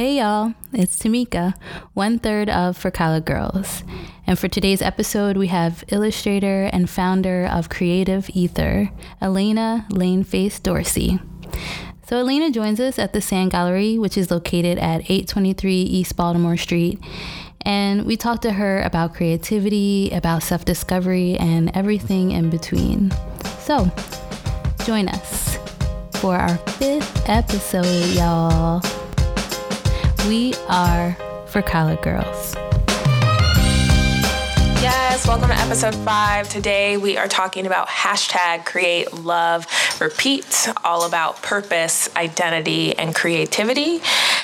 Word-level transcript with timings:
Hey 0.00 0.16
y'all, 0.16 0.54
it's 0.72 0.98
Tamika, 0.98 1.52
one 1.92 2.18
third 2.18 2.48
of 2.48 2.78
For 2.78 2.90
Collard 2.90 3.26
Girls. 3.26 3.84
And 4.26 4.38
for 4.38 4.48
today's 4.48 4.80
episode, 4.80 5.36
we 5.36 5.48
have 5.48 5.84
illustrator 5.88 6.70
and 6.72 6.88
founder 6.88 7.44
of 7.44 7.68
Creative 7.68 8.30
Ether, 8.32 8.88
Elena 9.20 9.86
Laneface 9.90 10.62
Dorsey. 10.62 11.20
So 12.08 12.16
Elena 12.16 12.50
joins 12.50 12.80
us 12.80 12.98
at 12.98 13.12
the 13.12 13.20
Sand 13.20 13.50
Gallery, 13.50 13.98
which 13.98 14.16
is 14.16 14.30
located 14.30 14.78
at 14.78 15.02
823 15.02 15.74
East 15.74 16.16
Baltimore 16.16 16.56
Street. 16.56 16.98
And 17.60 18.06
we 18.06 18.16
talked 18.16 18.40
to 18.44 18.52
her 18.52 18.80
about 18.80 19.12
creativity, 19.12 20.08
about 20.12 20.42
self 20.42 20.64
discovery, 20.64 21.36
and 21.36 21.70
everything 21.76 22.30
in 22.30 22.48
between. 22.48 23.12
So 23.58 23.92
join 24.86 25.08
us 25.08 25.58
for 26.12 26.36
our 26.36 26.56
fifth 26.56 27.28
episode, 27.28 28.14
y'all. 28.14 28.80
We 30.28 30.54
are 30.68 31.16
for 31.46 31.62
Collard 31.62 32.02
Girls. 32.02 32.54
Yes, 35.20 35.28
welcome 35.28 35.50
to 35.50 35.54
episode 35.54 35.94
five. 35.96 36.48
Today 36.48 36.96
we 36.96 37.18
are 37.18 37.28
talking 37.28 37.66
about 37.66 37.88
hashtag 37.88 38.64
create 38.64 39.12
love 39.12 39.66
repeat, 40.00 40.66
all 40.82 41.04
about 41.04 41.42
purpose, 41.42 42.08
identity, 42.16 42.96
and 42.96 43.14
creativity. 43.14 44.00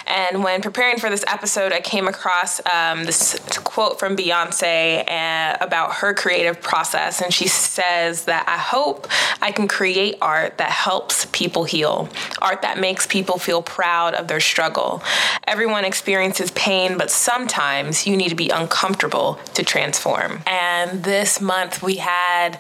And 0.07 0.45
when 0.45 0.61
preparing 0.61 0.99
for 0.99 1.09
this 1.09 1.25
episode, 1.27 1.73
I 1.73 1.81
came 1.81 2.07
across 2.07 2.61
um, 2.67 3.05
this 3.05 3.39
quote 3.65 3.99
from 3.99 4.17
Beyonce 4.17 5.09
uh, 5.09 5.57
about 5.63 5.95
her 5.95 6.13
creative 6.13 6.61
process. 6.61 7.23
And 7.23 7.33
she 7.33 7.49
says 7.49 8.27
that 8.27 8.45
I 8.47 8.59
hope 8.59 9.09
I 9.41 9.53
can 9.53 9.69
create 9.69 10.17
art 10.21 10.59
that 10.59 10.71
helps 10.71 11.25
people 11.33 11.65
heal, 11.65 12.09
art 12.43 12.63
that 12.63 12.79
makes 12.79 13.07
people 13.07 13.39
feel 13.39 13.63
proud 13.63 14.15
of 14.15 14.29
their 14.29 14.41
struggle. 14.41 15.03
Everyone 15.47 15.85
experiences 15.85 16.51
pain, 16.53 16.99
but 16.99 17.11
sometimes 17.11 18.07
you 18.07 18.17
need 18.17 18.29
to 18.29 18.37
be 18.37 18.51
uncomfortable 18.51 19.41
to 19.55 19.65
transform. 19.65 20.43
And 20.47 20.66
this 21.03 21.41
month 21.41 21.83
we 21.83 21.97
had 21.97 22.59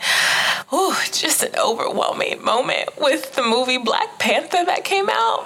ooh, 0.72 0.94
just 1.12 1.42
an 1.42 1.54
overwhelming 1.58 2.42
moment 2.42 2.88
with 3.00 3.34
the 3.34 3.42
movie 3.42 3.78
Black 3.78 4.18
Panther 4.18 4.64
that 4.64 4.84
came 4.84 5.08
out. 5.10 5.44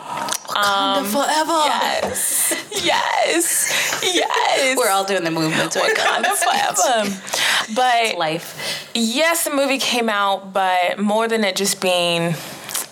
Wakanda 0.51 0.99
um, 0.99 1.05
forever. 1.07 1.53
Yes. 1.53 2.57
Yes. 2.83 4.01
Yes. 4.15 4.79
We're 4.79 4.89
all 4.89 5.05
doing 5.05 5.25
the 5.25 5.31
movement 5.31 5.73
to 5.73 5.81
Wakanda 5.81 6.35
forever. 6.35 7.75
But 7.75 8.17
life. 8.17 8.91
Yes, 8.95 9.45
the 9.45 9.55
movie 9.55 9.79
came 9.79 10.09
out, 10.09 10.53
but 10.53 10.99
more 10.99 11.29
than 11.29 11.45
it 11.45 11.57
just 11.57 11.83
being, 11.83 12.35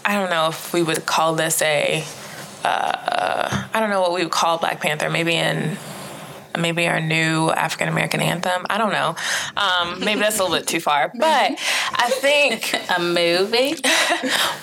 I 0.05 0.15
don't 0.15 0.31
know 0.31 0.49
if 0.49 0.75
we 0.75 0.83
would 0.83 1.07
call 1.07 1.37
this 1.37 1.63
a, 1.63 2.05
uh, 2.65 3.67
I 3.73 3.81
don't 3.81 3.89
know 3.89 4.03
what 4.03 4.13
we 4.13 4.25
would 4.25 4.33
call 4.33 4.59
Black 4.59 4.81
Panther. 4.81 5.09
Maybe 5.09 5.35
in 5.35 5.79
maybe 6.59 6.87
our 6.87 7.01
new 7.01 7.51
African 7.51 7.89
American 7.89 8.21
anthem. 8.21 8.67
I 8.71 8.79
don't 8.79 8.93
know. 8.93 9.17
Um, 9.57 10.01
maybe 10.05 10.21
that's 10.21 10.39
a 10.39 10.43
little 10.43 10.59
bit 10.59 10.67
too 10.67 10.81
far, 10.81 11.13
but 11.15 11.53
I 11.93 12.11
think 12.21 12.75
a 12.97 13.01
movie. 13.01 13.77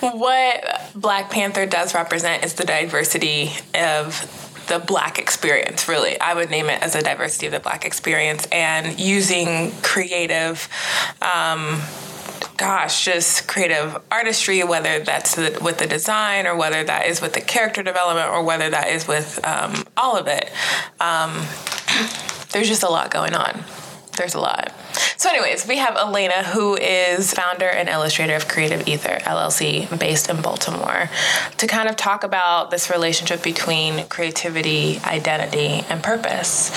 what 0.00 0.90
Black 0.94 1.30
Panther 1.30 1.66
does 1.66 1.94
represent 1.94 2.44
is 2.44 2.54
the 2.54 2.64
diversity 2.64 3.50
of 3.74 4.42
the 4.68 4.80
black 4.80 5.20
experience 5.20 5.86
really 5.86 6.20
i 6.20 6.34
would 6.34 6.50
name 6.50 6.66
it 6.66 6.82
as 6.82 6.96
a 6.96 7.00
diversity 7.00 7.46
of 7.46 7.52
the 7.52 7.60
black 7.60 7.84
experience 7.84 8.48
and 8.50 8.98
using 8.98 9.70
creative 9.80 10.68
um, 11.22 11.80
gosh, 12.56 13.04
just 13.04 13.46
creative 13.48 14.00
artistry, 14.10 14.62
whether 14.64 15.00
that's 15.00 15.36
with 15.36 15.78
the 15.78 15.86
design 15.86 16.46
or 16.46 16.56
whether 16.56 16.82
that 16.84 17.06
is 17.06 17.20
with 17.20 17.34
the 17.34 17.40
character 17.40 17.82
development 17.82 18.28
or 18.28 18.42
whether 18.42 18.70
that 18.70 18.88
is 18.88 19.06
with 19.06 19.40
um, 19.44 19.84
all 19.96 20.16
of 20.16 20.26
it. 20.26 20.50
Um, 21.00 21.46
there's 22.50 22.68
just 22.68 22.82
a 22.82 22.88
lot 22.88 23.10
going 23.10 23.34
on. 23.34 23.64
There's 24.16 24.34
a 24.34 24.40
lot. 24.40 24.72
So, 25.18 25.28
anyways, 25.28 25.68
we 25.68 25.76
have 25.76 25.96
Elena, 25.96 26.42
who 26.42 26.76
is 26.76 27.34
founder 27.34 27.68
and 27.68 27.88
illustrator 27.88 28.34
of 28.34 28.48
Creative 28.48 28.86
Ether 28.88 29.18
LLC, 29.22 29.98
based 29.98 30.30
in 30.30 30.40
Baltimore, 30.40 31.10
to 31.58 31.66
kind 31.66 31.88
of 31.88 31.96
talk 31.96 32.24
about 32.24 32.70
this 32.70 32.90
relationship 32.90 33.42
between 33.42 34.06
creativity, 34.06 34.98
identity, 35.04 35.84
and 35.90 36.02
purpose. 36.02 36.70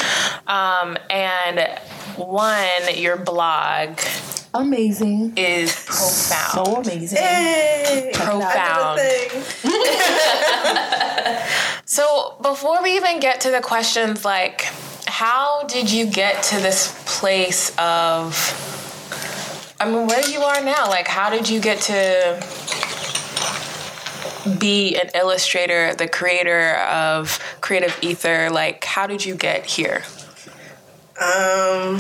Um, 0.48 0.98
and 1.10 1.62
one, 2.18 2.96
your 2.96 3.16
blog 3.16 4.00
amazing 4.54 5.34
is 5.38 5.74
profound. 5.86 6.68
So 6.68 6.76
amazing. 6.78 7.20
Yay. 7.22 8.12
Profound. 8.14 9.00
so 11.86 12.36
before 12.42 12.84
we 12.84 12.96
even 12.96 13.20
get 13.20 13.42
to 13.42 13.52
the 13.52 13.62
questions 13.62 14.26
like 14.26 14.66
how 15.20 15.64
did 15.64 15.92
you 15.92 16.06
get 16.06 16.42
to 16.44 16.56
this 16.62 16.96
place 17.06 17.72
of 17.78 18.34
I 19.78 19.92
mean 19.92 20.08
where 20.08 20.26
you 20.26 20.40
are 20.40 20.64
now? 20.64 20.88
Like 20.88 21.10
how 21.10 21.30
did 21.30 21.50
you 21.50 21.60
get 21.60 21.82
to 21.82 22.42
be 24.58 24.96
an 24.96 25.10
illustrator, 25.14 25.94
the 25.94 26.08
creator 26.08 26.76
of 26.76 27.38
Creative 27.60 28.00
Ether? 28.02 28.50
Like 28.50 28.86
how 28.86 29.08
did 29.08 29.26
you 29.26 29.36
get 29.36 29.66
here? 29.66 30.04
Um, 31.20 32.00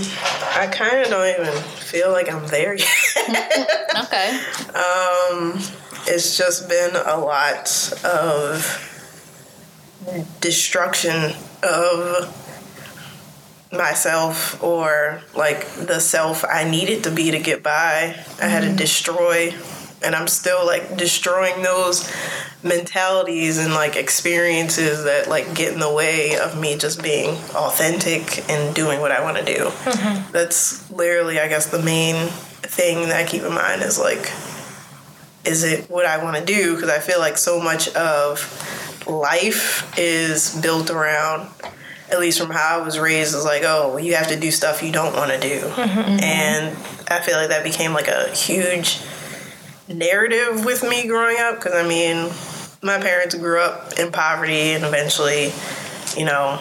I 0.55 0.69
kind 0.71 1.01
of 1.01 1.09
don't 1.09 1.27
even 1.27 1.61
feel 1.61 2.13
like 2.13 2.31
I'm 2.31 2.47
there 2.47 2.73
yet. 2.73 2.87
okay. 4.05 4.29
Um, 4.69 5.59
it's 6.07 6.37
just 6.37 6.69
been 6.69 6.95
a 6.95 7.17
lot 7.17 7.93
of 8.05 8.55
destruction 10.39 11.33
of 11.63 12.48
myself 13.71 14.61
or 14.63 15.21
like 15.35 15.67
the 15.73 15.99
self 15.99 16.43
I 16.43 16.69
needed 16.69 17.03
to 17.03 17.11
be 17.11 17.31
to 17.31 17.39
get 17.39 17.63
by. 17.63 18.15
I 18.41 18.45
had 18.45 18.61
to 18.61 18.67
mm-hmm. 18.67 18.75
destroy 18.75 19.53
and 20.03 20.15
I'm 20.15 20.27
still 20.27 20.65
like 20.65 20.97
destroying 20.97 21.61
those 21.61 22.09
mentalities 22.63 23.57
and 23.57 23.73
like 23.73 23.95
experiences 23.95 25.03
that 25.03 25.27
like 25.27 25.53
get 25.55 25.73
in 25.73 25.79
the 25.79 25.91
way 25.91 26.37
of 26.37 26.59
me 26.59 26.77
just 26.77 27.01
being 27.03 27.31
authentic 27.55 28.49
and 28.49 28.73
doing 28.75 29.01
what 29.01 29.11
I 29.11 29.21
want 29.21 29.37
to 29.37 29.45
do. 29.45 29.65
Mm-hmm. 29.65 30.31
That's 30.31 30.89
literally, 30.91 31.39
I 31.39 31.47
guess, 31.47 31.67
the 31.67 31.81
main 31.81 32.27
thing 32.27 33.07
that 33.09 33.17
I 33.17 33.27
keep 33.27 33.43
in 33.43 33.53
mind 33.53 33.81
is 33.81 33.99
like, 33.99 34.31
is 35.45 35.63
it 35.63 35.89
what 35.89 36.05
I 36.05 36.23
want 36.23 36.37
to 36.37 36.45
do? 36.45 36.75
Because 36.75 36.89
I 36.89 36.99
feel 36.99 37.19
like 37.19 37.37
so 37.37 37.59
much 37.59 37.93
of 37.95 39.05
life 39.07 39.97
is 39.97 40.59
built 40.61 40.89
around 40.89 41.49
at 42.11 42.19
least 42.19 42.39
from 42.39 42.49
how 42.49 42.79
I 42.79 42.83
was 42.83 42.97
raised, 42.97 43.35
is 43.35 43.45
like, 43.45 43.63
oh, 43.65 43.97
you 43.97 44.15
have 44.15 44.27
to 44.29 44.39
do 44.39 44.51
stuff 44.51 44.81
you 44.81 44.91
don't 44.91 45.15
want 45.15 45.31
to 45.31 45.39
do. 45.39 45.59
Mm-hmm. 45.59 46.23
And 46.23 46.77
I 47.09 47.19
feel 47.21 47.35
like 47.35 47.49
that 47.49 47.63
became 47.63 47.93
like 47.93 48.07
a 48.07 48.29
huge 48.29 49.01
narrative 49.87 50.65
with 50.65 50.83
me 50.83 51.07
growing 51.07 51.37
up 51.39 51.55
because 51.55 51.73
I 51.73 51.87
mean, 51.87 52.31
my 52.81 52.99
parents 52.99 53.35
grew 53.35 53.59
up 53.59 53.99
in 53.99 54.11
poverty 54.11 54.71
and 54.71 54.85
eventually, 54.85 55.51
you 56.17 56.25
know, 56.25 56.59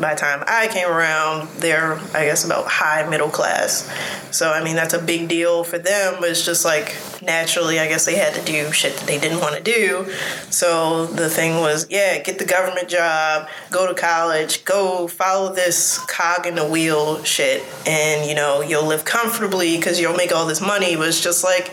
by 0.00 0.14
the 0.14 0.20
time 0.20 0.44
I 0.46 0.68
came 0.68 0.88
around, 0.88 1.48
they're, 1.58 1.94
I 2.14 2.24
guess, 2.26 2.44
about 2.44 2.66
high 2.66 3.08
middle 3.08 3.28
class. 3.28 3.90
So, 4.30 4.50
I 4.50 4.62
mean, 4.62 4.76
that's 4.76 4.94
a 4.94 5.02
big 5.02 5.28
deal 5.28 5.64
for 5.64 5.78
them, 5.78 6.16
but 6.20 6.30
it's 6.30 6.44
just 6.44 6.64
like 6.64 6.94
naturally, 7.22 7.78
I 7.78 7.88
guess 7.88 8.04
they 8.04 8.16
had 8.16 8.34
to 8.34 8.44
do 8.44 8.70
shit 8.72 8.96
that 8.96 9.06
they 9.06 9.18
didn't 9.18 9.40
want 9.40 9.56
to 9.56 9.62
do. 9.62 10.10
So 10.50 11.06
the 11.06 11.30
thing 11.30 11.60
was, 11.60 11.86
yeah, 11.90 12.20
get 12.22 12.38
the 12.38 12.44
government 12.44 12.88
job, 12.88 13.48
go 13.70 13.86
to 13.86 13.94
college, 13.94 14.64
go 14.64 15.08
follow 15.08 15.54
this 15.54 15.98
cog 16.06 16.46
in 16.46 16.54
the 16.54 16.66
wheel 16.66 17.22
shit, 17.24 17.64
and, 17.86 18.28
you 18.28 18.34
know, 18.34 18.60
you'll 18.60 18.86
live 18.86 19.04
comfortably 19.04 19.76
because 19.76 20.00
you'll 20.00 20.16
make 20.16 20.32
all 20.32 20.46
this 20.46 20.60
money. 20.60 20.96
But 20.96 21.08
it's 21.08 21.20
just 21.22 21.42
like, 21.42 21.72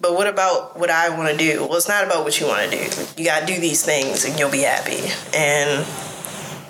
but 0.00 0.14
what 0.14 0.26
about 0.26 0.78
what 0.78 0.90
I 0.90 1.08
want 1.08 1.30
to 1.30 1.36
do? 1.36 1.66
Well, 1.66 1.76
it's 1.76 1.88
not 1.88 2.04
about 2.04 2.24
what 2.24 2.38
you 2.38 2.46
want 2.46 2.70
to 2.70 2.78
do. 2.78 3.06
You 3.16 3.24
got 3.24 3.40
to 3.40 3.46
do 3.46 3.58
these 3.60 3.84
things 3.84 4.24
and 4.24 4.38
you'll 4.38 4.50
be 4.50 4.60
happy. 4.60 5.00
And 5.34 5.86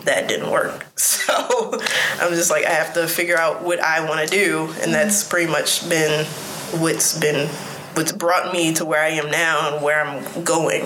that 0.06 0.28
didn't 0.28 0.50
work. 0.50 0.84
So 1.26 1.72
I'm 2.20 2.32
just 2.34 2.50
like, 2.50 2.64
I 2.64 2.70
have 2.70 2.94
to 2.94 3.08
figure 3.08 3.36
out 3.36 3.62
what 3.62 3.80
I 3.80 4.08
want 4.08 4.26
to 4.28 4.32
do. 4.32 4.60
And 4.60 4.70
mm-hmm. 4.70 4.92
that's 4.92 5.24
pretty 5.24 5.50
much 5.50 5.88
been 5.88 6.24
what's 6.80 7.18
been, 7.18 7.48
what's 7.94 8.12
brought 8.12 8.52
me 8.52 8.72
to 8.74 8.84
where 8.84 9.02
I 9.02 9.08
am 9.08 9.28
now 9.28 9.74
and 9.74 9.84
where 9.84 10.04
I'm 10.04 10.44
going. 10.44 10.84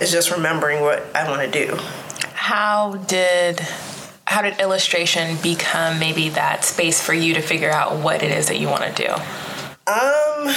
Is 0.00 0.10
just 0.10 0.32
remembering 0.32 0.80
what 0.80 1.04
I 1.14 1.30
want 1.30 1.50
to 1.50 1.66
do. 1.66 1.76
How 2.34 2.96
did 2.96 3.60
how 4.26 4.42
did 4.42 4.60
illustration 4.60 5.38
become 5.42 6.00
maybe 6.00 6.30
that 6.30 6.64
space 6.64 7.00
for 7.00 7.14
you 7.14 7.34
to 7.34 7.40
figure 7.40 7.70
out 7.70 8.02
what 8.02 8.22
it 8.22 8.32
is 8.32 8.48
that 8.48 8.58
you 8.58 8.66
want 8.66 8.96
to 8.96 9.06
do? 9.06 9.12
Um 9.90 10.54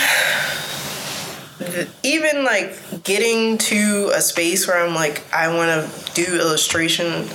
even 2.03 2.43
like 2.43 3.03
getting 3.03 3.57
to 3.57 4.11
a 4.13 4.21
space 4.21 4.67
where 4.67 4.83
I'm 4.83 4.95
like, 4.95 5.23
I 5.33 5.55
want 5.55 5.85
to 5.85 6.13
do 6.13 6.39
illustration 6.39 7.27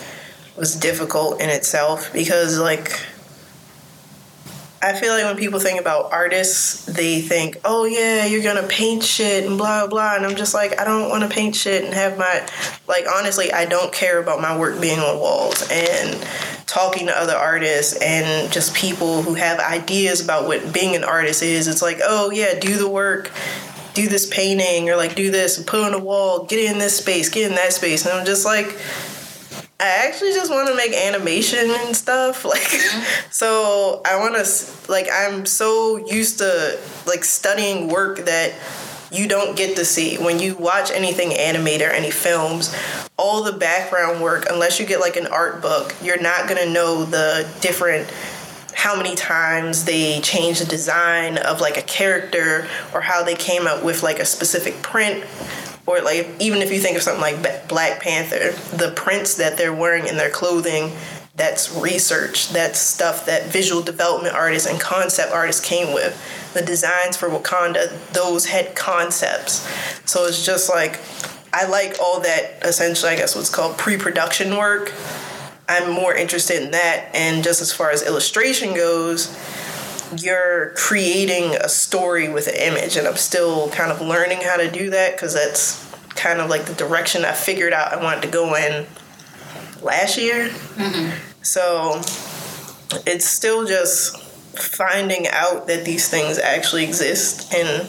was 0.57 0.75
difficult 0.75 1.41
in 1.41 1.51
itself 1.51 2.13
because 2.13 2.59
like 2.59 3.01
I 4.83 4.93
feel 4.93 5.13
like 5.13 5.25
when 5.25 5.37
people 5.37 5.59
think 5.59 5.81
about 5.81 6.13
artists, 6.13 6.85
they 6.85 7.21
think, 7.21 7.59
"Oh 7.65 7.87
yeah, 7.87 8.27
you're 8.27 8.43
gonna 8.43 8.69
paint 8.69 9.03
shit 9.03 9.45
and 9.45 9.57
blah 9.57 9.87
blah," 9.87 10.15
and 10.15 10.27
I'm 10.27 10.37
just 10.37 10.55
like, 10.55 10.79
I 10.79 10.85
don't 10.85 11.09
want 11.09 11.23
to 11.23 11.29
paint 11.29 11.57
shit 11.57 11.85
and 11.85 11.95
have 11.95 12.19
my, 12.19 12.47
like 12.87 13.07
honestly, 13.13 13.53
I 13.53 13.65
don't 13.65 13.93
care 13.93 14.21
about 14.21 14.41
my 14.41 14.57
work 14.57 14.81
being 14.81 15.01
on 15.01 15.19
walls 15.19 15.67
and 15.71 16.25
talking 16.67 17.07
to 17.07 17.19
other 17.19 17.35
artists 17.35 17.95
and 18.03 18.53
just 18.53 18.75
people 18.75 19.23
who 19.23 19.35
have 19.35 19.59
ideas 19.61 20.21
about 20.21 20.47
what 20.47 20.73
being 20.73 20.95
an 20.95 21.05
artist 21.05 21.43
is. 21.43 21.69
It's 21.69 21.83
like, 21.83 21.99
oh 22.05 22.31
yeah, 22.31 22.59
do 22.59 22.77
the 22.77 22.89
work. 22.89 23.33
Do 23.95 24.07
this 24.09 24.27
painting 24.27 24.91
or 24.91 24.97
like 24.97 25.15
do 25.15 25.31
this 25.31 25.57
and 25.57 25.67
put 25.67 25.81
on 25.81 25.95
a 25.95 25.99
wall, 25.99 26.45
get 26.45 26.71
in 26.71 26.79
this 26.79 26.99
space, 26.99 27.31
get 27.31 27.49
in 27.49 27.57
that 27.57 27.73
space. 27.73 28.05
And 28.05 28.13
I'm 28.13 28.27
just 28.27 28.45
like, 28.45 28.79
I 29.79 30.07
actually 30.09 30.33
just 30.33 30.51
want 30.51 30.69
to 30.69 30.75
make 30.75 30.95
animation 30.95 31.71
and 31.71 31.95
stuff. 31.95 32.45
Like, 32.57 32.81
so 33.31 34.01
I 34.07 34.19
want 34.19 34.35
to, 34.43 34.91
like, 34.91 35.09
I'm 35.13 35.45
so 35.45 35.99
used 36.07 36.39
to, 36.39 36.79
like, 37.07 37.25
studying 37.25 37.89
work 37.89 38.21
that 38.21 38.55
you 39.11 39.29
don't 39.29 39.57
get 39.57 39.77
to 39.77 39.85
see. 39.85 40.17
When 40.17 40.39
you 40.39 40.55
watch 40.55 40.91
anything 40.91 41.35
animated 41.35 41.89
or 41.89 41.91
any 41.91 42.11
films, 42.11 42.75
all 43.19 43.43
the 43.43 43.53
background 43.53 44.23
work, 44.23 44.47
unless 44.49 44.81
you 44.81 44.87
get, 44.87 45.01
like, 45.01 45.17
an 45.17 45.27
art 45.27 45.61
book, 45.61 45.95
you're 46.03 46.21
not 46.21 46.49
going 46.49 46.65
to 46.65 46.73
know 46.73 47.05
the 47.05 47.49
different 47.61 48.11
how 48.75 48.95
many 48.95 49.17
times 49.17 49.85
they 49.87 50.21
changed 50.21 50.61
the 50.61 50.67
design 50.67 51.39
of 51.39 51.63
like 51.63 51.79
a 51.79 51.83
character 51.83 52.69
or 52.93 53.01
how 53.01 53.25
they 53.25 53.35
came 53.35 53.67
up 53.67 53.83
with 53.83 54.03
like 54.03 54.19
a 54.19 54.25
specific 54.25 54.81
print 54.83 55.25
or 55.87 56.01
like 56.01 56.29
even 56.41 56.63
if 56.63 56.73
you 56.73 56.81
think 56.81 56.97
of 56.97 57.03
something 57.03 57.23
like 57.23 57.69
Black 57.69 58.01
Panther, 58.03 58.53
the 58.77 58.93
prints 58.97 59.37
that 59.37 59.57
they're 59.57 59.73
wearing 59.73 60.07
in 60.07 60.17
their 60.17 60.31
clothing, 60.31 60.93
that's 61.37 61.75
research. 61.77 62.51
That's 62.51 62.79
stuff 62.79 63.27
that 63.27 63.47
visual 63.47 63.83
development 63.83 64.35
artists 64.35 64.69
and 64.69 64.81
concept 64.81 65.33
artists 65.33 65.65
came 65.65 65.95
with. 65.95 66.19
The 66.55 66.63
designs 66.63 67.17
for 67.17 67.29
Wakanda, 67.29 68.13
those 68.13 68.47
had 68.47 68.75
concepts. 68.75 69.67
So 70.11 70.25
it's 70.25 70.45
just 70.45 70.71
like 70.71 70.99
I 71.53 71.67
like 71.67 71.97
all 72.01 72.21
that 72.21 72.59
essentially 72.63 73.13
I 73.13 73.17
guess 73.17 73.37
what's 73.37 73.55
called 73.55 73.77
pre-production 73.79 74.57
work. 74.57 74.93
I'm 75.69 75.91
more 75.91 76.15
interested 76.15 76.63
in 76.63 76.71
that 76.71 77.11
and 77.15 77.45
just 77.45 77.61
as 77.61 77.73
far 77.73 77.91
as 77.91 78.03
illustration 78.03 78.75
goes, 78.75 79.37
you're 80.17 80.71
creating 80.77 81.55
a 81.57 81.69
story 81.69 82.29
with 82.29 82.47
an 82.47 82.55
image 82.55 82.97
and 82.97 83.07
i'm 83.07 83.17
still 83.17 83.69
kind 83.71 83.91
of 83.91 84.01
learning 84.01 84.41
how 84.41 84.57
to 84.57 84.71
do 84.71 84.91
that 84.91 85.13
because 85.15 85.35
that's 85.35 85.85
kind 86.11 86.41
of 86.41 86.49
like 86.49 86.65
the 86.67 86.75
direction 86.75 87.25
i 87.25 87.33
figured 87.33 87.73
out 87.73 87.93
i 87.93 88.03
wanted 88.03 88.23
to 88.23 88.29
go 88.29 88.55
in 88.55 88.87
last 89.83 90.19
year 90.19 90.49
mm-hmm. 90.49 91.43
so 91.43 92.01
it's 93.07 93.27
still 93.27 93.67
just 93.67 94.23
finding 94.57 95.27
out 95.29 95.67
that 95.67 95.85
these 95.85 96.09
things 96.09 96.39
actually 96.39 96.85
exist 96.85 97.53
and 97.53 97.89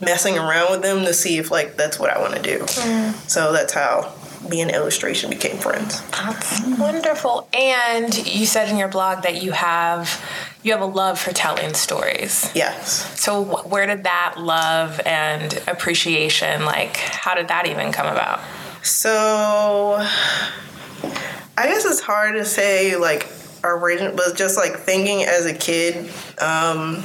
messing 0.00 0.38
around 0.38 0.70
with 0.70 0.82
them 0.82 1.04
to 1.04 1.12
see 1.12 1.38
if 1.38 1.50
like 1.50 1.76
that's 1.76 1.98
what 1.98 2.10
i 2.10 2.18
want 2.20 2.34
to 2.34 2.42
do 2.42 2.58
mm. 2.60 3.12
so 3.28 3.52
that's 3.52 3.72
how 3.72 4.12
me 4.48 4.60
and 4.60 4.70
illustration 4.70 5.30
became 5.30 5.56
friends. 5.56 6.02
That's 6.10 6.60
wonderful. 6.78 7.48
And 7.52 8.14
you 8.26 8.46
said 8.46 8.68
in 8.68 8.76
your 8.76 8.88
blog 8.88 9.22
that 9.22 9.42
you 9.42 9.52
have 9.52 10.24
you 10.62 10.72
have 10.72 10.82
a 10.82 10.86
love 10.86 11.18
for 11.18 11.32
telling 11.32 11.74
stories. 11.74 12.50
Yes. 12.54 13.20
So 13.20 13.42
where 13.42 13.86
did 13.86 14.04
that 14.04 14.34
love 14.38 15.00
and 15.06 15.60
appreciation 15.66 16.64
like 16.64 16.96
how 16.96 17.34
did 17.34 17.48
that 17.48 17.66
even 17.66 17.92
come 17.92 18.06
about? 18.06 18.40
So 18.82 19.96
I 19.98 21.66
guess 21.66 21.84
it's 21.84 22.00
hard 22.00 22.34
to 22.34 22.44
say 22.44 22.96
like 22.96 23.28
original 23.62 24.16
but 24.16 24.36
just 24.36 24.56
like 24.56 24.76
thinking 24.76 25.22
as 25.22 25.44
a 25.44 25.52
kid 25.52 26.10
um 26.40 27.02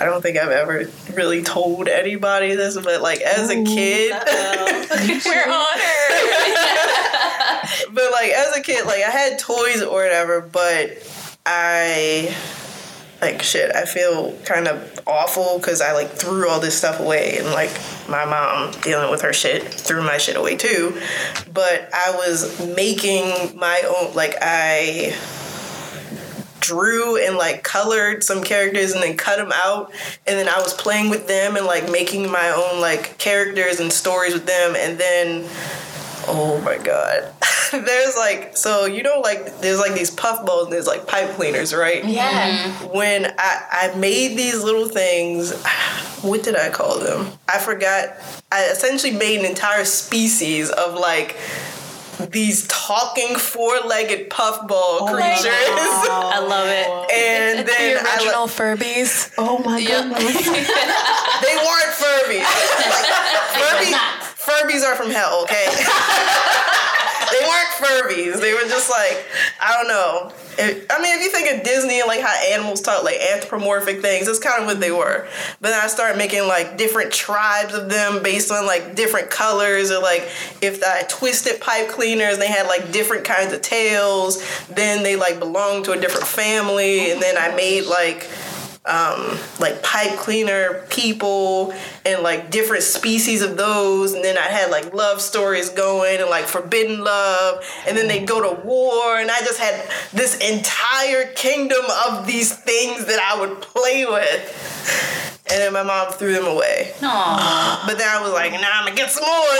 I 0.00 0.06
don't 0.06 0.22
think 0.22 0.36
I've 0.36 0.50
ever 0.50 0.90
really 1.12 1.44
told 1.44 1.86
anybody 1.86 2.56
this, 2.56 2.74
but 2.74 3.00
like 3.00 3.20
as 3.20 3.48
a 3.48 3.62
kid, 3.62 4.10
we're 5.24 5.44
honored. 5.46 5.64
but 7.94 8.10
like 8.10 8.30
as 8.30 8.56
a 8.56 8.60
kid, 8.60 8.86
like 8.86 9.04
I 9.04 9.10
had 9.10 9.38
toys 9.38 9.82
or 9.82 9.92
whatever, 9.92 10.40
but 10.40 10.98
I 11.46 12.34
like 13.20 13.42
shit. 13.42 13.74
I 13.74 13.84
feel 13.84 14.32
kind 14.44 14.68
of 14.68 15.00
awful 15.06 15.58
because 15.58 15.80
I 15.80 15.92
like 15.92 16.10
threw 16.10 16.48
all 16.48 16.60
this 16.60 16.76
stuff 16.76 17.00
away, 17.00 17.38
and 17.38 17.46
like 17.48 17.70
my 18.08 18.24
mom 18.24 18.72
dealing 18.82 19.10
with 19.10 19.22
her 19.22 19.32
shit 19.32 19.62
threw 19.62 20.02
my 20.02 20.18
shit 20.18 20.36
away 20.36 20.56
too. 20.56 21.00
But 21.52 21.88
I 21.92 22.12
was 22.16 22.74
making 22.74 23.58
my 23.58 23.82
own. 23.86 24.14
Like 24.14 24.36
I 24.40 25.14
drew 26.60 27.22
and 27.22 27.36
like 27.36 27.62
colored 27.62 28.24
some 28.24 28.42
characters 28.42 28.92
and 28.92 29.02
then 29.02 29.18
cut 29.18 29.36
them 29.36 29.52
out 29.52 29.92
and 30.26 30.38
then 30.38 30.48
I 30.48 30.58
was 30.60 30.72
playing 30.72 31.10
with 31.10 31.28
them 31.28 31.56
and 31.56 31.66
like 31.66 31.90
making 31.90 32.30
my 32.30 32.48
own 32.48 32.80
like 32.80 33.18
characters 33.18 33.80
and 33.80 33.92
stories 33.92 34.32
with 34.32 34.46
them 34.46 34.74
and 34.74 34.96
then 34.96 35.46
oh 36.26 36.60
my 36.64 36.78
god 36.78 37.32
there's 37.72 38.16
like 38.16 38.56
so 38.56 38.84
you 38.84 39.02
know 39.02 39.20
like 39.20 39.60
there's 39.60 39.78
like 39.78 39.94
these 39.94 40.10
puff 40.10 40.44
balls 40.46 40.64
and 40.64 40.72
there's 40.72 40.86
like 40.86 41.06
pipe 41.06 41.30
cleaners 41.30 41.74
right 41.74 42.04
yeah 42.04 42.68
mm-hmm. 42.68 42.96
when 42.96 43.26
I, 43.38 43.90
I 43.92 43.94
made 43.96 44.36
these 44.36 44.62
little 44.62 44.88
things 44.88 45.52
what 46.22 46.42
did 46.42 46.56
i 46.56 46.70
call 46.70 46.98
them 46.98 47.32
i 47.48 47.58
forgot 47.58 48.16
i 48.50 48.64
essentially 48.66 49.12
made 49.12 49.40
an 49.40 49.46
entire 49.46 49.84
species 49.84 50.70
of 50.70 50.94
like 50.94 51.36
these 52.30 52.66
talking 52.68 53.36
four-legged 53.36 54.30
puffball 54.30 54.98
oh 55.02 55.06
creatures. 55.06 55.46
I 55.46 56.38
love 56.38 56.68
it. 56.68 56.84
And 57.14 57.68
then 57.68 58.02
the 58.02 58.10
original 58.10 58.42
lo- 58.42 58.46
Furbies. 58.46 59.32
Oh 59.38 59.58
my 59.58 59.80
goodness. 59.80 60.20
they 60.44 61.54
weren't 61.56 61.94
Furbies. 61.94 62.44
Furbies. 63.54 64.13
Furbies 64.44 64.84
are 64.84 64.94
from 64.94 65.10
hell, 65.10 65.42
okay? 65.44 65.66
they 67.32 67.40
weren't 67.46 67.70
Furbies. 67.80 68.40
They 68.40 68.52
were 68.52 68.68
just 68.68 68.90
like 68.90 69.24
I 69.60 69.76
don't 69.76 69.88
know. 69.88 70.32
I 70.56 71.02
mean, 71.02 71.16
if 71.16 71.22
you 71.22 71.30
think 71.30 71.50
of 71.52 71.64
Disney 71.64 71.98
and 71.98 72.06
like 72.06 72.20
how 72.20 72.34
animals 72.52 72.80
talk, 72.80 73.02
like 73.02 73.16
anthropomorphic 73.16 74.00
things, 74.00 74.26
that's 74.26 74.38
kind 74.38 74.60
of 74.60 74.66
what 74.66 74.78
they 74.78 74.92
were. 74.92 75.26
But 75.60 75.70
then 75.70 75.80
I 75.82 75.88
started 75.88 76.16
making 76.16 76.46
like 76.46 76.76
different 76.76 77.12
tribes 77.12 77.74
of 77.74 77.88
them 77.88 78.22
based 78.22 78.52
on 78.52 78.66
like 78.66 78.94
different 78.94 79.30
colors, 79.30 79.90
or 79.90 80.00
like 80.00 80.28
if 80.60 80.82
I 80.84 81.02
twisted 81.08 81.60
pipe 81.60 81.88
cleaners, 81.88 82.38
they 82.38 82.46
had 82.46 82.66
like 82.66 82.92
different 82.92 83.24
kinds 83.24 83.52
of 83.52 83.62
tails. 83.62 84.44
Then 84.68 85.02
they 85.02 85.16
like 85.16 85.38
belonged 85.38 85.86
to 85.86 85.92
a 85.92 86.00
different 86.00 86.26
family, 86.26 87.10
and 87.10 87.20
then 87.20 87.36
I 87.36 87.54
made 87.56 87.86
like 87.86 88.28
um, 88.86 89.38
like 89.58 89.82
pipe 89.82 90.18
cleaner 90.18 90.84
people 90.90 91.72
and 92.04 92.22
like 92.22 92.50
different 92.50 92.82
species 92.82 93.40
of 93.40 93.56
those. 93.56 94.12
And 94.12 94.22
then 94.22 94.36
i 94.36 94.42
had 94.42 94.70
like 94.70 94.92
love 94.92 95.20
stories 95.20 95.70
going 95.70 96.20
and 96.20 96.28
like 96.28 96.44
forbidden 96.44 97.02
love. 97.02 97.64
And 97.86 97.96
then 97.96 98.08
they'd 98.08 98.26
go 98.26 98.54
to 98.54 98.60
war. 98.62 99.18
And 99.18 99.30
i 99.30 99.38
just 99.40 99.58
had 99.58 99.90
this 100.12 100.36
entire 100.38 101.32
kingdom 101.32 101.84
of 102.06 102.26
these 102.26 102.54
things 102.54 103.06
that 103.06 103.18
i 103.20 103.40
would 103.40 103.62
play 103.62 104.04
with 104.04 105.43
and 105.50 105.60
then 105.60 105.72
my 105.72 105.82
mom 105.82 106.10
threw 106.12 106.32
them 106.32 106.46
away. 106.46 106.92
Aww. 107.00 107.86
But 107.86 107.98
then 107.98 108.08
I 108.08 108.22
was 108.22 108.32
like, 108.32 108.52
nah, 108.52 108.64
I'm 108.64 108.84
gonna 108.86 108.96
get 108.96 109.10
some 109.10 109.24
more. 109.24 109.56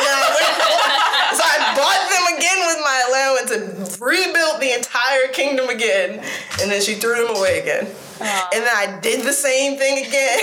so 1.36 1.42
I 1.44 1.74
bought 1.76 2.08
them 2.08 2.38
again 2.38 2.58
with 2.66 2.80
my 2.80 2.98
allowance 3.08 3.50
and 3.50 4.00
rebuilt 4.00 4.60
the 4.60 4.72
entire 4.72 5.28
kingdom 5.28 5.68
again. 5.68 6.24
And 6.62 6.70
then 6.70 6.80
she 6.80 6.94
threw 6.94 7.26
them 7.26 7.36
away 7.36 7.60
again. 7.60 7.84
Aww. 7.84 8.48
And 8.54 8.64
then 8.64 8.74
I 8.74 8.98
did 9.00 9.26
the 9.26 9.32
same 9.32 9.76
thing 9.76 10.06
again. 10.06 10.40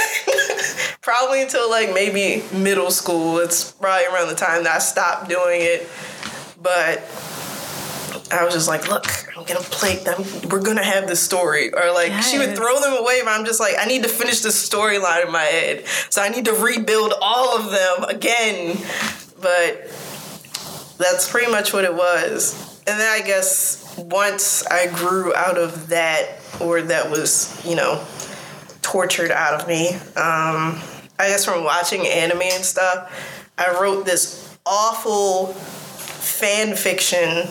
probably 1.01 1.41
until 1.41 1.69
like 1.69 1.91
maybe 1.91 2.43
middle 2.55 2.91
school. 2.91 3.39
It's 3.39 3.71
probably 3.71 4.05
around 4.13 4.27
the 4.27 4.35
time 4.35 4.63
that 4.65 4.75
I 4.75 4.79
stopped 4.79 5.27
doing 5.27 5.61
it. 5.61 5.89
But 6.61 6.99
I 8.31 8.45
was 8.45 8.53
just 8.53 8.67
like, 8.67 8.87
look, 8.87 9.05
I'm 9.35 9.43
gonna 9.43 9.59
play 9.59 9.97
them. 9.97 10.23
We're 10.49 10.61
gonna 10.61 10.83
have 10.83 11.07
this 11.07 11.19
story. 11.19 11.73
Or 11.73 11.91
like 11.93 12.09
yes. 12.09 12.29
she 12.29 12.37
would 12.37 12.55
throw 12.55 12.79
them 12.79 12.93
away, 12.93 13.21
but 13.23 13.31
I'm 13.31 13.45
just 13.45 13.59
like, 13.59 13.75
I 13.77 13.85
need 13.85 14.03
to 14.03 14.09
finish 14.09 14.39
this 14.39 14.69
storyline 14.69 15.25
in 15.25 15.31
my 15.31 15.43
head. 15.43 15.85
So 16.09 16.21
I 16.21 16.29
need 16.29 16.45
to 16.45 16.53
rebuild 16.53 17.13
all 17.21 17.57
of 17.57 17.71
them 17.71 18.03
again. 18.09 18.77
But 19.41 19.87
that's 20.97 21.29
pretty 21.29 21.51
much 21.51 21.73
what 21.73 21.83
it 21.83 21.93
was. 21.93 22.79
And 22.87 22.99
then 22.99 23.09
I 23.11 23.25
guess 23.25 23.95
once 23.97 24.65
I 24.67 24.87
grew 24.87 25.35
out 25.35 25.57
of 25.57 25.89
that, 25.89 26.39
or 26.59 26.81
that 26.81 27.09
was, 27.09 27.61
you 27.65 27.75
know, 27.75 28.05
tortured 28.81 29.31
out 29.31 29.59
of 29.59 29.67
me, 29.67 29.89
um, 29.89 30.79
I 31.19 31.27
guess 31.27 31.45
from 31.45 31.63
watching 31.63 32.07
anime 32.07 32.41
and 32.41 32.63
stuff, 32.63 33.11
I 33.57 33.79
wrote 33.79 34.05
this 34.05 34.57
awful 34.65 35.47
fan 35.47 36.75
fiction 36.75 37.49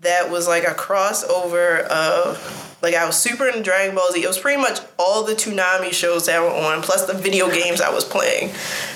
that 0.00 0.30
was 0.30 0.46
like 0.46 0.64
a 0.64 0.74
crossover 0.74 1.80
of 1.86 2.76
like 2.82 2.94
I 2.94 3.04
was 3.04 3.16
super 3.16 3.46
into 3.46 3.62
Dragon 3.62 3.94
Ball 3.94 4.12
Z. 4.12 4.22
It 4.22 4.28
was 4.28 4.38
pretty 4.38 4.60
much 4.60 4.80
all 4.98 5.24
the 5.24 5.32
Toonami 5.32 5.92
shows 5.92 6.26
that 6.26 6.40
were 6.40 6.48
on, 6.48 6.82
plus 6.82 7.06
the 7.06 7.14
video 7.14 7.50
games 7.50 7.80
I 7.80 7.92
was 7.92 8.04
playing. 8.04 8.50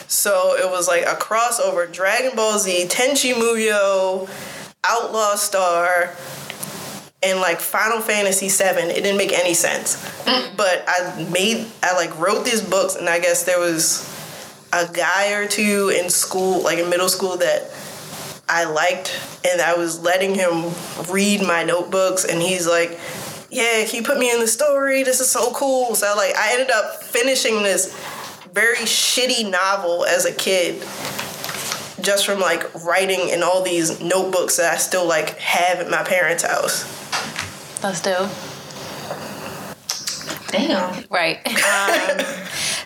So 0.07 0.55
it 0.57 0.71
was 0.71 0.87
like 0.87 1.03
a 1.03 1.17
crossover 1.17 1.93
Dragon 1.93 2.37
Ball 2.37 2.59
Z, 2.59 2.87
Tenchi 2.89 3.33
Muyo, 3.33 4.29
Outlaw 4.85 5.35
Star, 5.35 6.15
and 7.23 7.41
like 7.41 7.61
Final 7.61 8.01
Fantasy 8.01 8.49
VII, 8.49 8.81
it 8.91 9.03
didn't 9.03 9.17
make 9.17 9.33
any 9.33 9.55
sense. 9.55 9.97
Mm. 10.25 10.57
But 10.57 10.85
I 10.87 11.29
made, 11.33 11.67
I 11.83 11.95
like 11.95 12.17
wrote 12.19 12.45
these 12.45 12.61
books, 12.61 12.95
and 12.95 13.09
I 13.09 13.19
guess 13.19 13.45
there 13.45 13.59
was 13.59 14.09
a 14.73 14.89
guy 14.93 15.33
or 15.33 15.47
two 15.47 15.93
in 15.97 16.09
school, 16.09 16.63
like 16.63 16.79
in 16.79 16.89
middle 16.89 17.09
school, 17.09 17.37
that 17.39 17.71
I 18.53 18.65
liked, 18.65 19.19
and 19.51 19.63
I 19.63 19.75
was 19.75 20.01
letting 20.01 20.35
him 20.35 20.75
read 21.09 21.41
my 21.41 21.65
notebooks, 21.65 22.27
and 22.27 22.43
he's 22.43 22.67
like, 22.67 23.01
"Yeah, 23.51 23.79
you 23.91 24.03
put 24.03 24.19
me 24.19 24.31
in 24.31 24.41
the 24.41 24.47
story? 24.47 25.03
This 25.03 25.21
is 25.21 25.31
so 25.31 25.53
cool." 25.53 25.95
So 25.95 26.13
like, 26.17 26.37
I 26.37 26.53
ended 26.53 26.71
up 26.71 27.03
finishing 27.03 27.63
this 27.63 27.97
very 28.53 28.85
shitty 28.85 29.51
novel 29.51 30.05
as 30.05 30.27
a 30.27 30.33
kid 30.33 30.83
just 32.03 32.27
from 32.27 32.41
like 32.41 32.63
writing 32.85 33.31
in 33.31 33.43
all 33.43 33.63
these 33.63 34.01
notebooks 34.03 34.57
that 34.59 34.71
I 34.71 34.77
still 34.77 35.07
like 35.07 35.39
have 35.39 35.79
at 35.79 35.89
my 35.91 36.03
parents' 36.03 36.43
house. 36.43 36.85
That's 37.81 38.03
dope. 38.03 38.31
Damn. 40.53 41.05
Right. 41.11 41.41
Um, 41.73 42.19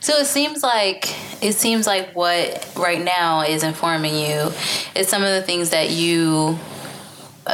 so 0.00 0.14
it 0.18 0.26
seems 0.26 0.62
like 0.62 1.12
it 1.42 1.54
seems 1.54 1.86
like 1.86 2.14
what 2.14 2.72
right 2.76 3.02
now 3.02 3.42
is 3.42 3.62
informing 3.64 4.14
you 4.14 4.52
is 4.94 5.08
some 5.08 5.22
of 5.22 5.28
the 5.30 5.42
things 5.42 5.70
that 5.70 5.90
you 5.90 6.58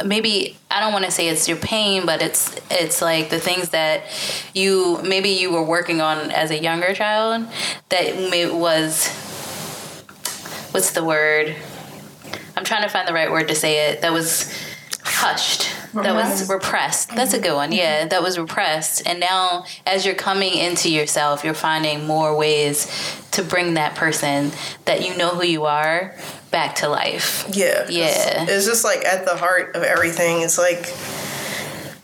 maybe 0.05 0.57
I 0.69 0.79
don't 0.79 0.93
want 0.93 1.05
to 1.05 1.11
say 1.11 1.27
it's 1.27 1.47
your 1.47 1.57
pain, 1.57 2.05
but 2.05 2.21
it's 2.21 2.55
it's 2.69 3.01
like 3.01 3.29
the 3.29 3.39
things 3.39 3.69
that 3.69 4.03
you 4.53 5.01
maybe 5.03 5.29
you 5.29 5.51
were 5.51 5.63
working 5.63 6.01
on 6.01 6.31
as 6.31 6.51
a 6.51 6.61
younger 6.61 6.93
child 6.93 7.47
that 7.89 8.15
may, 8.29 8.49
was 8.49 9.07
what's 10.71 10.91
the 10.91 11.03
word? 11.03 11.55
I'm 12.55 12.63
trying 12.63 12.83
to 12.83 12.89
find 12.89 13.07
the 13.07 13.13
right 13.13 13.31
word 13.31 13.47
to 13.47 13.55
say 13.55 13.89
it. 13.89 14.01
That 14.01 14.13
was 14.13 14.51
hushed. 15.03 15.69
That 15.93 16.15
was 16.15 16.49
repressed. 16.49 17.09
That's 17.15 17.33
a 17.33 17.39
good 17.39 17.53
one. 17.53 17.69
Mm-hmm. 17.69 17.77
Yeah, 17.77 18.05
that 18.07 18.21
was 18.23 18.37
repressed. 18.37 19.05
And 19.05 19.19
now, 19.19 19.65
as 19.85 20.05
you're 20.05 20.15
coming 20.15 20.55
into 20.55 20.89
yourself, 20.91 21.43
you're 21.43 21.53
finding 21.53 22.05
more 22.05 22.35
ways 22.35 22.87
to 23.31 23.43
bring 23.43 23.75
that 23.75 23.95
person 23.95 24.51
that 24.85 25.07
you 25.07 25.15
know 25.17 25.29
who 25.29 25.43
you 25.43 25.65
are 25.65 26.15
back 26.51 26.75
to 26.75 26.87
life. 26.89 27.45
Yeah. 27.51 27.85
Yeah. 27.89 28.43
It's, 28.43 28.51
it's 28.51 28.65
just 28.65 28.83
like 28.83 29.05
at 29.05 29.25
the 29.25 29.35
heart 29.35 29.75
of 29.75 29.83
everything. 29.83 30.41
It's 30.41 30.57
like, 30.57 30.91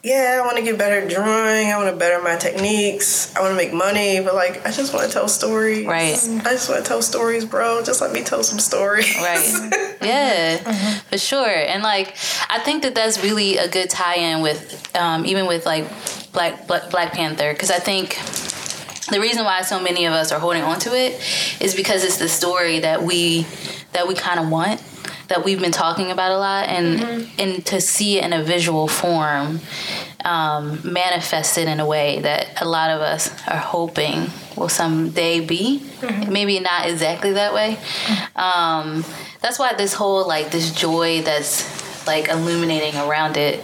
yeah, 0.04 0.40
I 0.42 0.46
want 0.46 0.58
to 0.58 0.64
get 0.64 0.78
better 0.78 1.00
at 1.02 1.10
drawing. 1.10 1.68
I 1.68 1.78
want 1.78 1.90
to 1.90 1.96
better 1.98 2.22
my 2.24 2.38
techniques. 2.38 3.36
I 3.36 3.42
want 3.42 3.52
to 3.52 3.58
make 3.58 3.74
money, 3.74 4.22
but 4.22 4.34
like, 4.34 4.66
I 4.66 4.72
just 4.72 4.94
want 4.94 5.08
to 5.08 5.12
tell 5.12 5.28
stories. 5.28 5.86
Right. 5.86 6.14
I 6.14 6.52
just 6.52 6.70
want 6.70 6.84
to 6.84 6.88
tell 6.88 7.02
stories, 7.02 7.44
bro. 7.44 7.84
Just 7.84 8.00
let 8.00 8.14
me 8.14 8.24
tell 8.24 8.44
some 8.44 8.60
stories. 8.60 9.16
Right. 9.18 9.86
Yeah, 10.02 10.58
for 11.10 11.18
sure. 11.18 11.50
And 11.50 11.84
like, 11.84 12.16
I 12.50 12.60
think 12.60 12.84
that 12.84 12.96
that's 12.96 13.22
really 13.22 13.58
a 13.58 13.68
good 13.68 13.90
tie-in 13.90 14.42
with, 14.42 14.96
um, 14.96 15.26
even 15.26 15.46
with 15.46 15.66
like 15.66 15.90
Black 16.32 16.68
Black, 16.68 16.90
Black 16.90 17.12
Panther, 17.12 17.52
because 17.52 17.70
I 17.70 17.80
think 17.80 18.18
the 19.12 19.20
reason 19.20 19.44
why 19.44 19.62
so 19.62 19.78
many 19.82 20.06
of 20.06 20.14
us 20.14 20.32
are 20.32 20.40
holding 20.40 20.64
on 20.64 20.80
to 20.80 20.96
it 20.96 21.22
is 21.60 21.76
because 21.76 22.06
it's 22.06 22.18
the 22.18 22.30
story 22.30 22.80
that 22.80 23.04
we 23.04 23.46
that 23.92 24.08
we 24.08 24.16
kind 24.16 24.40
of 24.40 24.50
want 24.50 24.82
that 25.30 25.46
we've 25.46 25.60
been 25.62 25.72
talking 25.72 26.12
about 26.12 26.32
a 26.32 26.38
lot 26.38 26.68
and 26.68 27.30
and 27.40 27.66
to 27.68 27.80
see 27.80 28.18
it 28.18 28.26
in 28.26 28.34
a 28.34 28.44
visual 28.44 28.88
form 28.88 29.60
um, 30.26 30.80
manifested 30.84 31.68
in 31.68 31.80
a 31.80 31.86
way 31.86 32.20
that 32.20 32.62
a 32.62 32.66
lot 32.66 32.90
of 32.90 33.02
us 33.02 33.30
are 33.48 33.58
hoping 33.58 34.28
will 34.58 34.70
someday 34.70 35.40
be. 35.40 35.82
Maybe 36.28 36.60
not 36.60 36.90
exactly 36.90 37.34
that 37.34 37.54
way. 37.54 37.78
Um, 38.36 39.06
that's 39.42 39.58
why 39.58 39.74
this 39.74 39.94
whole 39.94 40.28
like 40.28 40.52
this 40.52 40.74
joy 40.74 41.22
that's 41.22 42.06
like 42.06 42.28
illuminating 42.28 43.00
around 43.00 43.38
it 43.38 43.64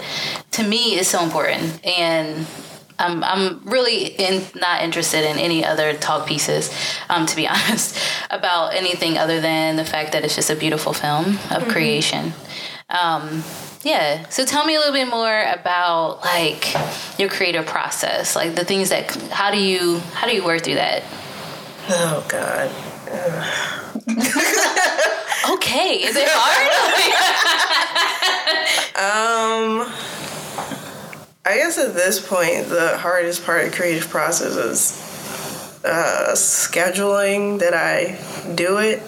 to 0.52 0.64
me 0.64 0.98
is 0.98 1.08
so 1.08 1.24
important. 1.24 1.86
And 1.86 2.48
I'm, 2.98 3.24
I'm 3.24 3.62
really 3.66 4.08
in, 4.08 4.44
not 4.56 4.82
interested 4.84 5.30
in 5.30 5.38
any 5.38 5.66
other 5.66 5.94
talk 5.94 6.28
pieces, 6.28 6.74
um, 7.10 7.26
to 7.26 7.36
be 7.36 7.48
honest, 7.48 7.98
about 8.30 8.74
anything 8.74 9.18
other 9.18 9.42
than 9.42 9.76
the 9.76 9.86
fact 9.86 10.12
that 10.14 10.24
it's 10.24 10.36
just 10.36 10.50
a 10.50 10.56
beautiful 10.56 10.94
film 10.94 11.38
of 11.52 11.68
creation. 11.68 12.34
Um, 12.90 13.44
yeah. 13.84 14.28
So 14.30 14.46
tell 14.46 14.66
me 14.66 14.76
a 14.76 14.80
little 14.80 14.94
bit 14.94 15.08
more 15.08 15.44
about 15.44 16.22
like 16.24 16.74
your 17.20 17.30
creative 17.30 17.66
process, 17.66 18.36
like 18.36 18.56
the 18.56 18.66
things 18.66 18.90
that 18.90 19.16
how 19.32 19.52
do 19.52 19.58
you 19.58 20.00
how 20.14 20.28
do 20.28 20.36
you 20.36 20.44
work 20.44 20.64
through 20.64 20.76
that? 20.76 21.04
Oh 21.90 22.26
God. 22.28 22.72
Okay, 25.48 26.02
is 26.04 26.16
it 26.16 26.28
hard? 26.28 26.72
Um, 28.96 29.82
I 31.48 31.58
guess 31.58 31.78
at 31.78 31.94
this 31.94 32.26
point, 32.26 32.70
the 32.70 32.98
hardest 32.98 33.46
part 33.46 33.64
of 33.66 33.72
the 33.72 33.78
creative 33.78 34.10
process 34.10 34.56
is 34.56 35.82
uh, 35.86 36.32
scheduling 36.34 37.60
that 37.60 37.74
I 37.76 38.18
do 38.56 38.78
it. 38.80 39.00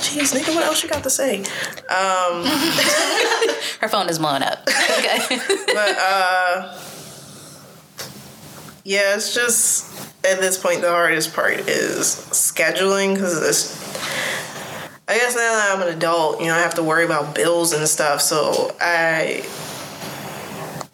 Jeez, 0.00 0.32
nigga, 0.34 0.54
what 0.54 0.64
else 0.64 0.82
you 0.82 0.88
got 0.88 1.02
to 1.02 1.10
say? 1.10 1.40
Um, 1.40 2.44
Her 3.80 3.88
phone 3.88 4.08
is 4.08 4.18
blowing 4.18 4.42
up. 4.42 4.60
Okay. 5.00 5.38
but 5.66 5.96
uh, 5.98 6.78
yeah, 8.84 9.14
it's 9.14 9.34
just 9.34 9.90
at 10.24 10.40
this 10.40 10.58
point 10.58 10.82
the 10.82 10.90
hardest 10.90 11.32
part 11.34 11.54
is 11.68 12.06
scheduling 12.32 13.14
because 13.14 13.42
it's. 13.42 13.90
I 15.08 15.16
guess 15.16 15.34
now 15.34 15.40
that 15.40 15.74
I'm 15.74 15.88
an 15.88 15.96
adult, 15.96 16.40
you 16.40 16.46
know, 16.46 16.54
I 16.54 16.58
have 16.60 16.74
to 16.74 16.82
worry 16.84 17.04
about 17.04 17.34
bills 17.34 17.72
and 17.72 17.86
stuff. 17.88 18.20
So 18.20 18.76
I, 18.80 19.44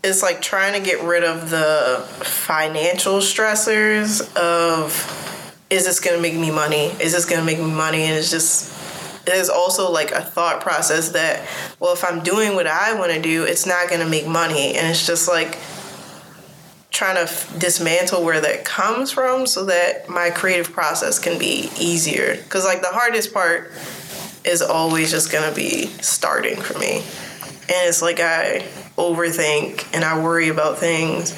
it's 0.07 0.23
like 0.23 0.41
trying 0.41 0.73
to 0.73 0.81
get 0.81 1.03
rid 1.03 1.25
of 1.25 1.51
the 1.51 2.07
financial 2.21 3.19
stressors 3.19 4.23
of, 4.37 4.93
is 5.69 5.85
this 5.85 5.99
gonna 5.99 6.21
make 6.21 6.35
me 6.35 6.51
money? 6.51 6.87
Is 7.01 7.13
this 7.13 7.25
gonna 7.25 7.45
make 7.45 7.59
me 7.59 7.71
money? 7.71 8.03
And 8.03 8.17
it's 8.17 8.31
just, 8.31 8.73
there's 9.27 9.49
also 9.49 9.91
like 9.91 10.13
a 10.13 10.21
thought 10.21 10.61
process 10.61 11.09
that, 11.11 11.49
well, 11.81 11.93
if 11.93 12.05
I'm 12.05 12.23
doing 12.23 12.55
what 12.55 12.69
I 12.69 12.95
want 12.97 13.13
to 13.13 13.21
do, 13.21 13.43
it's 13.43 13.67
not 13.67 13.91
gonna 13.91 14.09
make 14.09 14.29
money, 14.29 14.77
and 14.77 14.87
it's 14.87 15.05
just 15.05 15.27
like 15.29 15.59
trying 16.93 17.17
to 17.17 17.23
f- 17.23 17.59
dismantle 17.59 18.23
where 18.23 18.41
that 18.41 18.65
comes 18.65 19.11
from 19.11 19.45
so 19.45 19.65
that 19.67 20.09
my 20.09 20.31
creative 20.31 20.73
process 20.73 21.19
can 21.19 21.37
be 21.37 21.69
easier. 21.81 22.37
Because 22.37 22.65
like 22.65 22.81
the 22.81 22.93
hardest 22.93 23.35
part 23.35 23.73
is 24.45 24.63
always 24.63 25.11
just 25.11 25.33
gonna 25.33 25.53
be 25.53 25.89
starting 26.01 26.61
for 26.61 26.79
me, 26.79 27.03
and 27.69 27.89
it's 27.89 28.03
like 28.03 28.21
I 28.21 28.61
overthink 28.97 29.95
and 29.95 30.05
I 30.05 30.23
worry 30.23 30.49
about 30.49 30.79
things, 30.79 31.33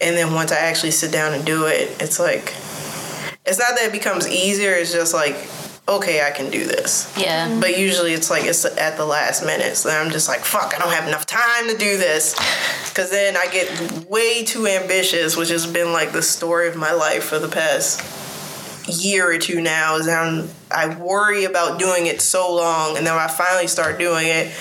and 0.00 0.16
then 0.16 0.34
once 0.34 0.52
I 0.52 0.58
actually 0.58 0.92
sit 0.92 1.12
down 1.12 1.32
and 1.34 1.44
do 1.44 1.66
it, 1.66 1.96
it's 2.00 2.18
like 2.18 2.54
it's 3.46 3.58
not 3.58 3.76
that 3.76 3.84
it 3.86 3.92
becomes 3.92 4.28
easier. 4.28 4.72
It's 4.72 4.92
just 4.92 5.14
like 5.14 5.36
okay, 5.86 6.26
I 6.26 6.30
can 6.30 6.50
do 6.50 6.64
this. 6.64 7.12
yeah. 7.16 7.48
Mm-hmm. 7.48 7.60
But 7.60 7.78
usually 7.78 8.14
it's 8.14 8.30
like 8.30 8.44
it's 8.44 8.64
at 8.64 8.96
the 8.96 9.04
last 9.04 9.44
minute. 9.44 9.76
So 9.76 9.90
I'm 9.90 10.10
just 10.10 10.28
like, 10.28 10.40
fuck, 10.40 10.74
I 10.74 10.78
don't 10.78 10.92
have 10.92 11.06
enough 11.06 11.26
time 11.26 11.68
to 11.68 11.76
do 11.76 11.96
this. 11.96 12.34
Cause 12.94 13.10
then 13.10 13.36
I 13.36 13.48
get 13.48 14.08
way 14.08 14.44
too 14.44 14.66
ambitious, 14.66 15.36
which 15.36 15.48
has 15.48 15.66
been 15.66 15.92
like 15.92 16.12
the 16.12 16.22
story 16.22 16.68
of 16.68 16.76
my 16.76 16.92
life 16.92 17.24
for 17.24 17.40
the 17.40 17.48
past 17.48 18.00
year 18.88 19.30
or 19.30 19.38
two 19.38 19.60
now. 19.60 19.96
Is 19.96 20.08
I'm, 20.08 20.48
I 20.70 20.94
worry 20.94 21.44
about 21.44 21.78
doing 21.80 22.06
it 22.06 22.20
so 22.20 22.54
long, 22.54 22.96
and 22.96 23.04
then 23.04 23.14
when 23.14 23.24
I 23.24 23.28
finally 23.28 23.66
start 23.66 23.98
doing 23.98 24.28
it, 24.28 24.54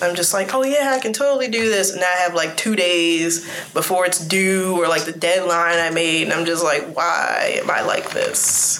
I'm 0.00 0.14
just 0.14 0.32
like, 0.32 0.54
oh 0.54 0.62
yeah, 0.62 0.92
I 0.94 1.00
can 1.00 1.12
totally 1.12 1.48
do 1.48 1.68
this. 1.68 1.92
And 1.92 2.02
I 2.02 2.06
have 2.22 2.34
like 2.34 2.56
two 2.56 2.76
days 2.76 3.44
before 3.72 4.06
it's 4.06 4.18
due 4.24 4.76
or 4.80 4.86
like 4.88 5.04
the 5.04 5.12
deadline 5.12 5.78
I 5.78 5.90
made, 5.90 6.22
and 6.24 6.32
I'm 6.32 6.44
just 6.46 6.62
like, 6.62 6.94
why 6.96 7.58
am 7.62 7.70
I 7.70 7.82
like 7.82 8.10
this? 8.10 8.78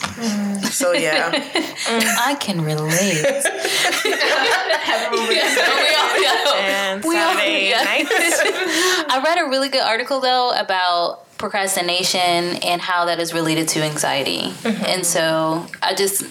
So 0.72 0.92
yeah. 0.92 1.30
I 2.24 2.36
can 2.40 2.60
relate. 2.60 3.24
And 6.60 7.04
We 7.04 7.16
all- 7.16 7.34
Saturday 7.34 7.68
yeah. 7.70 7.82
nights. 7.82 8.10
I 8.12 9.22
read 9.24 9.38
a 9.44 9.48
really 9.48 9.68
good 9.68 9.82
article 9.82 10.20
though 10.20 10.50
about 10.56 11.24
procrastination 11.38 12.18
and 12.62 12.80
how 12.80 13.04
that 13.06 13.20
is 13.20 13.32
related 13.32 13.68
to 13.68 13.82
anxiety. 13.82 14.52
And 14.64 15.06
so 15.06 15.66
I 15.82 15.94
just 15.94 16.24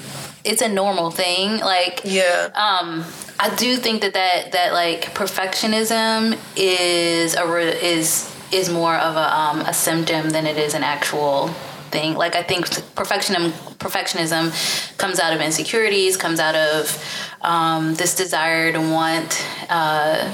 it's 0.43 0.61
a 0.61 0.69
normal 0.69 1.11
thing. 1.11 1.59
Like 1.59 2.01
Yeah. 2.03 2.49
um 2.55 3.05
I 3.39 3.53
do 3.55 3.77
think 3.77 4.01
that 4.01 4.13
that 4.13 4.51
that 4.53 4.73
like 4.73 5.13
perfectionism 5.13 6.37
is 6.55 7.35
a 7.35 7.47
re- 7.47 7.79
is 7.81 8.33
is 8.51 8.69
more 8.69 8.95
of 8.95 9.15
a 9.15 9.35
um 9.35 9.59
a 9.61 9.73
symptom 9.73 10.29
than 10.31 10.45
it 10.47 10.57
is 10.57 10.73
an 10.73 10.83
actual 10.83 11.49
thing. 11.91 12.15
Like 12.15 12.35
I 12.35 12.43
think 12.43 12.65
perfectionism 12.95 13.51
perfectionism 13.77 14.97
comes 14.97 15.19
out 15.19 15.33
of 15.33 15.41
insecurities, 15.41 16.17
comes 16.17 16.39
out 16.39 16.55
of 16.55 17.03
um, 17.41 17.93
this 17.95 18.15
desire 18.15 18.71
to 18.71 18.79
want 18.79 19.45
uh, 19.69 20.33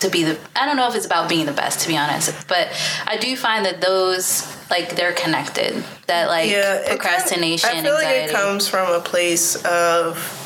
to 0.00 0.10
be 0.10 0.24
the. 0.24 0.38
I 0.56 0.66
don't 0.66 0.76
know 0.76 0.88
if 0.88 0.94
it's 0.96 1.06
about 1.06 1.28
being 1.28 1.46
the 1.46 1.52
best, 1.52 1.80
to 1.80 1.88
be 1.88 1.96
honest, 1.96 2.48
but 2.48 2.68
I 3.06 3.16
do 3.16 3.36
find 3.36 3.64
that 3.64 3.80
those 3.80 4.44
like 4.70 4.96
they're 4.96 5.12
connected. 5.12 5.84
That 6.08 6.28
like 6.28 6.50
yeah, 6.50 6.82
procrastination, 6.88 7.70
kind 7.70 7.86
of- 7.86 7.94
I 7.94 7.98
feel 8.00 8.08
anxiety. 8.08 8.20
like 8.20 8.30
it 8.30 8.34
comes 8.34 8.68
from 8.68 8.92
a 8.92 9.00
place 9.00 9.56
of 9.64 10.40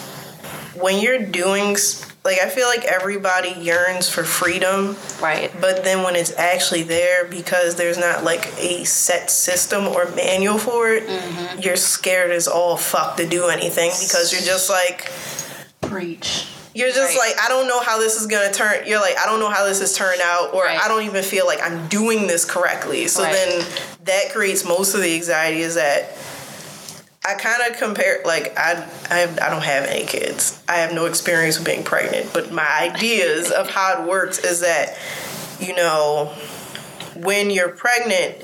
when 0.80 1.00
you're 1.02 1.18
doing 1.25 1.76
like 2.25 2.40
I 2.40 2.49
feel 2.49 2.66
like 2.66 2.85
everybody 2.85 3.50
yearns 3.50 4.08
for 4.08 4.23
freedom, 4.25 4.97
Right. 5.20 5.50
but 5.61 5.85
then 5.85 6.02
when 6.02 6.14
it's 6.16 6.32
actually 6.37 6.82
there 6.82 7.25
because 7.25 7.76
there's 7.76 7.97
not 7.97 8.25
like 8.25 8.52
a 8.58 8.85
set 8.85 9.30
system 9.30 9.87
or 9.87 10.11
manual 10.14 10.58
for 10.58 10.88
it, 10.90 11.06
Mm-hmm. 11.06 11.61
you're 11.61 11.76
scared 11.76 12.30
as 12.32 12.47
all 12.49 12.76
fuck 12.76 13.16
to 13.16 13.26
do 13.26 13.47
anything 13.49 13.90
because 14.00 14.32
you're 14.32 14.42
just 14.42 14.68
like 14.68 15.11
Preach. 15.80 16.47
you're 16.75 16.90
just 16.90 17.16
Right. 17.16 17.35
like 17.35 17.44
I 17.44 17.49
don't 17.49 17.66
know 17.68 17.80
how 17.80 17.99
this 17.99 18.20
is 18.20 18.26
gonna 18.26 18.52
turn. 18.52 18.87
You're 18.87 19.00
like 19.00 19.16
I 19.18 19.25
don't 19.26 19.40
know 19.40 19.49
how 19.49 19.64
this 19.64 19.80
has 19.80 19.97
turned 19.97 20.20
out, 20.20 20.52
or 20.52 20.64
Right. 20.64 20.78
I 20.78 20.88
don't 20.88 21.04
even 21.04 21.23
feel 21.23 21.47
like 21.47 21.62
I'm 21.62 21.88
doing 21.88 22.26
this 22.26 22.44
correctly. 22.44 23.08
So 23.08 23.23
Right. 23.23 23.32
then 23.32 23.66
that 24.04 24.32
creates 24.32 24.64
most 24.64 24.94
of 24.94 25.00
the 25.00 25.14
anxiety. 25.14 25.62
Is 25.62 25.76
that 25.76 26.12
I 27.28 27.35
kind 27.35 27.70
of 27.70 27.78
compare 27.78 28.20
like 28.25 28.58
I 28.58 28.88
I 29.11 29.25
I 29.25 29.50
don't 29.50 29.64
have 29.64 29.85
any 29.85 30.06
kids. 30.06 30.61
I 30.68 30.76
have 30.76 30.94
no 30.94 31.04
experience 31.04 31.58
with 31.58 31.66
being 31.66 31.85
pregnant, 31.85 32.32
but 32.32 32.50
my 32.50 32.66
ideas 32.80 33.50
of 33.50 33.68
how 33.68 34.02
it 34.02 34.08
works 34.08 34.38
is 34.38 34.61
that 34.61 34.97
you 35.61 35.75
know 35.75 36.32
when 37.14 37.50
you're 37.50 37.68
pregnant 37.68 38.42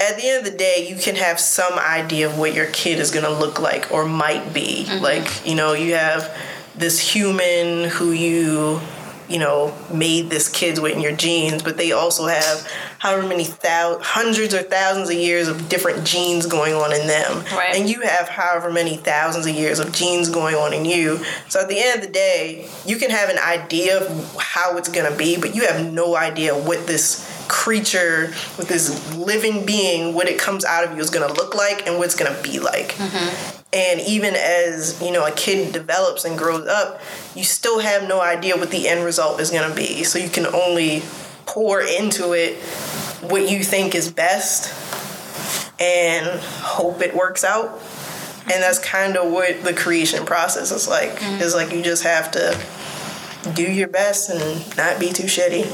at 0.00 0.16
the 0.16 0.28
end 0.28 0.46
of 0.46 0.52
the 0.52 0.56
day, 0.56 0.86
you 0.88 0.96
can 0.96 1.16
have 1.16 1.40
some 1.40 1.76
idea 1.78 2.28
of 2.28 2.38
what 2.38 2.54
your 2.54 2.66
kid 2.66 3.00
is 3.00 3.10
gonna 3.10 3.30
look 3.30 3.60
like 3.60 3.90
or 3.90 4.04
might 4.04 4.54
be. 4.54 4.84
Mm-hmm. 4.84 5.02
Like, 5.02 5.46
you 5.46 5.56
know, 5.56 5.72
you 5.72 5.94
have 5.94 6.36
this 6.76 7.00
human 7.00 7.90
who 7.90 8.12
you, 8.12 8.80
you 9.28 9.38
know, 9.38 9.76
made 9.92 10.30
this 10.30 10.48
kid 10.48 10.78
with 10.78 10.94
in 10.94 11.00
your 11.00 11.14
genes, 11.14 11.62
but 11.62 11.76
they 11.76 11.92
also 11.92 12.26
have 12.26 12.66
however 12.98 13.26
many 13.26 13.44
thousands, 13.44 14.06
hundreds 14.06 14.54
or 14.54 14.62
thousands 14.62 15.10
of 15.10 15.16
years 15.16 15.48
of 15.48 15.68
different 15.68 16.04
genes 16.06 16.46
going 16.46 16.74
on 16.74 16.92
in 16.92 17.06
them. 17.06 17.44
Right. 17.52 17.76
And 17.76 17.88
you 17.88 18.00
have 18.02 18.28
however 18.28 18.70
many 18.70 18.96
thousands 18.96 19.46
of 19.46 19.54
years 19.54 19.78
of 19.78 19.92
genes 19.92 20.28
going 20.28 20.54
on 20.54 20.72
in 20.72 20.84
you. 20.84 21.22
So 21.48 21.60
at 21.60 21.68
the 21.68 21.78
end 21.78 22.00
of 22.00 22.06
the 22.06 22.12
day, 22.12 22.68
you 22.86 22.96
can 22.96 23.10
have 23.10 23.28
an 23.28 23.38
idea 23.38 24.00
of 24.00 24.36
how 24.40 24.76
it's 24.76 24.88
gonna 24.88 25.14
be, 25.14 25.38
but 25.38 25.54
you 25.54 25.66
have 25.66 25.92
no 25.92 26.16
idea 26.16 26.54
what 26.54 26.86
this 26.86 27.28
creature 27.48 28.28
with 28.58 28.68
this 28.68 29.14
living 29.16 29.64
being 29.64 30.14
what 30.14 30.28
it 30.28 30.38
comes 30.38 30.64
out 30.64 30.84
of 30.84 30.94
you 30.94 30.98
is 30.98 31.10
going 31.10 31.26
to 31.26 31.34
look 31.34 31.54
like 31.54 31.86
and 31.86 31.96
what 31.96 32.04
it's 32.04 32.14
going 32.14 32.32
to 32.32 32.42
be 32.42 32.58
like 32.58 32.92
mm-hmm. 32.92 33.57
And 33.72 34.00
even 34.00 34.34
as 34.34 35.00
you 35.02 35.12
know 35.12 35.26
a 35.26 35.32
kid 35.32 35.72
develops 35.72 36.24
and 36.24 36.38
grows 36.38 36.66
up 36.66 37.00
you 37.38 37.44
still 37.44 37.78
have 37.78 38.08
no 38.08 38.20
idea 38.20 38.56
what 38.56 38.70
the 38.70 38.88
end 38.88 39.04
result 39.04 39.40
is 39.40 39.50
going 39.50 39.68
to 39.68 39.76
be. 39.76 40.02
So 40.02 40.18
you 40.18 40.28
can 40.28 40.46
only 40.46 41.02
pour 41.46 41.80
into 41.80 42.32
it 42.32 42.56
what 43.22 43.48
you 43.48 43.62
think 43.62 43.94
is 43.94 44.10
best 44.10 44.74
and 45.80 46.40
hope 46.40 47.00
it 47.00 47.14
works 47.14 47.44
out. 47.44 47.80
And 48.50 48.62
that's 48.62 48.80
kind 48.80 49.16
of 49.16 49.30
what 49.30 49.62
the 49.62 49.72
creation 49.72 50.26
process 50.26 50.72
is 50.72 50.88
like. 50.88 51.10
Mm-hmm. 51.10 51.42
Is 51.42 51.54
like 51.54 51.72
you 51.72 51.82
just 51.82 52.02
have 52.02 52.32
to 52.32 52.58
do 53.54 53.70
your 53.70 53.88
best 53.88 54.30
and 54.30 54.76
not 54.76 54.98
be 54.98 55.12
too 55.12 55.24
shitty. 55.24 55.64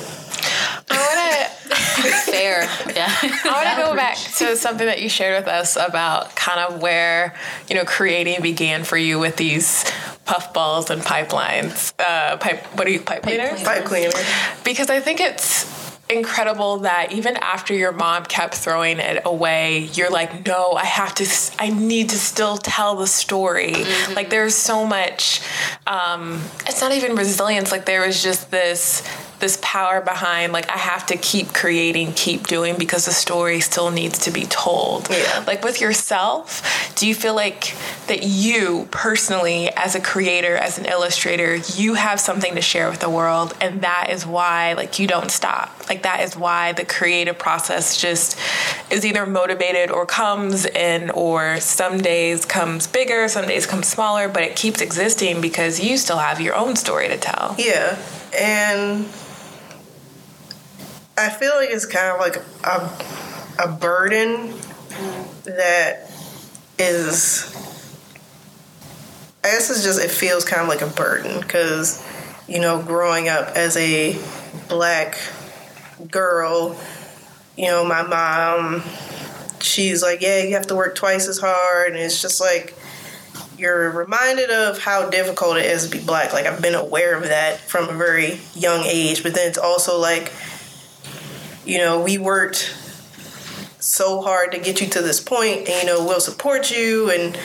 I 0.91 0.97
want 0.97 1.71
Fair. 2.25 2.63
Yeah. 2.95 3.09
I 3.23 3.51
want 3.53 3.77
to 3.77 3.83
go 3.83 3.97
back 3.97 4.17
to 4.17 4.57
something 4.57 4.87
that 4.87 5.03
you 5.03 5.09
shared 5.09 5.43
with 5.43 5.49
us 5.49 5.77
about 5.77 6.35
kind 6.37 6.61
of 6.61 6.83
where 6.83 7.35
you 7.69 7.75
know 7.77 7.85
creating 7.85 8.43
began 8.43 8.85
for 8.85 8.97
you 8.97 9.19
with 9.19 9.37
these 9.37 9.85
puffballs 10.27 10.91
and 10.91 11.03
pipelines. 11.03 11.93
Uh, 11.99 12.37
pipe. 12.37 12.65
What 12.77 12.87
are 12.87 12.91
you 12.91 13.01
pipe 13.01 13.23
cleaners? 13.23 13.63
pipe 13.63 13.85
cleaner 13.85 14.11
because 14.65 14.91
I 14.91 15.01
think 15.01 15.21
it's 15.21 15.73
incredible 16.11 16.79
that 16.79 17.13
even 17.13 17.37
after 17.39 17.75
your 17.75 17.93
mom 17.93 18.25
kept 18.25 18.55
throwing 18.55 18.99
it 18.99 19.23
away, 19.25 19.89
you're 19.95 20.11
like, 20.11 20.47
no, 20.47 20.73
I 20.73 20.85
have 20.85 21.15
to, 21.17 21.27
I 21.59 21.71
need 21.71 22.11
to 22.11 22.19
still 22.19 22.57
tell 22.59 22.97
the 22.97 23.07
story. 23.07 23.75
Like 24.15 24.31
there's 24.31 24.55
so 24.55 24.87
much, 24.87 25.41
um, 25.87 26.43
it's 26.67 26.81
not 26.81 26.93
even 26.93 27.17
resilience. 27.17 27.73
Like 27.73 27.87
there 27.87 28.07
was 28.07 28.23
just 28.23 28.51
this, 28.51 29.03
this 29.45 29.59
power 29.61 30.01
behind 30.01 30.55
like 30.55 30.71
I 30.71 30.79
have 30.79 31.05
to 31.07 31.19
keep 31.19 31.53
creating, 31.53 32.15
keep 32.15 32.47
doing 32.47 32.79
because 32.79 33.05
the 33.05 33.13
story 33.13 33.61
still 33.61 33.91
needs 33.91 34.21
to 34.21 34.31
be 34.31 34.45
told. 34.47 35.11
Yeah. 35.11 35.45
Like 35.47 35.63
with 35.63 35.83
yourself, 35.83 36.95
do 36.97 37.07
you 37.07 37.15
feel 37.15 37.35
like 37.35 37.75
that 38.07 38.23
you 38.23 38.89
personally 38.91 39.69
as 39.77 39.95
a 39.95 40.01
creator, 40.01 40.57
as 40.57 40.79
an 40.79 40.87
illustrator, 40.87 41.57
you 41.77 41.93
have 41.93 42.21
something 42.21 42.55
to 42.55 42.63
share 42.63 42.89
with 42.89 43.01
the 43.01 43.11
world 43.11 43.53
and 43.61 43.83
that 43.83 44.09
is 44.09 44.25
why 44.25 44.73
like 44.73 44.99
you 44.99 45.07
don't 45.07 45.31
stop. 45.31 45.91
Like 45.91 46.05
that 46.05 46.21
is 46.21 46.35
why 46.35 46.73
the 46.73 46.87
creative 46.87 47.39
process 47.39 48.01
just 48.01 48.39
is 48.91 49.05
either 49.05 49.27
motivated 49.27 49.91
or 49.91 50.07
comes 50.07 50.65
in 50.65 51.11
or 51.11 51.61
some 51.61 51.99
days 51.99 52.47
comes 52.47 52.87
bigger, 52.87 53.29
some 53.29 53.47
days 53.47 53.67
comes 53.67 53.89
smaller, 53.89 54.27
but 54.27 54.43
it 54.43 54.57
keeps 54.57 54.81
existing 54.81 55.43
because 55.43 55.81
you 55.81 55.99
still 55.99 56.17
have 56.17 56.41
your 56.41 56.55
own 56.55 56.77
story 56.77 57.09
to 57.09 57.19
tell. 57.19 57.55
Yeah, 57.59 57.99
and 58.39 59.07
I 61.17 61.29
feel 61.29 61.53
like 61.57 61.71
it's 61.71 61.87
kind 61.87 62.13
of 62.13 62.21
like 62.21 62.37
a, 62.65 63.65
a 63.65 63.69
burden 63.73 64.53
that 65.45 66.11
is. 66.79 67.53
I 69.45 69.49
guess 69.49 69.71
it's 69.71 69.85
just 69.85 70.03
it 70.03 70.11
feels 70.11 70.45
kind 70.45 70.63
of 70.63 70.69
like 70.69 70.81
a 70.81 70.87
burden 70.87 71.41
because, 71.41 72.03
you 72.49 72.61
know, 72.61 72.83
growing 72.83 73.29
up 73.29 73.49
as 73.55 73.77
a 73.77 74.19
black 74.69 75.19
girl, 76.11 76.81
you 77.57 77.67
know, 77.67 77.85
my 77.85 78.03
mom, 78.03 78.83
she's 79.61 80.03
like, 80.03 80.23
yeah, 80.23 80.43
you 80.43 80.55
have 80.55 80.67
to 80.69 80.75
work 80.75 80.95
twice 80.95 81.29
as 81.29 81.39
hard, 81.39 81.93
and 81.93 81.99
it's 81.99 82.23
just 82.23 82.41
like 82.41 82.75
you're 83.59 83.91
reminded 83.91 84.51
of 84.51 84.79
how 84.79 85.09
difficult 85.11 85.59
it 85.59 85.67
is 85.67 85.89
to 85.89 85.91
be 85.91 86.05
black. 86.05 86.33
Like 86.33 86.47
I've 86.47 86.61
been 86.63 86.75
aware 86.75 87.15
of 87.15 87.25
that 87.25 87.61
from 87.61 87.89
a 87.89 87.93
very 87.93 88.41
young 88.55 88.83
age, 88.85 89.23
but 89.23 89.35
then 89.35 89.47
it's 89.49 89.59
also 89.59 89.99
like, 89.99 90.33
you 91.65 91.79
know, 91.79 92.01
we 92.01 92.19
worked 92.19 92.75
so 93.81 94.23
hard 94.23 94.53
to 94.53 94.59
get 94.59 94.81
you 94.81 94.87
to 94.89 95.03
this 95.03 95.21
point, 95.21 95.69
and 95.69 95.83
you 95.83 95.87
know, 95.87 96.05
we'll 96.05 96.21
support 96.21 96.71
you, 96.71 97.11
and 97.11 97.39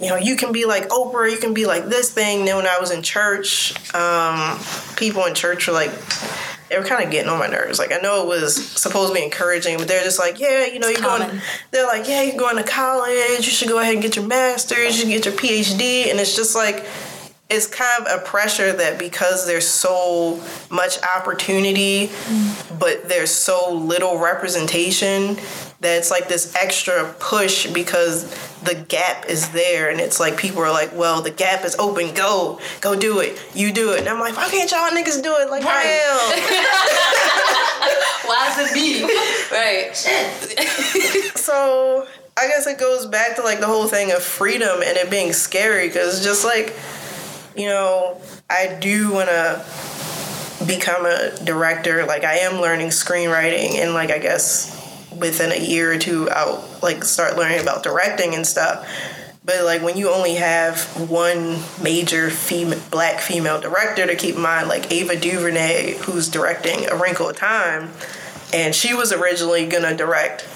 you 0.00 0.08
know, 0.08 0.16
you 0.16 0.36
can 0.36 0.52
be 0.52 0.66
like 0.66 0.88
Oprah, 0.88 1.30
you 1.30 1.38
can 1.38 1.54
be 1.54 1.66
like 1.66 1.86
this 1.86 2.12
thing. 2.12 2.44
Then 2.44 2.56
when 2.56 2.66
I 2.66 2.78
was 2.78 2.90
in 2.90 3.02
church, 3.02 3.74
um, 3.94 4.58
people 4.96 5.24
in 5.24 5.34
church 5.34 5.66
were 5.66 5.72
like, 5.72 5.90
they 6.68 6.78
were 6.78 6.84
kind 6.84 7.04
of 7.04 7.10
getting 7.10 7.30
on 7.30 7.38
my 7.38 7.46
nerves. 7.46 7.78
Like 7.78 7.92
I 7.92 7.98
know 7.98 8.22
it 8.22 8.28
was 8.28 8.56
supposed 8.56 9.12
to 9.12 9.18
be 9.18 9.24
encouraging, 9.24 9.78
but 9.78 9.86
they're 9.86 10.02
just 10.02 10.18
like, 10.18 10.40
yeah, 10.40 10.66
you 10.66 10.78
know, 10.78 10.88
you're 10.88 11.00
going. 11.00 11.40
They're 11.70 11.86
like, 11.86 12.08
yeah, 12.08 12.22
you're 12.22 12.36
going 12.36 12.56
to 12.56 12.64
college. 12.64 13.38
You 13.38 13.52
should 13.52 13.68
go 13.68 13.78
ahead 13.78 13.94
and 13.94 14.02
get 14.02 14.16
your 14.16 14.26
master's. 14.26 14.96
You 14.96 15.02
should 15.02 15.08
get 15.08 15.24
your 15.26 15.34
PhD. 15.34 16.10
And 16.10 16.18
it's 16.18 16.34
just 16.34 16.54
like, 16.54 16.84
it's 17.50 17.66
kind 17.66 18.06
of 18.06 18.20
a 18.20 18.24
pressure 18.24 18.72
that 18.72 18.98
because 18.98 19.46
there's 19.46 19.66
so 19.66 20.42
much 20.70 20.98
opportunity, 21.02 22.10
but 22.78 23.08
there's 23.08 23.30
so 23.30 23.72
little 23.72 24.18
representation, 24.18 25.36
that 25.84 25.98
it's 25.98 26.10
like 26.10 26.28
this 26.28 26.54
extra 26.56 27.14
push 27.20 27.66
because 27.66 28.24
the 28.62 28.74
gap 28.74 29.28
is 29.28 29.50
there. 29.50 29.90
And 29.90 30.00
it's 30.00 30.18
like 30.18 30.38
people 30.38 30.62
are 30.62 30.72
like, 30.72 30.96
well, 30.96 31.20
the 31.20 31.30
gap 31.30 31.64
is 31.64 31.76
open. 31.76 32.14
Go, 32.14 32.58
go 32.80 32.98
do 32.98 33.20
it. 33.20 33.38
You 33.54 33.70
do 33.70 33.92
it. 33.92 34.00
And 34.00 34.08
I'm 34.08 34.18
like, 34.18 34.34
why 34.34 34.48
can't 34.48 34.70
y'all 34.70 34.88
niggas 34.90 35.22
do 35.22 35.36
it 35.38 35.50
like 35.50 35.62
I 35.64 35.82
am? 35.82 36.32
Why 38.24 38.48
is 38.48 38.58
it 38.58 38.74
me? 38.74 39.02
right. 39.52 39.94
so 41.36 42.06
I 42.36 42.48
guess 42.48 42.66
it 42.66 42.78
goes 42.78 43.04
back 43.04 43.36
to 43.36 43.42
like 43.42 43.60
the 43.60 43.66
whole 43.66 43.86
thing 43.86 44.10
of 44.12 44.22
freedom 44.22 44.82
and 44.82 44.96
it 44.96 45.10
being 45.10 45.34
scary 45.34 45.88
because 45.88 46.24
just 46.24 46.44
like, 46.44 46.74
you 47.56 47.66
know, 47.66 48.20
I 48.50 48.78
do 48.80 49.12
want 49.12 49.28
to 49.28 49.64
become 50.66 51.06
a 51.06 51.34
director. 51.44 52.06
Like 52.06 52.24
I 52.24 52.38
am 52.38 52.60
learning 52.60 52.88
screenwriting 52.88 53.76
and 53.76 53.94
like 53.94 54.10
I 54.10 54.18
guess 54.18 54.72
within 55.16 55.52
a 55.52 55.58
year 55.58 55.92
or 55.92 55.98
two 55.98 56.28
I'll 56.30 56.68
like 56.82 57.04
start 57.04 57.36
learning 57.36 57.60
about 57.60 57.82
directing 57.82 58.34
and 58.34 58.46
stuff. 58.46 58.88
But 59.44 59.64
like 59.64 59.82
when 59.82 59.96
you 59.96 60.10
only 60.10 60.36
have 60.36 60.80
one 61.10 61.58
major 61.82 62.30
female, 62.30 62.80
black 62.90 63.20
female 63.20 63.60
director 63.60 64.06
to 64.06 64.16
keep 64.16 64.36
in 64.36 64.42
mind, 64.42 64.68
like 64.68 64.90
Ava 64.90 65.16
DuVernay, 65.16 65.98
who's 65.98 66.28
directing 66.28 66.88
A 66.88 66.96
Wrinkle 66.96 67.28
of 67.28 67.36
Time, 67.36 67.90
and 68.54 68.74
she 68.74 68.94
was 68.94 69.12
originally 69.12 69.66
gonna 69.66 69.94
direct 69.94 70.48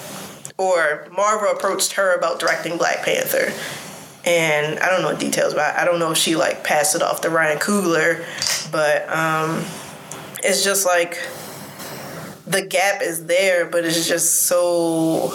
or 0.59 1.07
Marvel 1.17 1.51
approached 1.51 1.93
her 1.93 2.15
about 2.15 2.41
directing 2.41 2.77
Black 2.77 3.05
Panther. 3.05 3.53
And 4.29 4.79
I 4.81 4.91
don't 4.91 5.01
know 5.01 5.19
details 5.19 5.55
about 5.55 5.75
it. 5.75 5.81
I 5.81 5.87
don't 5.87 5.99
know 5.99 6.13
if 6.13 6.19
she 6.19 6.37
like 6.37 6.63
passed 6.63 6.95
it 6.95 7.03
off 7.03 7.23
to 7.23 7.31
Ryan 7.31 7.59
Coogler, 7.59 8.25
but 8.71 9.09
um, 9.09 9.65
it's 10.43 10.63
just 10.63 10.85
like 10.85 11.19
the 12.47 12.61
gap 12.61 13.01
is 13.01 13.25
there, 13.25 13.65
but 13.65 13.87
it's 13.87 14.07
just 14.07 14.43
so 14.43 15.33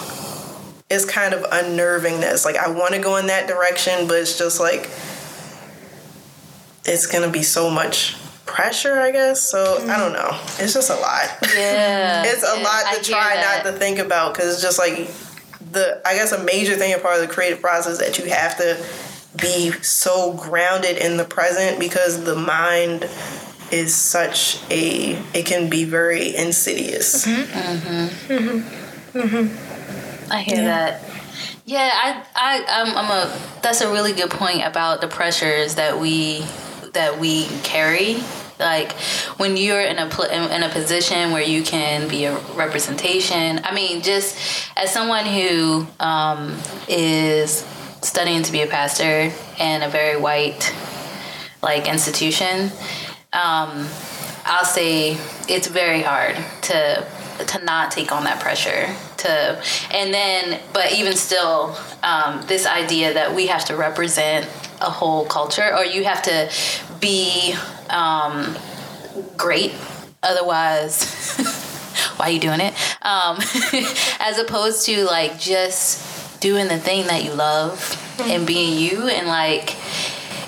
it's 0.88 1.04
kind 1.04 1.34
of 1.34 1.44
unnerving 1.50 2.20
that 2.20 2.32
it's 2.32 2.44
like 2.44 2.56
I 2.56 2.70
want 2.70 2.94
to 2.94 3.00
go 3.00 3.16
in 3.16 3.26
that 3.26 3.48
direction, 3.48 4.06
but 4.06 4.18
it's 4.18 4.38
just 4.38 4.60
like 4.60 4.88
it's 6.84 7.06
gonna 7.06 7.30
be 7.30 7.42
so 7.42 7.70
much 7.70 8.16
pressure, 8.46 9.00
I 9.00 9.10
guess. 9.10 9.42
So 9.42 9.84
I 9.88 9.98
don't 9.98 10.12
know. 10.12 10.38
It's 10.58 10.74
just 10.74 10.90
a 10.90 10.94
lot. 10.94 11.38
Yeah. 11.56 12.22
it's 12.26 12.44
a 12.44 12.58
yeah, 12.58 12.62
lot 12.62 12.94
to 12.94 13.00
hear 13.00 13.18
try 13.18 13.40
not 13.40 13.64
to 13.64 13.72
think 13.72 13.98
about 13.98 14.34
because 14.34 14.52
it's 14.52 14.62
just 14.62 14.78
like 14.78 15.10
the 15.74 16.00
I 16.06 16.14
guess 16.14 16.32
a 16.32 16.42
major 16.42 16.76
thing 16.76 16.94
a 16.94 16.98
part 16.98 17.20
of 17.20 17.28
the 17.28 17.32
creative 17.32 17.60
process 17.60 17.98
that 17.98 18.18
you 18.18 18.26
have 18.26 18.56
to 18.58 18.84
be 19.40 19.72
so 19.82 20.32
grounded 20.34 20.96
in 20.96 21.16
the 21.16 21.24
present 21.24 21.78
because 21.78 22.24
the 22.24 22.36
mind 22.36 23.08
is 23.70 23.94
such 23.94 24.62
a 24.70 25.12
it 25.34 25.46
can 25.46 25.68
be 25.68 25.84
very 25.84 26.34
insidious. 26.34 27.26
Mm-hmm. 27.26 28.32
Mm-hmm. 28.32 29.18
Mm-hmm. 29.18 30.32
I 30.32 30.40
hear 30.40 30.64
that. 30.64 31.02
Yeah, 31.66 31.90
I, 31.92 32.24
I, 32.34 32.64
I'm, 32.68 32.96
I'm 32.96 33.10
a. 33.10 33.40
That's 33.62 33.80
a 33.80 33.90
really 33.90 34.12
good 34.12 34.30
point 34.30 34.66
about 34.66 35.00
the 35.00 35.08
pressures 35.08 35.76
that 35.76 35.98
we, 35.98 36.44
that 36.92 37.18
we 37.18 37.46
carry. 37.62 38.22
Like 38.58 38.92
when 39.38 39.56
you're 39.56 39.80
in 39.80 39.98
a 39.98 40.08
pl- 40.08 40.30
in 40.30 40.62
a 40.62 40.68
position 40.68 41.32
where 41.32 41.42
you 41.42 41.62
can 41.62 42.08
be 42.08 42.24
a 42.24 42.36
representation. 42.54 43.60
I 43.64 43.74
mean, 43.74 44.02
just 44.02 44.70
as 44.76 44.92
someone 44.92 45.26
who 45.26 45.86
um, 46.00 46.56
is 46.88 47.66
studying 48.02 48.42
to 48.42 48.52
be 48.52 48.62
a 48.62 48.66
pastor 48.66 49.32
in 49.58 49.82
a 49.82 49.88
very 49.88 50.20
white 50.20 50.74
like 51.62 51.88
institution, 51.88 52.70
um, 53.32 53.88
I'll 54.46 54.64
say 54.64 55.16
it's 55.48 55.68
very 55.68 56.02
hard 56.02 56.36
to 56.62 57.06
to 57.48 57.64
not 57.64 57.90
take 57.90 58.12
on 58.12 58.24
that 58.24 58.40
pressure 58.40 58.94
to 59.16 59.62
and 59.90 60.14
then 60.14 60.60
but 60.72 60.92
even 60.92 61.14
still 61.14 61.76
um, 62.02 62.40
this 62.46 62.66
idea 62.66 63.12
that 63.12 63.34
we 63.34 63.48
have 63.48 63.64
to 63.64 63.76
represent 63.76 64.46
a 64.80 64.90
whole 64.90 65.24
culture 65.26 65.74
or 65.76 65.84
you 65.84 66.04
have 66.04 66.22
to 66.22 66.48
be 67.04 67.54
um, 67.90 68.56
great. 69.36 69.74
Otherwise 70.22 71.36
why 72.16 72.26
are 72.26 72.30
you 72.30 72.40
doing 72.40 72.60
it? 72.60 72.72
Um, 73.02 73.38
as 74.20 74.38
opposed 74.38 74.86
to 74.86 75.04
like 75.04 75.38
just 75.38 76.40
doing 76.40 76.68
the 76.68 76.78
thing 76.78 77.06
that 77.08 77.24
you 77.24 77.34
love 77.34 78.00
and 78.20 78.46
being 78.46 78.78
you 78.78 79.08
and 79.08 79.26
like 79.26 79.74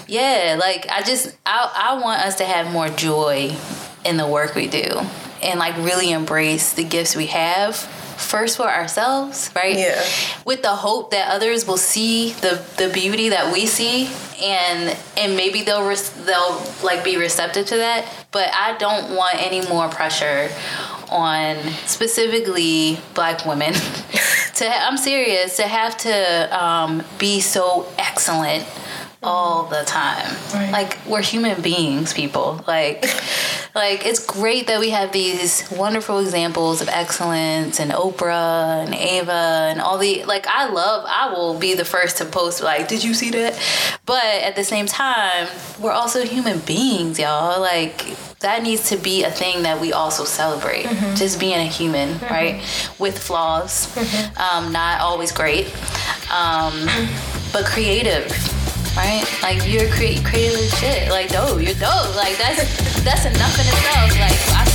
yeah 0.06 0.56
like 0.60 0.86
i 0.90 1.02
just 1.02 1.34
I, 1.44 1.72
I 1.74 2.00
want 2.02 2.20
us 2.20 2.36
to 2.36 2.44
have 2.44 2.70
more 2.70 2.88
joy 2.90 3.56
in 4.04 4.18
the 4.18 4.26
work 4.26 4.54
we 4.54 4.68
do 4.68 5.00
and 5.42 5.58
like 5.58 5.76
really 5.78 6.12
embrace 6.12 6.74
the 6.74 6.84
gifts 6.84 7.16
we 7.16 7.26
have 7.26 7.90
first 8.16 8.56
for 8.56 8.68
ourselves 8.68 9.50
right 9.54 9.76
Yeah. 9.76 10.02
with 10.44 10.62
the 10.62 10.74
hope 10.74 11.10
that 11.10 11.30
others 11.30 11.66
will 11.66 11.76
see 11.76 12.32
the 12.40 12.62
the 12.76 12.88
beauty 12.92 13.28
that 13.30 13.52
we 13.52 13.66
see 13.66 14.08
and 14.42 14.96
and 15.16 15.36
maybe 15.36 15.62
they'll 15.62 15.86
res- 15.86 16.10
they'll 16.24 16.62
like 16.82 17.04
be 17.04 17.16
receptive 17.16 17.66
to 17.66 17.76
that 17.76 18.06
but 18.32 18.48
i 18.54 18.76
don't 18.78 19.14
want 19.14 19.36
any 19.40 19.66
more 19.68 19.88
pressure 19.88 20.48
on 21.10 21.56
specifically 21.86 22.98
black 23.14 23.44
women 23.46 23.72
to 24.54 24.66
i'm 24.66 24.96
serious 24.96 25.56
to 25.56 25.62
have 25.62 25.96
to 25.96 26.64
um, 26.64 27.02
be 27.18 27.40
so 27.40 27.86
excellent 27.98 28.64
all 29.22 29.64
the 29.64 29.82
time. 29.84 30.34
Right. 30.54 30.70
like 30.70 30.98
we're 31.06 31.22
human 31.22 31.60
beings 31.62 32.12
people. 32.12 32.62
Like 32.66 33.02
like 33.74 34.06
it's 34.06 34.24
great 34.24 34.66
that 34.68 34.80
we 34.80 34.90
have 34.90 35.12
these 35.12 35.68
wonderful 35.70 36.18
examples 36.20 36.80
of 36.80 36.88
excellence 36.88 37.80
and 37.80 37.90
oprah 37.92 38.84
and 38.84 38.94
ava 38.94 39.32
and 39.70 39.80
all 39.80 39.98
the 39.98 40.24
like 40.24 40.46
i 40.46 40.68
love 40.68 41.04
i 41.06 41.30
will 41.30 41.58
be 41.58 41.74
the 41.74 41.84
first 41.84 42.18
to 42.18 42.24
post 42.24 42.62
like 42.62 42.88
did 42.88 43.02
you 43.04 43.14
see 43.14 43.30
that? 43.30 43.58
But 44.06 44.24
at 44.24 44.54
the 44.56 44.64
same 44.64 44.86
time 44.86 45.48
we're 45.80 45.92
also 45.92 46.24
human 46.24 46.60
beings 46.60 47.18
y'all. 47.18 47.60
Like 47.60 48.04
that 48.40 48.62
needs 48.62 48.90
to 48.90 48.96
be 48.96 49.24
a 49.24 49.30
thing 49.30 49.62
that 49.62 49.80
we 49.80 49.92
also 49.92 50.24
celebrate. 50.24 50.84
Just 51.16 51.40
being 51.40 51.58
a 51.58 51.64
human 51.66 52.18
right? 52.18 52.62
With 52.98 53.18
flaws. 53.18 53.96
Um, 54.38 54.72
not 54.72 55.00
always 55.00 55.32
great. 55.32 55.66
Um, 56.30 56.86
but 57.52 57.64
creative 57.64 58.30
right? 58.96 59.22
Like 59.42 59.66
you're 59.68 59.88
cre- 59.88 60.20
creative 60.24 60.70
shit. 60.80 61.10
Like 61.10 61.28
dope, 61.30 61.60
you're 61.60 61.78
dope. 61.78 62.16
Like 62.16 62.36
that's 62.38 62.64
that's 63.04 63.24
enough 63.26 63.54
in 63.60 63.66
itself. 63.68 64.10
Like 64.18 64.40
I 64.56 64.65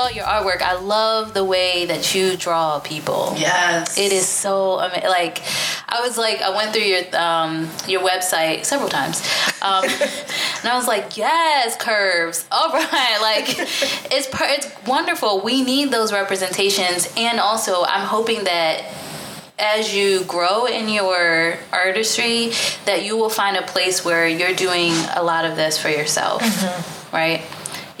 saw 0.00 0.08
your 0.08 0.24
artwork. 0.24 0.62
I 0.62 0.74
love 0.78 1.34
the 1.34 1.44
way 1.44 1.86
that 1.86 2.14
you 2.14 2.36
draw 2.36 2.78
people. 2.80 3.34
Yes. 3.36 3.98
It 3.98 4.12
is 4.12 4.26
so 4.26 4.80
ama- 4.80 5.08
like 5.08 5.42
I 5.88 6.00
was 6.00 6.16
like 6.16 6.40
I 6.40 6.54
went 6.56 6.72
through 6.72 6.82
your 6.82 7.02
um 7.16 7.68
your 7.86 8.02
website 8.02 8.64
several 8.64 8.88
times. 8.88 9.20
Um 9.62 9.84
and 10.60 10.68
I 10.68 10.76
was 10.76 10.86
like, 10.86 11.16
"Yes, 11.16 11.76
curves. 11.76 12.46
All 12.52 12.72
right." 12.72 13.18
Like 13.20 13.46
it's 14.12 14.28
per- 14.28 14.48
it's 14.48 14.68
wonderful. 14.86 15.40
We 15.42 15.62
need 15.62 15.90
those 15.90 16.12
representations 16.12 17.12
and 17.16 17.40
also 17.40 17.84
I'm 17.84 18.06
hoping 18.06 18.44
that 18.44 18.84
as 19.58 19.94
you 19.94 20.24
grow 20.24 20.64
in 20.64 20.88
your 20.88 21.58
artistry 21.70 22.50
that 22.86 23.04
you 23.04 23.14
will 23.18 23.28
find 23.28 23.58
a 23.58 23.62
place 23.62 24.02
where 24.02 24.26
you're 24.26 24.54
doing 24.54 24.92
a 25.14 25.22
lot 25.22 25.44
of 25.44 25.54
this 25.54 25.76
for 25.76 25.90
yourself 25.90 26.40
right 27.12 27.42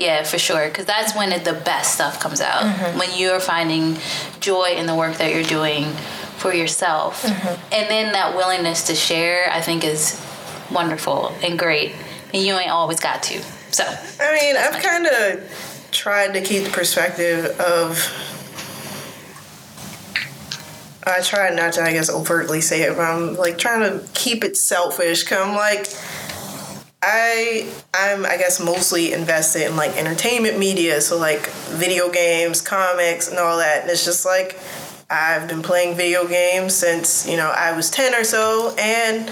yeah 0.00 0.24
for 0.24 0.38
sure. 0.38 0.68
Because 0.68 0.86
that's 0.86 1.14
when 1.14 1.32
it, 1.32 1.44
the 1.44 1.52
best 1.52 1.94
stuff 1.94 2.18
comes 2.18 2.40
out. 2.40 2.62
Mm-hmm. 2.62 2.98
When 2.98 3.08
you're 3.16 3.40
finding 3.40 3.96
joy 4.40 4.74
in 4.76 4.86
the 4.86 4.94
work 4.94 5.16
that 5.18 5.32
you're 5.32 5.44
doing 5.44 5.92
for 6.38 6.52
yourself. 6.52 7.22
Mm-hmm. 7.22 7.74
And 7.74 7.90
then 7.90 8.12
that 8.12 8.34
willingness 8.34 8.86
to 8.86 8.94
share 8.94 9.50
i 9.52 9.60
think 9.60 9.84
is 9.84 10.20
wonderful 10.72 11.32
and 11.42 11.58
great. 11.58 11.94
And 12.32 12.42
you 12.42 12.54
ain't 12.54 12.70
always 12.70 13.00
got 13.00 13.22
to 13.24 13.42
so. 13.72 13.84
I 14.20 14.34
mean, 14.34 14.56
I've 14.56 14.82
kind 14.82 15.06
of 15.06 15.88
tried 15.90 16.34
to 16.34 16.40
keep 16.40 16.64
the 16.64 16.70
perspective 16.70 17.58
of. 17.60 18.26
I 21.02 21.22
try 21.22 21.48
not 21.50 21.72
to, 21.74 21.82
I 21.82 21.92
guess, 21.92 22.10
overtly 22.10 22.60
say 22.60 22.82
it, 22.82 22.94
but 22.94 23.02
I'm 23.02 23.34
like 23.34 23.56
trying 23.56 23.80
to 23.80 24.06
keep 24.12 24.44
it 24.44 24.56
selfish. 24.56 25.24
Cause 25.24 25.38
I'm 25.38 25.56
like, 25.56 25.86
I 27.02 27.72
I'm 27.94 28.26
I 28.26 28.36
guess 28.36 28.60
mostly 28.60 29.12
invested 29.12 29.66
in 29.66 29.76
like 29.76 29.96
entertainment 29.96 30.58
media, 30.58 31.00
so 31.00 31.18
like 31.18 31.46
video 31.70 32.10
games, 32.10 32.60
comics, 32.60 33.28
and 33.28 33.38
all 33.38 33.58
that. 33.58 33.82
And 33.82 33.90
it's 33.90 34.04
just 34.04 34.24
like 34.24 34.58
I've 35.08 35.48
been 35.48 35.62
playing 35.62 35.96
video 35.96 36.26
games 36.26 36.74
since 36.74 37.26
you 37.26 37.36
know 37.36 37.50
I 37.50 37.72
was 37.72 37.90
ten 37.90 38.14
or 38.14 38.24
so, 38.24 38.74
and 38.78 39.30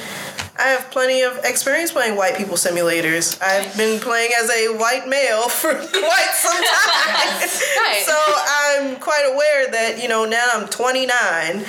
I 0.58 0.70
have 0.70 0.90
plenty 0.90 1.22
of 1.22 1.38
experience 1.44 1.92
playing 1.92 2.16
white 2.16 2.36
people 2.36 2.56
simulators. 2.56 3.40
I've 3.40 3.76
been 3.76 4.00
playing 4.00 4.32
as 4.42 4.50
a 4.50 4.76
white 4.76 5.06
male 5.06 5.48
for 5.48 5.72
quite 5.72 6.32
some 6.34 6.52
time. 6.56 7.40
Right. 7.78 8.02
So 8.04 8.16
I'm 8.16 8.96
quite 8.96 9.30
aware 9.32 9.70
that, 9.70 10.02
you 10.02 10.08
know, 10.08 10.24
now 10.24 10.48
I'm 10.54 10.68
29 10.68 11.64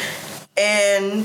and 0.57 1.23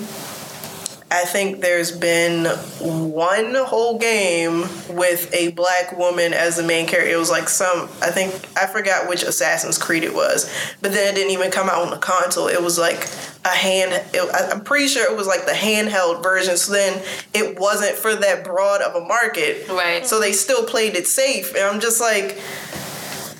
I 1.14 1.24
think 1.24 1.60
there's 1.60 1.92
been 1.92 2.46
one 2.80 3.54
whole 3.54 3.98
game 3.98 4.62
with 4.90 5.32
a 5.32 5.52
black 5.52 5.96
woman 5.96 6.32
as 6.32 6.56
the 6.56 6.64
main 6.64 6.88
character. 6.88 7.08
It 7.08 7.16
was 7.16 7.30
like 7.30 7.48
some, 7.48 7.88
I 8.02 8.10
think, 8.10 8.34
I 8.60 8.66
forgot 8.66 9.08
which 9.08 9.22
Assassin's 9.22 9.78
Creed 9.78 10.02
it 10.02 10.12
was, 10.12 10.52
but 10.82 10.90
then 10.90 11.12
it 11.12 11.14
didn't 11.16 11.30
even 11.30 11.52
come 11.52 11.68
out 11.68 11.82
on 11.82 11.90
the 11.90 11.98
console. 11.98 12.48
It 12.48 12.60
was 12.60 12.78
like 12.78 13.08
a 13.44 13.50
hand, 13.50 13.92
it, 14.12 14.50
I'm 14.50 14.64
pretty 14.64 14.88
sure 14.88 15.08
it 15.08 15.16
was 15.16 15.28
like 15.28 15.46
the 15.46 15.52
handheld 15.52 16.20
version, 16.20 16.56
so 16.56 16.72
then 16.72 17.00
it 17.32 17.60
wasn't 17.60 17.94
for 17.94 18.16
that 18.16 18.42
broad 18.42 18.82
of 18.82 19.00
a 19.00 19.06
market. 19.06 19.68
Right. 19.68 20.04
So 20.04 20.18
they 20.18 20.32
still 20.32 20.64
played 20.64 20.96
it 20.96 21.06
safe, 21.06 21.54
and 21.54 21.62
I'm 21.62 21.78
just 21.78 22.00
like, 22.00 22.40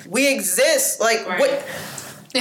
we 0.07 0.33
exist. 0.33 1.01
Like, 1.01 1.27
what? 1.27 1.67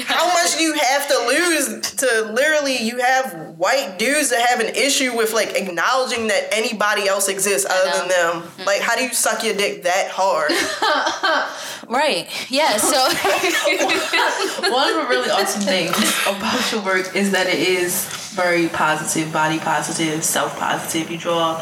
How 0.02 0.26
much 0.26 0.57
do 0.57 0.62
you 0.62 0.74
have 0.74 1.09
to 1.09 1.18
lose 1.28 1.92
to 1.92 2.33
literally 2.33 2.78
you 2.78 2.98
have 2.98 3.54
white 3.57 3.98
dudes 3.98 4.30
that 4.30 4.48
have 4.48 4.61
an 4.61 4.74
issue 4.74 5.16
with 5.16 5.33
like 5.33 5.54
acknowledging 5.54 6.26
that 6.28 6.48
anybody 6.52 7.07
else 7.09 7.28
exists 7.28 7.66
other 7.68 7.98
than 7.98 8.09
them? 8.09 8.66
Like 8.66 8.80
how 8.80 8.96
do 8.96 9.04
you 9.04 9.12
suck 9.12 9.44
your 9.44 9.54
dick 9.54 9.85
that 9.85 10.09
hard? 10.11 10.50
right 11.88 12.28
yeah 12.50 12.78
so 12.78 12.96
One 14.70 14.88
of 14.88 15.02
the 15.02 15.07
really 15.09 15.30
awesome 15.30 15.62
things 15.62 15.96
about 16.26 16.72
your 16.72 16.83
work 16.83 17.14
is 17.14 17.30
that 17.33 17.46
it 17.46 17.59
is 17.59 18.07
very 18.35 18.68
positive, 18.68 19.33
body 19.33 19.59
positive, 19.59 20.24
self 20.24 20.59
positive. 20.59 21.11
You 21.11 21.18
draw 21.18 21.59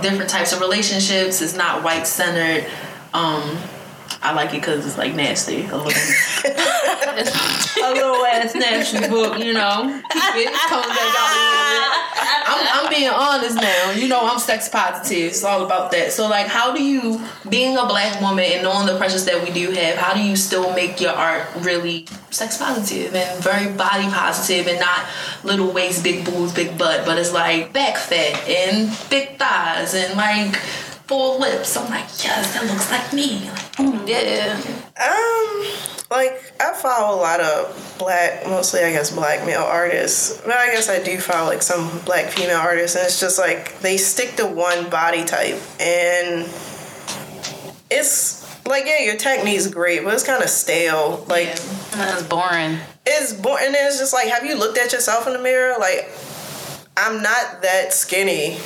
different 0.00 0.30
types 0.30 0.52
of 0.52 0.60
relationships. 0.60 1.40
It's 1.40 1.56
not 1.56 1.82
white 1.82 2.06
centered. 2.06 2.68
Um, 3.14 3.58
I 4.20 4.32
like 4.32 4.50
it 4.50 4.60
because 4.60 4.84
it's 4.84 4.98
like 4.98 5.14
nasty, 5.14 5.64
a 5.66 5.76
little, 5.76 5.80
a 7.84 7.92
little 7.92 8.24
ass 8.26 8.54
nasty 8.54 9.06
book. 9.08 9.38
You 9.38 9.52
know, 9.52 10.02
it 10.10 10.52
comes 10.68 10.86
out 10.86 11.24
a 11.24 11.38
little 11.38 11.68
bit. 11.70 12.08
I'm, 12.48 12.84
I'm 12.84 12.90
being 12.90 13.10
honest 13.10 13.56
now. 13.56 13.90
You 13.92 14.08
know, 14.08 14.20
I'm 14.22 14.38
sex 14.38 14.68
positive. 14.68 15.28
It's 15.28 15.44
all 15.44 15.64
about 15.64 15.92
that. 15.92 16.12
So, 16.12 16.28
like, 16.28 16.46
how 16.46 16.74
do 16.74 16.82
you, 16.82 17.20
being 17.48 17.76
a 17.76 17.86
black 17.86 18.20
woman 18.20 18.44
and 18.44 18.62
knowing 18.62 18.86
the 18.86 18.96
pressures 18.96 19.24
that 19.26 19.44
we 19.44 19.52
do 19.52 19.70
have, 19.70 19.96
how 19.96 20.14
do 20.14 20.20
you 20.20 20.34
still 20.36 20.72
make 20.74 21.00
your 21.00 21.12
art 21.12 21.46
really 21.58 22.06
sex 22.30 22.58
positive 22.58 23.14
and 23.14 23.42
very 23.42 23.72
body 23.72 24.08
positive 24.08 24.66
and 24.66 24.80
not 24.80 25.06
little 25.44 25.70
waist, 25.70 26.02
big 26.02 26.24
boobs, 26.24 26.52
big 26.52 26.76
butt, 26.78 27.04
but 27.06 27.18
it's 27.18 27.32
like 27.32 27.72
back 27.72 27.96
fat 27.96 28.48
and 28.48 28.90
big 29.10 29.38
thighs 29.38 29.94
and 29.94 30.16
like 30.16 30.60
full 31.08 31.40
lips. 31.40 31.76
I'm 31.76 31.90
like, 31.90 32.06
yes, 32.22 32.54
that 32.54 32.64
looks 32.66 32.90
like 32.90 33.12
me. 33.12 33.50
Like, 33.78 34.08
Yeah. 34.08 34.60
Um, 34.96 35.66
like 36.10 36.52
I 36.60 36.72
follow 36.80 37.14
a 37.16 37.20
lot 37.20 37.40
of 37.40 37.96
black, 37.98 38.46
mostly 38.46 38.80
I 38.80 38.92
guess 38.92 39.14
black 39.14 39.44
male 39.46 39.62
artists, 39.62 40.40
but 40.42 40.54
I 40.54 40.68
guess 40.72 40.88
I 40.88 41.02
do 41.02 41.18
follow 41.18 41.48
like 41.48 41.62
some 41.62 41.98
black 42.04 42.26
female 42.26 42.56
artists, 42.58 42.96
and 42.96 43.04
it's 43.06 43.20
just 43.20 43.38
like 43.38 43.78
they 43.80 43.96
stick 43.96 44.36
to 44.36 44.46
one 44.46 44.88
body 44.88 45.24
type, 45.24 45.60
and 45.80 46.48
it's 47.90 48.44
like 48.66 48.84
yeah, 48.86 49.00
your 49.04 49.16
technique's 49.16 49.66
great, 49.68 50.02
but 50.04 50.14
it's 50.14 50.24
kind 50.24 50.42
of 50.42 50.48
stale. 50.48 51.24
Like 51.28 51.58
That's 51.92 52.22
boring. 52.22 52.78
it's 53.06 53.32
boring, 53.34 53.66
and 53.66 53.76
it's 53.76 53.98
just 53.98 54.12
like, 54.14 54.28
have 54.28 54.44
you 54.44 54.58
looked 54.58 54.78
at 54.78 54.92
yourself 54.92 55.26
in 55.26 55.32
the 55.34 55.38
mirror? 55.38 55.74
Like 55.78 56.10
I'm 56.96 57.22
not 57.22 57.62
that 57.62 57.92
skinny. 57.92 58.58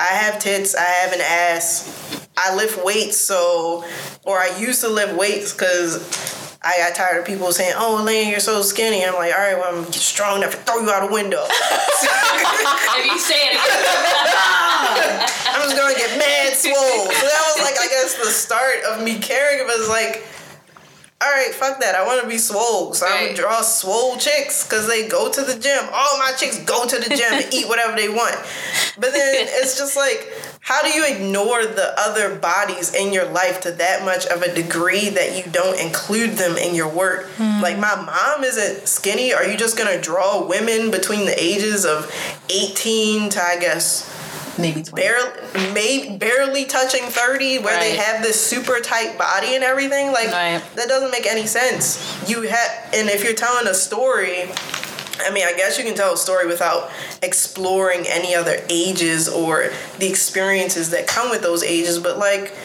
I 0.00 0.14
have 0.14 0.38
tits. 0.38 0.74
I 0.74 0.80
have 0.80 1.12
an 1.12 1.20
ass. 1.20 2.26
I 2.36 2.56
lift 2.56 2.82
weights, 2.84 3.18
so 3.18 3.84
or 4.24 4.38
I 4.38 4.56
used 4.58 4.80
to 4.80 4.88
lift 4.88 5.14
weights 5.14 5.52
because 5.52 6.00
I 6.62 6.78
got 6.78 6.94
tired 6.94 7.18
of 7.20 7.26
people 7.26 7.52
saying, 7.52 7.74
"Oh, 7.76 8.00
Elaine, 8.00 8.30
you're 8.30 8.40
so 8.40 8.62
skinny." 8.62 9.04
I'm 9.04 9.14
like, 9.14 9.34
"All 9.34 9.38
right, 9.40 9.58
well, 9.58 9.76
I'm 9.76 9.92
strong 9.92 10.38
enough 10.38 10.52
to 10.52 10.56
throw 10.58 10.80
you 10.80 10.90
out 10.90 11.08
a 11.08 11.12
window." 11.12 11.46
If 13.00 13.06
you 13.06 13.18
say 13.18 13.34
it 13.34 13.60
I'm 15.46 15.62
just 15.62 15.76
gonna 15.78 15.94
get 15.94 16.18
mad 16.18 16.52
swole. 16.54 17.06
So 17.06 17.26
that 17.26 17.42
was 17.54 17.62
like, 17.64 17.78
I 17.78 17.86
guess, 17.88 18.14
the 18.16 18.30
start 18.30 18.82
of 18.90 19.02
me 19.02 19.18
caring. 19.18 19.66
But 19.66 19.76
it's 19.78 19.88
like, 19.88 20.24
all 21.22 21.30
right, 21.30 21.52
fuck 21.54 21.80
that. 21.80 21.94
I 21.94 22.06
want 22.06 22.22
to 22.22 22.26
be 22.28 22.38
swole, 22.38 22.94
so 22.94 23.04
I'm 23.06 23.12
Right. 23.12 23.24
gonna 23.26 23.36
draw 23.36 23.60
swole 23.62 24.16
chicks 24.16 24.64
because 24.64 24.86
they 24.88 25.06
go 25.06 25.30
to 25.30 25.42
the 25.42 25.54
gym. 25.54 25.84
All 25.92 26.18
my 26.18 26.32
chicks 26.32 26.56
go 26.58 26.86
to 26.86 26.98
the 26.98 27.14
gym 27.14 27.32
and 27.34 27.52
eat 27.52 27.68
whatever 27.68 27.94
they 27.94 28.08
want. 28.08 28.36
But 28.98 29.12
then 29.12 29.34
it's 29.50 29.76
just 29.76 29.96
like, 29.96 30.32
how 30.60 30.80
do 30.82 30.88
you 30.88 31.04
ignore 31.06 31.64
the 31.66 31.92
other 32.00 32.34
bodies 32.36 32.94
in 32.94 33.12
your 33.12 33.26
life 33.26 33.60
to 33.62 33.72
that 33.72 34.04
much 34.04 34.24
of 34.26 34.40
a 34.42 34.54
degree 34.54 35.10
that 35.10 35.36
you 35.36 35.50
don't 35.52 35.78
include 35.78 36.32
them 36.38 36.56
in 36.56 36.74
your 36.74 36.88
work? 36.88 37.26
Hmm. 37.36 37.60
Like 37.60 37.78
my 37.78 37.94
mom 37.96 38.42
isn't 38.44 38.88
skinny. 38.88 39.34
Are 39.34 39.44
you 39.44 39.58
just 39.58 39.76
gonna 39.76 40.00
draw 40.00 40.42
women 40.46 40.90
between 40.90 41.26
the 41.26 41.42
ages 41.42 41.84
of 41.84 42.10
18 42.48 43.28
to 43.30 43.42
I 43.42 43.58
guess 43.58 44.09
maybe 44.60 44.82
20. 44.82 45.02
barely, 45.02 45.72
may, 45.74 46.16
barely 46.18 46.64
touching 46.64 47.02
30 47.04 47.58
where 47.58 47.78
they 47.80 47.96
have 47.96 48.22
this 48.22 48.40
super 48.44 48.80
tight 48.80 49.18
body 49.18 49.54
and 49.54 49.64
everything 49.64 50.12
like 50.12 50.28
Right. 50.28 50.62
that 50.76 50.88
doesn't 50.88 51.10
make 51.10 51.26
any 51.26 51.46
sense 51.46 51.98
you 52.28 52.42
have 52.42 52.70
and 52.94 53.08
if 53.08 53.24
you're 53.24 53.34
telling 53.34 53.66
a 53.66 53.74
story 53.74 54.42
i 55.22 55.30
mean 55.32 55.44
i 55.46 55.52
guess 55.56 55.78
you 55.78 55.84
can 55.84 55.94
tell 55.94 56.14
a 56.14 56.16
story 56.16 56.46
without 56.46 56.90
exploring 57.22 58.04
any 58.08 58.34
other 58.34 58.56
ages 58.68 59.28
or 59.28 59.70
the 59.98 60.08
experiences 60.08 60.90
that 60.90 61.06
come 61.06 61.30
with 61.30 61.42
those 61.42 61.62
ages 61.62 61.98
but 61.98 62.18
like 62.18 62.56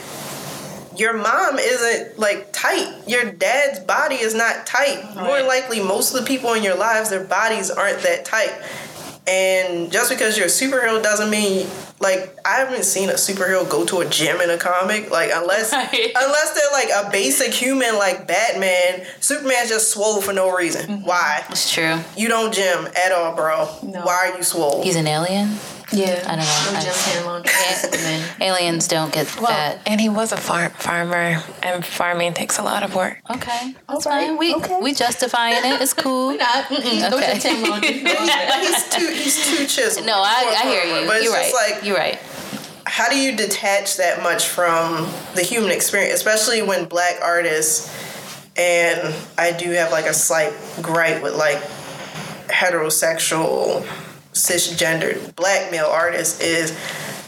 your 0.97 1.11
mom 1.11 1.59
isn't 1.59 2.17
like 2.17 2.53
tight. 2.53 2.87
Your 3.05 3.25
dad's 3.29 3.79
body 3.79 4.15
is 4.15 4.33
not 4.33 4.65
tight. 4.65 5.03
More 5.13 5.41
likely, 5.43 5.81
most 5.83 6.15
of 6.15 6.21
the 6.21 6.25
people 6.25 6.53
in 6.53 6.63
your 6.63 6.77
lives, 6.77 7.09
their 7.09 7.25
bodies 7.25 7.69
aren't 7.69 7.99
that 8.03 8.23
tight. 8.23 8.53
And 9.27 9.91
just 9.91 10.09
because 10.09 10.37
you're 10.37 10.45
a 10.45 10.49
superhero 10.49 11.03
doesn't 11.03 11.29
mean 11.29 11.67
like 11.99 12.37
I 12.45 12.57
haven't 12.57 12.83
seen 12.83 13.09
a 13.09 13.13
superhero 13.13 13.67
go 13.69 13.85
to 13.85 13.99
a 14.01 14.05
gym 14.09 14.41
in 14.41 14.49
a 14.49 14.57
comic. 14.57 15.09
Like 15.11 15.31
unless 15.33 15.71
Right. 15.73 16.11
unless 16.15 16.53
they're 16.53 16.71
like 16.71 16.89
a 17.05 17.09
basic 17.11 17.53
human 17.53 17.95
like 17.97 18.27
Batman, 18.27 19.05
Superman's 19.21 19.69
just 19.69 19.91
swole 19.91 20.21
for 20.21 20.33
no 20.33 20.55
reason. 20.55 20.85
Mm-hmm. 20.87 21.05
Why? 21.05 21.43
It's 21.49 21.71
true. 21.73 21.97
You 22.17 22.27
don't 22.27 22.53
gym 22.53 22.87
at 22.95 23.11
all, 23.11 23.35
bro. 23.35 23.69
No. 23.83 24.01
Why 24.03 24.31
are 24.31 24.37
you 24.37 24.43
swole? 24.43 24.83
He's 24.83 24.95
an 24.95 25.07
alien. 25.07 25.57
Yeah. 25.91 26.23
I 26.25 26.35
don't 26.35 26.39
know. 26.39 26.71
No 26.71 26.77
I- 26.77 26.81
gym 26.81 26.93
hand 26.93 27.25
laundry. 27.25 27.51
Superman. 27.75 28.29
Aliens 28.41 28.87
don't 28.87 29.13
get 29.13 29.33
Well, 29.37 29.47
fat. 29.47 29.79
and 29.85 30.01
he 30.01 30.09
was 30.09 30.31
a 30.31 30.37
farm 30.37 30.71
farmer, 30.71 31.43
and 31.63 31.85
farming 31.85 32.33
takes 32.33 32.57
a 32.57 32.63
lot 32.63 32.83
of 32.83 32.95
work. 32.95 33.19
Okay, 33.29 33.75
that's 33.87 34.05
Alright, 34.07 34.27
fine. 34.27 34.37
We 34.37 34.55
okay. 34.55 34.79
we 34.81 34.93
justifying 34.93 35.63
it. 35.63 35.81
It's 35.81 35.93
cool. 35.93 36.29
We 36.31 36.37
Not. 36.37 36.65
Mm-mm. 36.65 37.09
No 37.11 37.17
Okay. 37.17 37.39
gym 37.39 37.55
hand 37.57 37.69
laundry. 37.69 38.01
No 38.03 38.13
But 38.15 38.59
he's 38.59 38.89
too 38.89 39.07
he's 39.13 39.57
too 39.57 39.65
chiseled. 39.67 40.05
No, 40.05 40.21
I, 40.23 40.43
for 40.43 40.49
a 40.49 40.55
I 40.55 40.71
hear 40.71 41.01
you. 41.01 41.07
But 41.07 41.15
it's 41.17 41.25
You're 41.25 41.33
just 41.35 41.53
right. 41.53 41.73
like 41.75 41.83
You're 41.85 41.97
right. 41.97 42.19
how 42.85 43.09
do 43.09 43.17
you 43.19 43.35
detach 43.35 43.97
that 43.97 44.21
much 44.23 44.47
from 44.47 45.07
the 45.35 45.43
human 45.43 45.71
experience, 45.71 46.15
especially 46.15 46.61
when 46.61 46.85
black 46.85 47.15
artists 47.21 47.91
and 48.57 49.13
I 49.37 49.51
do 49.51 49.69
have 49.71 49.91
like 49.91 50.05
a 50.05 50.13
slight 50.13 50.53
gripe 50.81 51.21
with 51.21 51.35
like 51.35 51.61
heterosexual 52.47 53.85
cisgendered 54.35 55.35
black 55.35 55.71
male 55.71 55.85
artists 55.87 56.41
is 56.41 56.77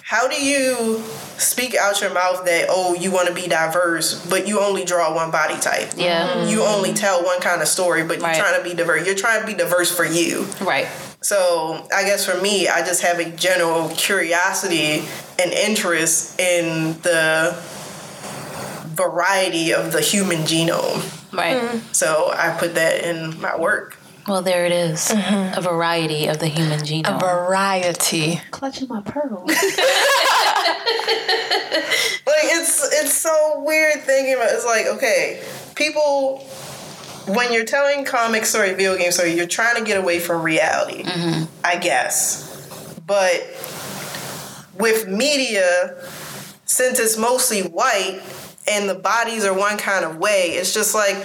how 0.04 0.28
do 0.28 0.36
you 0.42 1.02
speak 1.38 1.76
out 1.76 2.00
your 2.02 2.14
mouth 2.14 2.44
that 2.46 2.68
oh 2.70 2.94
you 2.94 3.12
want 3.12 3.28
to 3.28 3.34
be 3.34 3.48
diverse 3.48 4.26
but 4.30 4.48
you 4.48 4.60
only 4.60 4.84
draw 4.84 5.14
one 5.16 5.32
body 5.32 5.58
type 5.60 5.90
Yeah. 5.96 6.28
Mm-hmm. 6.28 6.50
you 6.50 6.64
only 6.64 6.94
tell 6.94 7.24
one 7.24 7.40
kind 7.40 7.62
of 7.62 7.68
story 7.70 8.04
but 8.04 8.18
you're 8.18 8.28
Right. 8.28 8.38
trying 8.38 8.58
to 8.62 8.64
be 8.70 8.76
diverse 8.76 9.06
you're 9.06 9.16
trying 9.16 9.40
to 9.42 9.48
be 9.48 9.54
diverse 9.54 9.90
for 9.96 10.04
you 10.06 10.46
Right. 10.62 10.88
so 11.22 11.88
I 11.96 12.04
guess 12.04 12.26
for 12.26 12.40
me, 12.42 12.68
I 12.68 12.80
just 12.86 13.02
have 13.04 13.20
a 13.20 13.30
general 13.32 13.90
curiosity 13.90 15.06
and 15.40 15.52
interest 15.54 16.40
in 16.40 16.94
the 17.04 17.56
variety 18.86 19.74
of 19.74 19.92
the 19.92 20.02
human 20.02 20.40
genome. 20.40 21.02
Right. 21.34 21.82
So 21.92 22.32
I 22.34 22.56
put 22.58 22.76
that 22.76 23.04
in 23.04 23.40
my 23.40 23.56
work. 23.58 23.98
Well, 24.28 24.42
there 24.42 24.66
it 24.66 24.72
is. 24.72 25.10
Mm-hmm. 25.10 25.58
A 25.58 25.62
variety 25.62 26.28
of 26.28 26.40
the 26.40 26.48
human 26.48 26.80
genome. 26.82 27.16
A 27.16 27.20
variety. 27.20 28.42
Clutching 28.52 28.88
my 28.88 29.02
pearls. 29.02 29.52
Like 32.28 32.44
it's 32.44 32.94
it's 32.94 33.14
so 33.14 33.64
weird 33.64 34.02
thinking 34.02 34.34
about. 34.36 34.50
It's 34.52 34.66
like 34.66 34.86
okay, 34.88 35.42
people. 35.76 36.40
When 37.28 37.52
you're 37.52 37.66
telling 37.66 38.06
comic 38.06 38.46
story, 38.46 38.70
video 38.70 38.98
game 38.98 39.12
story, 39.12 39.34
you're 39.34 39.48
trying 39.48 39.76
to 39.78 39.84
get 39.84 39.98
away 39.98 40.20
from 40.20 40.44
reality, 40.44 41.04
mm-hmm. 41.04 41.46
I 41.64 41.76
guess. 41.78 42.46
But 43.06 43.42
with 44.78 45.08
media, 45.08 45.98
since 46.66 47.00
it's 47.00 47.18
mostly 47.18 47.64
white 47.64 48.22
and 48.66 48.90
the 48.90 48.96
bodies 48.96 49.44
are 49.44 49.54
one 49.54 49.78
kind 49.78 50.06
of 50.06 50.18
way, 50.18 50.52
it's 50.52 50.74
just 50.74 50.96
like, 50.96 51.18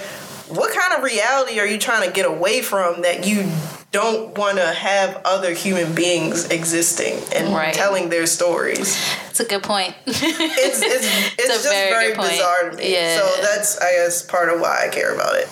what 0.54 0.72
kind 0.74 0.94
of 0.94 1.02
reality 1.02 1.58
are 1.60 1.66
you 1.66 1.78
trying 1.78 2.06
to 2.06 2.12
get 2.12 2.26
away 2.26 2.62
from 2.62 3.02
that 3.02 3.26
you 3.26 3.50
don't 3.90 4.36
want 4.38 4.56
to 4.56 4.66
have 4.66 5.20
other 5.24 5.52
human 5.52 5.94
beings 5.94 6.46
existing 6.48 7.18
and 7.34 7.54
Right. 7.54 7.74
telling 7.74 8.08
their 8.08 8.26
stories? 8.26 8.96
It's 9.30 9.40
a 9.40 9.44
good 9.44 9.62
point. 9.62 9.94
It's 10.06 10.22
it's, 10.22 10.82
it's, 11.38 11.44
a 11.44 11.48
just 11.48 11.68
very 11.68 11.90
very, 11.90 12.14
point. 12.14 12.30
bizarre 12.30 12.70
to 12.70 12.76
me. 12.76 12.92
Yeah. 12.92 13.18
So 13.18 13.42
that's 13.42 13.78
I 13.78 13.92
guess 13.92 14.22
part 14.22 14.48
of 14.48 14.60
why 14.60 14.84
I 14.86 14.88
care 14.88 15.14
about 15.14 15.34
it. 15.36 15.48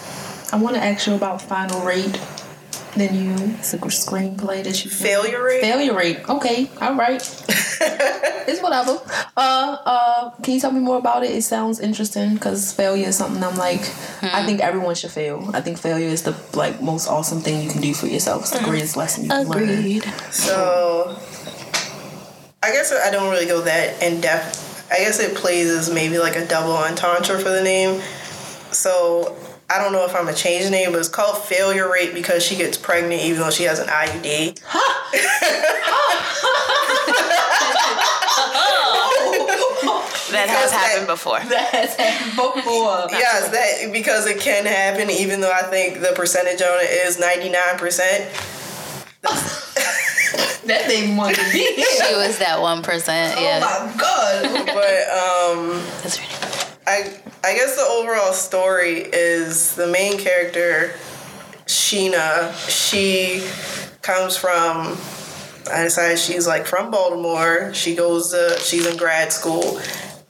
I 0.53 0.57
want 0.57 0.75
to 0.77 0.83
ask 0.83 1.07
you 1.07 1.15
about 1.15 1.41
Final 1.43 1.81
Rate. 1.85 2.19
The 2.97 3.09
new 3.09 3.35
it's 3.59 3.73
a 3.73 3.79
screenplay 3.79 4.65
that 4.65 4.85
you 4.85 4.91
Failure 4.91 5.43
rate. 5.43 5.61
Failure 5.61 5.95
rate. 5.95 6.29
Okay, 6.29 6.69
all 6.81 6.97
right. 6.97 7.21
it's 8.49 8.61
whatever. 8.61 9.01
Uh, 9.37 9.77
uh, 9.85 10.31
can 10.43 10.55
you 10.55 10.61
tell 10.61 10.73
me 10.73 10.81
more 10.81 10.99
about 10.99 11.23
it? 11.23 11.31
It 11.31 11.43
sounds 11.43 11.79
interesting 11.79 12.35
because 12.35 12.73
failure 12.73 13.09
is 13.09 13.17
something 13.17 13.43
I'm 13.43 13.57
like. 13.57 13.81
I 14.23 14.45
think 14.45 14.61
everyone 14.61 14.97
should 14.97 15.13
fail. 15.13 15.51
I 15.55 15.61
think 15.61 15.79
failure 15.79 16.09
is 16.09 16.25
the 16.25 16.37
like 16.55 16.83
most 16.83 17.07
awesome 17.07 17.41
thing 17.41 17.63
you 17.63 17.71
can 17.71 17.81
do 17.81 17.95
for 17.95 18.07
yourself. 18.09 18.43
It's 18.43 18.51
the 18.51 18.65
greatest 18.65 18.97
lesson 18.97 19.25
you 19.25 19.31
can 19.31 19.49
learn. 19.49 19.69
Agreed. 19.69 20.05
So 20.31 21.17
I 22.63 22.73
guess 22.73 22.93
I 22.93 23.11
don't 23.11 23.31
really 23.31 23.47
go 23.47 23.63
that 23.63 24.03
in 24.03 24.21
depth. 24.21 24.67
I 24.91 24.99
guess 24.99 25.21
it 25.21 25.37
plays 25.37 25.71
as 25.71 25.93
maybe 25.93 26.19
like 26.19 26.35
a 26.35 26.47
double 26.47 26.73
entendre 26.73 27.39
for 27.39 27.51
the 27.51 27.63
name. 27.63 28.03
So 28.73 29.37
I 29.73 29.79
don't 29.79 29.93
know 29.93 30.05
if 30.05 30.15
I'm 30.17 30.25
gonna 30.25 30.37
change 30.37 30.65
the 30.65 30.71
name, 30.71 30.91
but 30.93 30.99
it's 30.99 31.09
called 31.09 31.39
failure 31.45 31.91
rate 31.91 32.13
because 32.13 32.45
she 32.45 32.57
gets 32.57 32.77
pregnant 32.77 33.23
even 33.23 33.41
though 33.41 33.51
she 33.51 33.65
has 33.65 33.79
an 33.79 33.87
IUD. 33.89 34.59
That 40.31 40.47
Because 40.47 40.61
has 40.63 40.71
that- 40.71 40.91
happened 40.91 41.07
before. 41.09 41.41
That's 41.41 41.95
happened 41.97 42.37
before. 42.37 43.07
Yes, 43.11 43.49
that 43.51 43.93
because 43.93 44.27
it 44.27 44.39
can 44.41 44.65
happen 44.65 45.11
even 45.11 45.41
though 45.41 45.51
I 45.53 45.63
think 45.63 46.01
the 46.01 46.13
percentage 46.15 46.63
on 46.63 46.79
it 46.81 46.91
is 46.91 47.19
99%. 47.19 48.27
That 50.67 50.83
thing 50.85 51.17
wanted 51.17 51.37
to 51.39 51.53
be 51.53 51.73
here. 51.75 51.85
She 52.07 52.15
was 52.15 52.39
that 52.39 52.61
one 52.61 52.83
percent. 52.83 53.41
Yeah. 53.41 53.61
Oh 53.65 53.87
Yeah. 53.87 53.91
my 53.91 53.97
god. 53.97 54.67
But 54.67 55.09
um 55.11 55.83
That's 56.03 56.19
right. 56.21 56.77
I 56.87 57.11
I 57.43 57.55
guess 57.55 57.77
the 57.77 57.83
overall 57.83 58.33
story 58.33 58.99
is 58.99 59.75
the 59.75 59.87
main 59.87 60.19
character, 60.19 60.93
Sheena. 61.65 62.53
She 62.69 63.43
comes 64.03 64.37
from 64.37 64.99
I 65.73 65.85
decided 65.85 66.19
she's 66.19 66.47
like 66.47 66.67
from 66.67 66.91
Baltimore. 66.91 67.73
She 67.73 67.95
goes 67.95 68.31
to 68.33 68.59
she's 68.59 68.87
in 68.87 68.97
grad 68.99 69.33
school, 69.33 69.81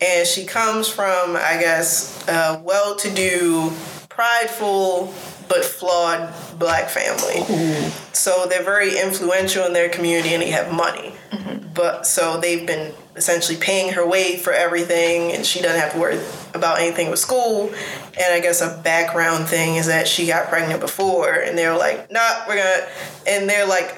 and 0.01 0.27
she 0.27 0.45
comes 0.45 0.89
from 0.89 1.37
I 1.37 1.57
guess 1.59 2.27
a 2.29 2.61
well-to-do, 2.63 3.73
prideful 4.09 5.13
but 5.49 5.65
flawed 5.65 6.33
black 6.61 6.89
family. 6.89 7.43
So 8.21 8.45
they're 8.47 8.63
very 8.63 8.99
influential 8.99 9.65
in 9.65 9.73
their 9.73 9.89
community 9.89 10.35
and 10.35 10.43
they 10.43 10.51
have 10.51 10.71
money. 10.71 11.15
Mm-hmm. 11.31 11.69
But 11.73 12.07
so 12.07 12.39
they've 12.39 12.67
been 12.67 12.93
essentially 13.17 13.57
paying 13.57 13.95
her 13.95 14.07
way 14.07 14.37
for 14.37 14.53
everything 14.53 15.33
and 15.33 15.47
she 15.47 15.63
doesn't 15.63 15.81
have 15.81 15.95
to 15.95 15.99
worry 15.99 16.21
about 16.53 16.81
anything 16.81 17.09
with 17.09 17.19
school. 17.19 17.73
And 18.19 18.35
I 18.35 18.41
guess 18.41 18.61
a 18.61 18.79
background 18.85 19.47
thing 19.47 19.77
is 19.77 19.87
that 19.87 20.07
she 20.07 20.27
got 20.27 20.49
pregnant 20.51 20.83
before 20.83 21.33
and 21.33 21.57
they're 21.57 21.75
like, 21.75 22.13
nah, 22.13 22.45
we're 22.47 22.59
gonna 22.59 22.87
and 23.27 23.49
they're 23.49 23.67
like 23.67 23.97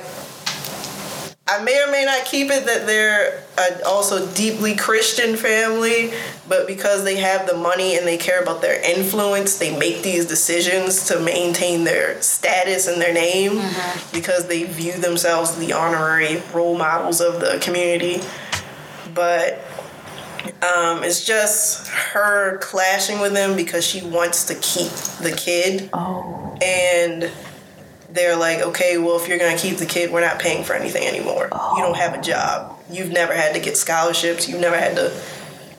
I 1.52 1.62
may 1.62 1.82
or 1.82 1.90
may 1.90 2.04
not 2.06 2.24
keep 2.24 2.50
it 2.50 2.64
that 2.64 2.86
they're 2.86 3.42
a 3.58 3.86
also 3.86 4.26
deeply 4.32 4.74
Christian 4.74 5.36
family, 5.36 6.12
but 6.48 6.66
because 6.66 7.04
they 7.04 7.16
have 7.16 7.46
the 7.46 7.54
money 7.54 7.98
and 7.98 8.06
they 8.06 8.16
care 8.16 8.42
about 8.42 8.62
their 8.62 8.80
influence, 8.82 9.58
they 9.58 9.76
make 9.76 10.02
these 10.02 10.24
decisions 10.24 11.08
to 11.08 11.20
maintain 11.20 11.84
their 11.84 12.20
status 12.22 12.88
and 12.88 13.00
their 13.02 13.12
name 13.12 13.60
because 14.14 14.48
they 14.48 14.62
view 14.62 14.92
themselves 14.94 15.56
the 15.56 15.74
honorary 15.74 16.42
role 16.54 16.78
models 16.78 17.20
of 17.20 17.40
the 17.40 17.58
community. 17.60 18.22
But 19.12 19.62
um, 20.62 21.04
it's 21.04 21.22
just 21.24 21.88
her 21.88 22.56
clashing 22.58 23.20
with 23.20 23.34
them 23.34 23.56
because 23.56 23.86
she 23.86 24.00
wants 24.00 24.44
to 24.46 24.54
keep 24.54 24.90
the 25.20 25.34
kid. 25.36 25.90
Oh. 25.92 26.56
And 26.62 27.30
they're 28.12 28.36
like, 28.36 28.60
okay, 28.60 28.98
well, 28.98 29.16
if 29.16 29.28
you're 29.28 29.38
gonna 29.38 29.58
keep 29.58 29.78
the 29.78 29.86
kid, 29.86 30.12
we're 30.12 30.20
not 30.20 30.38
paying 30.38 30.64
for 30.64 30.74
anything 30.74 31.06
anymore. 31.06 31.48
You 31.52 31.82
don't 31.82 31.96
have 31.96 32.14
a 32.14 32.18
oh. 32.18 32.22
job. 32.22 32.78
You've 32.90 33.10
never 33.10 33.34
had 33.34 33.54
to 33.54 33.60
get 33.60 33.76
scholarships. 33.76 34.48
You've 34.48 34.60
never 34.60 34.76
had 34.76 34.96
to 34.96 35.12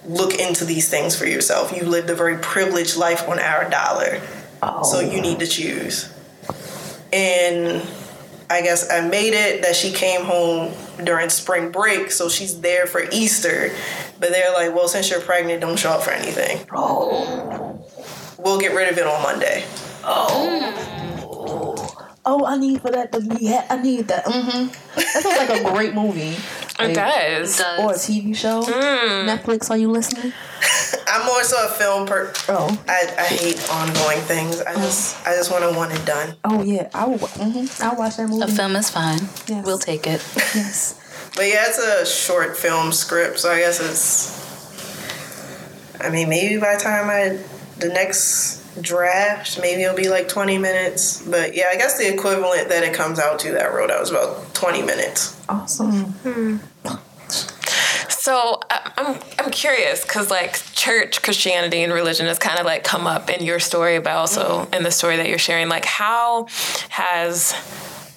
look 0.06 0.34
into 0.40 0.66
these 0.66 0.90
things 0.90 1.16
for 1.18 1.26
yourself. 1.26 1.72
You've 1.72 1.88
lived 1.88 2.10
a 2.10 2.16
very 2.16 2.38
privileged 2.38 2.98
life 2.98 3.28
on 3.30 3.40
our 3.40 3.70
dollar. 3.70 4.22
So 4.84 5.00
you 5.00 5.20
oh. 5.20 5.22
need 5.22 5.40
to 5.40 5.48
choose. 5.48 6.12
And 7.12 7.86
I 8.50 8.62
guess 8.62 8.90
I 8.90 9.02
made 9.08 9.34
it 9.34 9.62
that 9.62 9.76
she 9.76 9.92
came 9.92 10.24
home 10.24 10.74
during 11.04 11.30
spring 11.30 11.72
break, 11.72 12.12
so 12.12 12.30
she's 12.30 12.62
there 12.62 12.88
for 12.88 13.04
Easter. 13.12 13.72
But 14.20 14.30
they're 14.30 14.54
like, 14.54 14.74
well, 14.74 14.88
since 14.88 15.10
you're 15.10 15.22
pregnant, 15.22 15.62
don't 15.62 15.78
show 15.78 15.92
up 15.92 16.04
for 16.04 16.12
anything. 16.12 16.66
Oh. 16.72 17.86
We'll 18.38 18.60
get 18.60 18.76
rid 18.76 18.92
of 18.92 18.98
it 18.98 19.06
on 19.06 19.22
Monday. 19.22 19.64
Oh, 20.06 20.93
I 22.26 22.58
need 22.58 22.82
for 22.82 22.92
that 22.92 23.12
to 23.12 23.22
be. 23.22 23.48
ha- 23.48 23.66
I 23.70 23.82
need 23.82 24.08
that. 24.08 24.26
Mm-hmm. 24.26 24.68
That 24.96 25.24
sounds 25.24 25.50
like 25.50 25.62
a 25.62 25.64
great 25.74 25.94
movie. 25.94 26.36
It 26.80 26.96
does. 26.96 27.58
Does. 27.58 27.80
Or 27.80 27.92
a 27.92 27.96
TV 27.96 28.36
show. 28.36 28.64
Netflix, 28.64 29.70
are 29.70 29.78
you 29.78 29.92
listening? 29.92 30.34
I'm 31.08 31.26
more 31.26 31.44
so 31.44 31.66
a 31.66 31.70
film 31.70 32.08
per. 32.08 32.32
Oh. 32.50 32.84
I, 32.88 33.14
I 33.18 33.24
hate 33.26 33.70
ongoing 33.70 34.20
things. 34.22 34.62
I 34.62 34.74
just 34.76 35.26
I 35.28 35.36
just 35.36 35.52
want 35.52 35.64
to 35.70 35.78
want 35.78 35.94
it 35.94 36.06
done. 36.06 36.36
Oh 36.44 36.64
yeah, 36.64 36.90
I 36.94 37.06
will. 37.06 37.18
Mm-hmm. 37.20 37.84
I'll 37.84 37.98
watch 37.98 38.18
that 38.18 38.28
movie. 38.30 38.44
A 38.44 38.48
film 38.48 38.76
is 38.76 38.90
fine. 38.90 39.20
Yes. 39.48 39.66
We'll 39.66 39.78
take 39.78 40.08
it. 40.08 40.24
Yes. 40.56 41.00
But 41.36 41.48
yeah, 41.48 41.64
it's 41.68 41.80
a 41.80 42.06
short 42.06 42.56
film 42.56 42.92
script, 42.92 43.40
so 43.40 43.50
I 43.50 43.58
guess 43.58 43.80
it's. 43.80 44.40
I 46.00 46.12
mean, 46.12 46.30
maybe 46.30 46.60
by 46.60 46.76
the 46.76 46.80
time 46.82 47.10
I 47.10 47.40
the 47.80 47.88
next 47.90 48.62
draft, 48.82 49.60
maybe 49.62 49.84
it'll 49.84 49.96
be 49.96 50.10
like 50.10 50.28
20 50.28 50.58
minutes. 50.58 51.22
But 51.26 51.56
yeah, 51.56 51.66
I 51.72 51.76
guess 51.78 51.98
the 51.98 52.12
equivalent 52.12 52.70
that 52.70 52.84
it 52.84 52.94
comes 52.94 53.20
out 53.20 53.40
to 53.40 53.52
that 53.52 53.72
road 53.74 53.84
wrote 53.84 53.92
out 53.92 54.00
was 54.02 54.12
about 54.12 54.54
20 54.54 54.82
minutes. 54.82 55.40
Awesome. 55.50 56.14
So 58.10 58.60
I- 58.70 58.92
I'm 58.98 59.20
I'm 59.40 59.52
curious 59.52 60.04
because 60.04 60.32
like 60.32 60.56
church 60.74 61.22
Christianity 61.22 61.84
and 61.84 61.92
religion 61.92 62.28
has 62.28 62.40
kind 62.40 62.58
of 62.60 62.66
like 62.66 62.84
come 62.86 63.06
up 63.06 63.30
in 63.30 63.44
your 63.46 63.60
story, 63.60 64.00
but 64.00 64.14
also 64.14 64.68
in 64.72 64.84
the 64.84 64.92
story 64.92 65.18
that 65.18 65.28
you're 65.28 65.38
sharing. 65.38 65.68
Like 65.68 65.84
how 65.84 66.48
has 66.90 67.54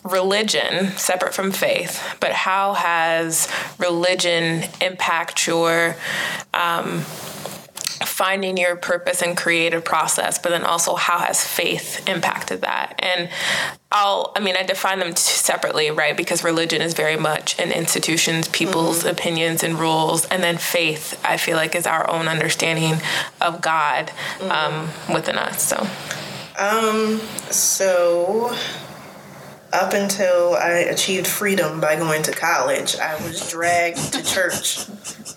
religion 0.05 0.90
separate 0.97 1.35
from 1.35 1.51
faith, 1.51 2.01
but 2.21 2.31
how 2.33 2.75
has 2.75 3.49
religion 3.79 4.62
impact 4.81 5.45
your 5.49 5.97
um, 6.55 7.03
finding 8.04 8.56
your 8.56 8.76
purpose 8.76 9.22
and 9.22 9.37
creative 9.37 9.85
process, 9.85 10.38
but 10.38 10.50
then 10.50 10.64
also 10.64 10.94
how 10.94 11.18
has 11.18 11.42
faith 11.44 12.06
impacted 12.09 12.62
that? 12.62 12.94
And 12.98 13.28
I'll, 13.92 14.32
I 14.37 14.40
mean, 14.40 14.56
I 14.56 14.62
define 14.62 14.98
them 14.98 15.11
t- 15.11 15.16
separately, 15.16 15.90
right? 15.90 16.16
Because 16.16 16.44
religion 16.44 16.82
is 16.82 16.94
very 16.94 17.16
much 17.16 17.59
an 17.59 17.72
institution's 17.72 18.48
people's 18.48 19.04
opinions 19.04 19.62
and 19.62 19.78
rules, 19.78 20.24
and 20.26 20.42
then 20.42 20.59
faith, 20.59 21.20
I 21.24 21.37
feel 21.37 21.56
like, 21.56 21.74
is 21.74 21.87
our 21.87 22.09
own 22.11 22.28
understanding 22.28 23.00
of 23.40 23.61
God 23.61 24.11
um, 24.42 24.88
within 25.12 25.37
us. 25.37 25.62
So, 25.62 25.87
Um, 26.59 27.20
so 27.50 28.54
up 29.72 29.92
until 29.92 30.54
I 30.54 30.70
achieved 30.90 31.26
freedom 31.26 31.80
by 31.80 31.96
going 31.96 32.22
to 32.24 32.32
college, 32.32 32.96
I 32.96 33.14
was 33.22 33.50
dragged 33.50 34.12
to 34.14 34.22
church 34.24 34.87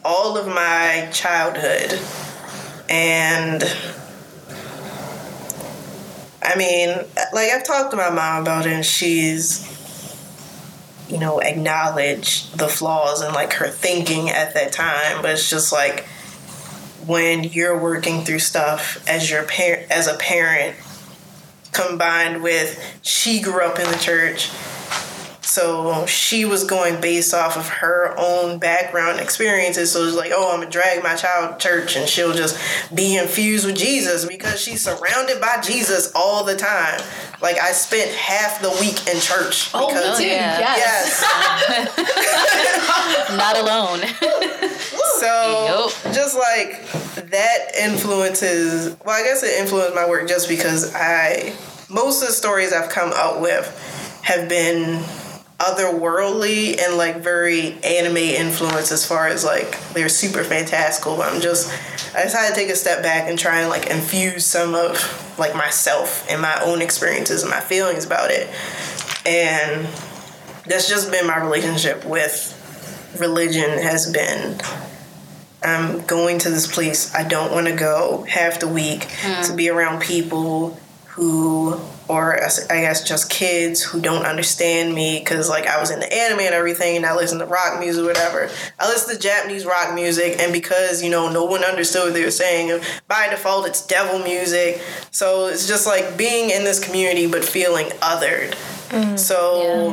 all 0.03 0.37
of 0.37 0.47
my 0.47 1.09
childhood. 1.11 1.99
And 2.89 3.63
I 6.41 6.55
mean, 6.57 6.89
like 7.31 7.51
I've 7.51 7.63
talked 7.63 7.91
to 7.91 7.97
my 7.97 8.09
mom 8.09 8.41
about 8.41 8.65
it, 8.65 8.73
and 8.73 8.85
she's, 8.85 9.65
you 11.07 11.19
know, 11.19 11.39
acknowledged 11.39 12.57
the 12.57 12.67
flaws 12.67 13.21
and 13.21 13.33
like 13.35 13.53
her 13.53 13.67
thinking 13.67 14.29
at 14.29 14.55
that 14.55 14.71
time. 14.71 15.21
But 15.21 15.31
it's 15.31 15.49
just 15.49 15.71
like 15.71 16.07
when 17.05 17.43
you're 17.43 17.79
working 17.79 18.23
through 18.23 18.39
stuff 18.39 19.03
as 19.07 19.29
your 19.29 19.43
parent, 19.43 19.91
as 19.91 20.07
a 20.07 20.17
parent, 20.17 20.75
combined 21.71 22.41
with 22.41 22.83
she 23.03 23.39
grew 23.39 23.63
up 23.63 23.77
in 23.77 23.89
the 23.91 23.97
church. 23.97 24.49
So 25.49 25.91
um, 25.91 26.05
she 26.05 26.45
was 26.45 26.63
going 26.63 27.01
based 27.01 27.33
off 27.33 27.57
of 27.57 27.67
her 27.67 28.13
own 28.17 28.59
background 28.59 29.19
experiences. 29.19 29.91
So 29.91 30.05
it's 30.05 30.15
like, 30.15 30.31
oh, 30.33 30.53
I'm 30.53 30.59
gonna 30.59 30.69
drag 30.69 31.01
my 31.01 31.15
child 31.15 31.59
to 31.59 31.67
church 31.67 31.95
and 31.95 32.07
she'll 32.07 32.33
just 32.33 32.55
be 32.93 33.17
infused 33.17 33.65
with 33.65 33.75
Jesus 33.75 34.25
because 34.25 34.61
she's 34.61 34.83
surrounded 34.83 35.41
by 35.41 35.59
Jesus 35.63 36.11
all 36.13 36.43
the 36.43 36.55
time. 36.55 37.01
Like 37.41 37.57
I 37.57 37.71
spent 37.71 38.11
half 38.11 38.61
the 38.61 38.69
week 38.79 39.07
in 39.07 39.19
church. 39.19 39.71
Oh, 39.73 39.87
because, 39.87 40.19
me 40.19 40.25
too. 40.25 40.31
yeah. 40.31 40.59
Yes. 40.59 41.25
Yes. 41.67 43.29
Not 43.37 43.57
alone. 43.57 44.01
So 45.19 45.91
Yup. 46.05 46.13
just 46.15 46.37
like 46.37 46.81
that 47.29 47.75
influences 47.77 48.95
well, 49.05 49.19
I 49.19 49.23
guess 49.23 49.43
it 49.43 49.59
influenced 49.59 49.93
my 49.93 50.07
work 50.07 50.29
just 50.29 50.47
because 50.47 50.95
I 50.95 51.53
most 51.89 52.21
of 52.21 52.29
the 52.29 52.33
stories 52.33 52.71
I've 52.71 52.89
come 52.89 53.11
out 53.13 53.41
with 53.41 53.67
have 54.23 54.47
been 54.47 55.03
otherworldly 55.59 56.81
and 56.81 56.95
like 56.95 57.17
very 57.17 57.73
anime 57.83 58.17
influence 58.17 58.91
as 58.91 59.05
far 59.05 59.27
as 59.27 59.43
like 59.43 59.77
they're 59.93 60.09
super 60.09 60.43
fantastical. 60.43 61.17
But 61.17 61.33
I'm 61.33 61.41
just 61.41 61.69
I 62.15 62.23
decided 62.23 62.55
to 62.55 62.55
take 62.55 62.69
a 62.69 62.75
step 62.75 63.03
back 63.03 63.29
and 63.29 63.37
try 63.37 63.61
and 63.61 63.69
like 63.69 63.87
infuse 63.87 64.45
some 64.45 64.73
of 64.73 65.35
like 65.37 65.55
myself 65.55 66.25
and 66.29 66.41
my 66.41 66.59
own 66.63 66.81
experiences 66.81 67.43
and 67.43 67.51
my 67.51 67.59
feelings 67.59 68.05
about 68.05 68.31
it. 68.31 68.47
And 69.25 69.85
that's 70.65 70.87
just 70.87 71.11
been 71.11 71.27
my 71.27 71.37
relationship 71.37 72.05
with 72.05 72.55
religion 73.19 73.69
has 73.79 74.11
been 74.11 74.59
I'm 75.61 76.05
going 76.05 76.39
to 76.39 76.49
this 76.49 76.73
place 76.73 77.13
I 77.13 77.27
don't 77.27 77.51
want 77.51 77.67
to 77.67 77.75
go 77.75 78.23
half 78.29 78.59
the 78.59 78.67
week 78.67 79.07
hmm. 79.21 79.41
to 79.43 79.53
be 79.53 79.69
around 79.69 80.01
people 80.01 80.79
who, 81.19 81.77
or 82.07 82.35
I 82.35 82.79
guess 82.79 83.05
just 83.05 83.29
kids 83.29 83.83
who 83.83 83.99
don't 83.99 84.25
understand 84.25 84.95
me 84.95 85.19
because 85.19 85.49
like 85.49 85.67
I 85.67 85.77
was 85.77 85.91
in 85.91 85.99
the 85.99 86.11
anime 86.11 86.39
and 86.39 86.55
everything 86.55 86.95
and 86.95 87.05
I 87.05 87.13
listen 87.13 87.39
to 87.39 87.45
rock 87.45 87.77
music, 87.77 88.05
whatever. 88.05 88.49
I 88.79 88.87
listen 88.87 89.13
to 89.13 89.21
Japanese 89.21 89.65
rock 89.65 89.93
music 89.93 90.39
and 90.39 90.53
because 90.53 91.03
you 91.03 91.09
know 91.09 91.29
no 91.29 91.43
one 91.43 91.65
understood 91.65 92.05
what 92.05 92.13
they 92.13 92.23
were 92.23 92.31
saying, 92.31 92.81
by 93.09 93.27
default 93.29 93.67
it's 93.67 93.85
devil 93.85 94.19
music. 94.19 94.81
So 95.11 95.47
it's 95.47 95.67
just 95.67 95.85
like 95.85 96.17
being 96.17 96.51
in 96.51 96.63
this 96.63 96.81
community 96.83 97.27
but 97.27 97.43
feeling 97.43 97.87
othered. 98.01 98.55
Mm. 98.89 99.19
So 99.19 99.91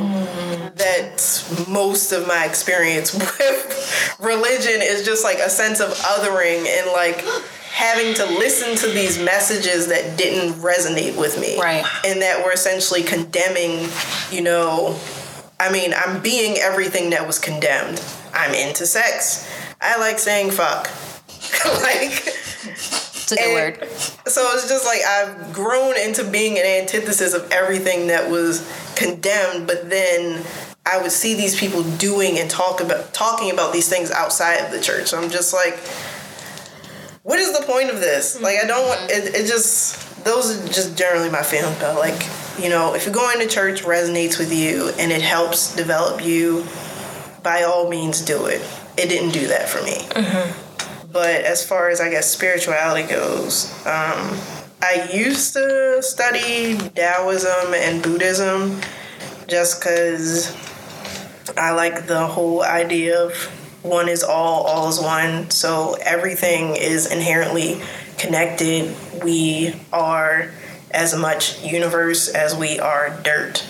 that's 0.75 1.67
most 1.67 2.11
of 2.11 2.27
my 2.27 2.45
experience 2.45 3.13
with 3.39 4.17
religion 4.19 4.81
is 4.81 5.05
just 5.05 5.23
like 5.23 5.37
a 5.37 5.49
sense 5.49 5.79
of 5.79 5.89
othering 5.89 6.65
and 6.67 6.91
like 6.91 7.23
having 7.71 8.13
to 8.15 8.25
listen 8.25 8.75
to 8.75 8.87
these 8.87 9.19
messages 9.23 9.87
that 9.87 10.17
didn't 10.17 10.53
resonate 10.61 11.15
with 11.15 11.39
me. 11.39 11.59
Right. 11.59 11.85
And 12.05 12.21
that 12.21 12.43
were 12.43 12.51
essentially 12.51 13.03
condemning, 13.03 13.87
you 14.31 14.41
know, 14.41 14.99
I 15.59 15.71
mean, 15.71 15.93
I'm 15.95 16.21
being 16.21 16.57
everything 16.57 17.11
that 17.11 17.25
was 17.27 17.37
condemned. 17.37 18.03
I'm 18.33 18.53
into 18.53 18.87
sex. 18.87 19.47
I 19.79 19.97
like 19.99 20.17
saying 20.17 20.51
fuck. 20.51 20.89
like 21.81 22.33
It's 23.29 23.31
a 23.31 23.35
good 23.35 23.53
word. 23.53 23.89
So 24.27 24.41
it's 24.53 24.69
just 24.69 24.85
like 24.85 25.01
I've 25.01 25.53
grown 25.53 25.97
into 25.97 26.23
being 26.23 26.57
an 26.57 26.65
antithesis 26.65 27.33
of 27.33 27.51
everything 27.51 28.07
that 28.07 28.29
was 28.29 28.61
condemned, 28.97 29.67
but 29.67 29.89
then 29.89 30.43
I 30.85 31.01
would 31.01 31.11
see 31.11 31.35
these 31.35 31.57
people 31.57 31.83
doing 31.83 32.39
and 32.39 32.49
talk 32.49 32.81
about 32.81 33.13
talking 33.13 33.51
about 33.51 33.71
these 33.73 33.87
things 33.87 34.11
outside 34.11 34.55
of 34.65 34.71
the 34.71 34.81
church. 34.81 35.07
So 35.07 35.21
I'm 35.21 35.29
just 35.29 35.53
like, 35.53 35.77
what 37.23 37.39
is 37.39 37.57
the 37.57 37.65
point 37.65 37.89
of 37.89 37.99
this? 37.99 38.41
Like, 38.41 38.57
I 38.63 38.67
don't 38.67 38.87
want 38.87 39.11
it. 39.11 39.35
It 39.35 39.47
just 39.47 40.23
those 40.23 40.57
are 40.57 40.67
just 40.67 40.97
generally 40.97 41.29
my 41.29 41.43
feelings 41.43 41.77
about 41.77 41.97
like, 41.99 42.27
you 42.59 42.69
know, 42.69 42.95
if 42.95 43.05
you're 43.05 43.13
going 43.13 43.39
to 43.39 43.47
church 43.47 43.83
resonates 43.83 44.39
with 44.39 44.53
you 44.53 44.89
and 44.99 45.11
it 45.11 45.21
helps 45.21 45.75
develop 45.75 46.25
you, 46.25 46.65
by 47.43 47.63
all 47.63 47.89
means 47.89 48.21
do 48.21 48.45
it. 48.47 48.61
It 48.97 49.09
didn't 49.09 49.31
do 49.31 49.47
that 49.47 49.69
for 49.69 49.81
me. 49.83 49.97
But 51.11 51.45
as 51.45 51.65
far 51.65 51.89
as 51.89 52.01
I 52.01 52.09
guess 52.09 52.29
spirituality 52.29 53.07
goes, 53.07 53.71
um, 53.85 54.37
I 54.81 55.09
used 55.11 55.53
to 55.53 56.03
study 56.03 56.77
Taoism 56.77 57.73
and 57.73 58.03
Buddhism 58.03 58.79
just 59.47 59.79
because 59.79 60.55
I 61.57 61.71
like 61.71 62.05
the 62.05 62.27
whole 62.27 62.61
idea 62.63 63.19
of 63.25 63.33
one 63.81 64.07
is 64.07 64.23
all, 64.23 64.65
all 64.67 64.87
is 64.87 64.99
one. 64.99 65.49
So 65.49 65.97
everything 66.01 66.75
is 66.75 67.11
inherently 67.11 67.81
connected. 68.19 68.95
We 69.23 69.73
are 69.91 70.51
as 70.91 71.15
much 71.15 71.63
universe 71.63 72.27
as 72.29 72.55
we 72.55 72.79
are 72.79 73.19
dirt. 73.23 73.65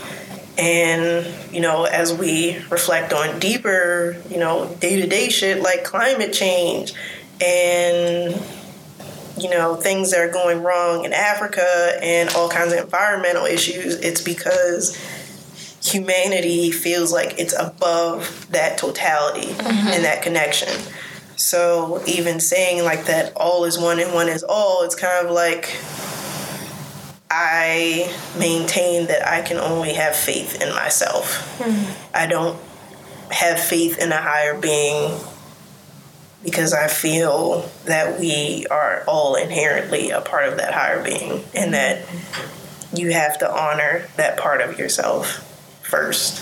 And, 0.57 1.25
you 1.53 1.61
know, 1.61 1.85
as 1.85 2.13
we 2.13 2.57
reflect 2.69 3.13
on 3.13 3.39
deeper, 3.39 4.17
you 4.29 4.37
know, 4.37 4.75
day 4.81 4.99
to 4.99 5.07
day 5.07 5.29
shit 5.29 5.61
like 5.61 5.85
climate 5.85 6.33
change 6.33 6.93
and, 7.39 8.35
you 9.39 9.49
know, 9.49 9.75
things 9.75 10.11
that 10.11 10.19
are 10.19 10.31
going 10.31 10.63
wrong 10.63 11.05
in 11.05 11.13
Africa 11.13 11.97
and 12.01 12.29
all 12.35 12.49
kinds 12.49 12.73
of 12.73 12.79
environmental 12.79 13.45
issues, 13.45 13.95
it's 13.95 14.21
because 14.21 14.97
humanity 15.83 16.71
feels 16.71 17.11
like 17.11 17.39
it's 17.39 17.53
above 17.57 18.47
that 18.51 18.77
totality 18.77 19.47
mm-hmm. 19.47 19.87
and 19.87 20.03
that 20.03 20.21
connection. 20.21 20.69
So 21.35 22.01
even 22.07 22.39
saying 22.39 22.83
like 22.83 23.05
that 23.05 23.33
all 23.35 23.63
is 23.65 23.77
one 23.77 23.99
and 23.99 24.13
one 24.13 24.27
is 24.27 24.43
all, 24.43 24.83
it's 24.83 24.95
kind 24.95 25.25
of 25.25 25.31
like 25.31 25.77
I 27.29 28.13
maintain 28.39 29.07
that 29.07 29.27
I 29.27 29.41
can 29.41 29.57
only 29.57 29.93
have 29.93 30.15
faith 30.15 30.61
in 30.61 30.73
myself. 30.73 31.59
Mm-hmm. 31.59 32.15
I 32.15 32.25
don't 32.25 32.59
have 33.31 33.59
faith 33.59 33.99
in 33.99 34.11
a 34.11 34.21
higher 34.21 34.59
being 34.59 35.19
because 36.47 36.73
I 36.73 36.87
feel 36.87 37.69
that 37.83 38.21
we 38.21 38.65
are 38.71 39.03
all 39.05 39.35
inherently 39.35 40.11
a 40.11 40.21
part 40.21 40.47
of 40.47 40.55
that 40.55 40.73
higher 40.73 41.03
being 41.03 41.43
and 41.53 41.73
that 41.73 42.05
you 42.93 43.11
have 43.11 43.37
to 43.39 43.51
honor 43.51 44.07
that 44.15 44.37
part 44.37 44.61
of 44.61 44.79
yourself 44.79 45.43
first. 45.83 46.41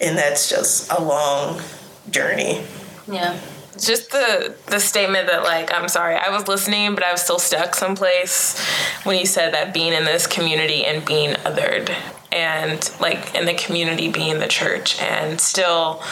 And 0.00 0.16
that's 0.16 0.48
just 0.48 0.92
a 0.92 1.02
long 1.02 1.60
journey. 2.08 2.64
Yeah. 3.10 3.36
just 3.72 4.12
the 4.12 4.54
the 4.66 4.78
statement 4.78 5.26
that 5.26 5.42
like 5.42 5.74
I'm 5.74 5.88
sorry 5.88 6.14
I 6.14 6.30
was 6.30 6.46
listening 6.46 6.94
but 6.94 7.02
I 7.02 7.10
was 7.10 7.20
still 7.20 7.40
stuck 7.40 7.74
someplace 7.74 8.56
when 9.02 9.18
you 9.18 9.26
said 9.26 9.54
that 9.54 9.74
being 9.74 9.92
in 9.92 10.04
this 10.04 10.28
community 10.28 10.84
and 10.84 11.04
being 11.04 11.30
othered 11.30 11.92
and 12.32 12.90
like 13.00 13.34
in 13.34 13.44
the 13.44 13.54
community 13.54 14.10
being 14.10 14.38
the 14.38 14.48
church 14.48 15.00
and 15.00 15.40
still 15.40 16.02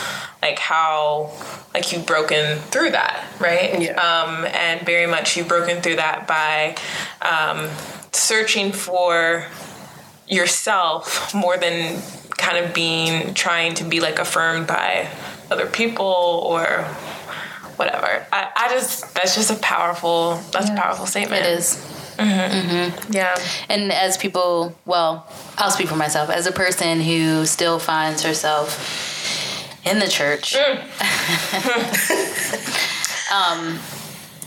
like 0.42 0.58
how 0.58 1.32
like 1.74 1.92
you've 1.92 2.06
broken 2.06 2.58
through 2.58 2.90
that 2.90 3.24
right 3.40 3.80
Yeah. 3.80 3.92
um 4.00 4.44
and 4.46 4.82
very 4.86 5.06
much 5.06 5.36
you've 5.36 5.48
broken 5.48 5.80
through 5.82 5.96
that 5.96 6.26
by 6.28 6.76
um 7.22 7.68
searching 8.12 8.72
for 8.72 9.46
yourself 10.28 11.34
more 11.34 11.56
than 11.56 12.00
kind 12.36 12.64
of 12.64 12.72
being 12.74 13.34
trying 13.34 13.74
to 13.74 13.84
be 13.84 14.00
like 14.00 14.18
affirmed 14.18 14.66
by 14.66 15.08
other 15.50 15.66
people 15.66 16.06
or 16.06 16.84
whatever. 17.76 18.26
I, 18.32 18.50
I 18.56 18.68
just 18.70 19.14
that's 19.14 19.34
just 19.34 19.50
a 19.50 19.56
powerful 19.56 20.36
that's 20.52 20.68
a 20.70 20.74
powerful 20.74 21.06
statement. 21.06 21.44
It 21.44 21.58
is. 21.58 21.99
Mm-hmm. 22.20 23.12
Yeah. 23.12 23.36
And 23.68 23.92
as 23.92 24.16
people, 24.16 24.76
well, 24.86 25.26
I'll 25.56 25.70
speak 25.70 25.88
for 25.88 25.96
myself. 25.96 26.30
As 26.30 26.46
a 26.46 26.52
person 26.52 27.00
who 27.00 27.46
still 27.46 27.78
finds 27.78 28.22
herself 28.22 29.86
in 29.86 29.98
the 29.98 30.08
church, 30.08 30.54
mm. 30.54 30.80
um, 33.32 33.78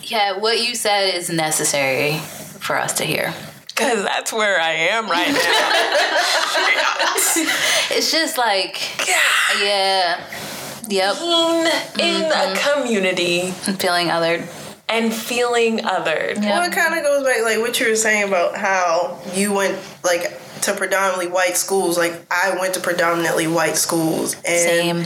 yeah, 0.03 0.37
what 0.37 0.61
you 0.61 0.75
said 0.75 1.15
is 1.15 1.29
necessary 1.29 2.17
for 2.59 2.77
us 2.77 2.93
to 2.93 3.03
hear. 3.03 3.33
Cause 3.75 4.03
that's 4.03 4.31
where 4.31 4.59
I 4.59 4.71
am 4.71 5.09
right 5.09 5.31
now. 5.31 5.39
It's 7.95 8.11
just 8.11 8.37
like, 8.37 8.79
yeah, 9.07 10.19
yep, 10.87 11.17
Being 11.95 12.15
in 12.15 12.23
a 12.23 12.33
mm-hmm. 12.33 12.81
community 12.81 13.53
I'm 13.67 13.75
feeling 13.75 14.07
othered. 14.07 14.47
And 14.93 15.13
feeling 15.13 15.79
othered. 15.79 16.37
Well, 16.37 16.63
it 16.63 16.73
kind 16.73 16.93
of 16.97 17.03
goes 17.03 17.23
back 17.25 17.43
like 17.43 17.59
what 17.59 17.79
you 17.79 17.89
were 17.89 17.95
saying 17.95 18.27
about 18.27 18.55
how 18.55 19.19
you 19.33 19.51
went 19.51 19.77
like 20.03 20.39
to 20.61 20.73
predominantly 20.73 21.27
white 21.27 21.57
schools. 21.57 21.97
Like 21.97 22.13
I 22.31 22.55
went 22.59 22.75
to 22.75 22.79
predominantly 22.79 23.47
white 23.47 23.75
schools, 23.75 24.35
and 24.45 25.05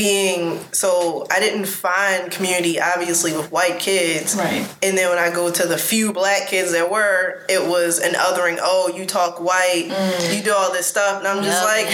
Being 0.00 0.58
so 0.72 1.26
I 1.30 1.40
didn't 1.40 1.66
find 1.66 2.32
community 2.32 2.80
obviously 2.80 3.36
with 3.36 3.52
white 3.52 3.78
kids. 3.78 4.34
Right. 4.34 4.64
And 4.82 4.96
then 4.96 5.10
when 5.10 5.18
I 5.18 5.28
go 5.28 5.50
to 5.52 5.66
the 5.68 5.76
few 5.76 6.14
black 6.14 6.48
kids 6.48 6.72
that 6.72 6.90
were, 6.90 7.44
it 7.50 7.68
was 7.68 7.98
an 7.98 8.14
othering. 8.14 8.56
Oh, 8.62 8.90
you 8.96 9.04
talk 9.04 9.40
white, 9.40 9.88
mm. 9.92 10.34
you 10.34 10.42
do 10.42 10.54
all 10.56 10.72
this 10.72 10.86
stuff, 10.86 11.18
and 11.18 11.28
I'm 11.28 11.44
just 11.44 11.60
Yep. 11.60 11.68
like, 11.68 11.88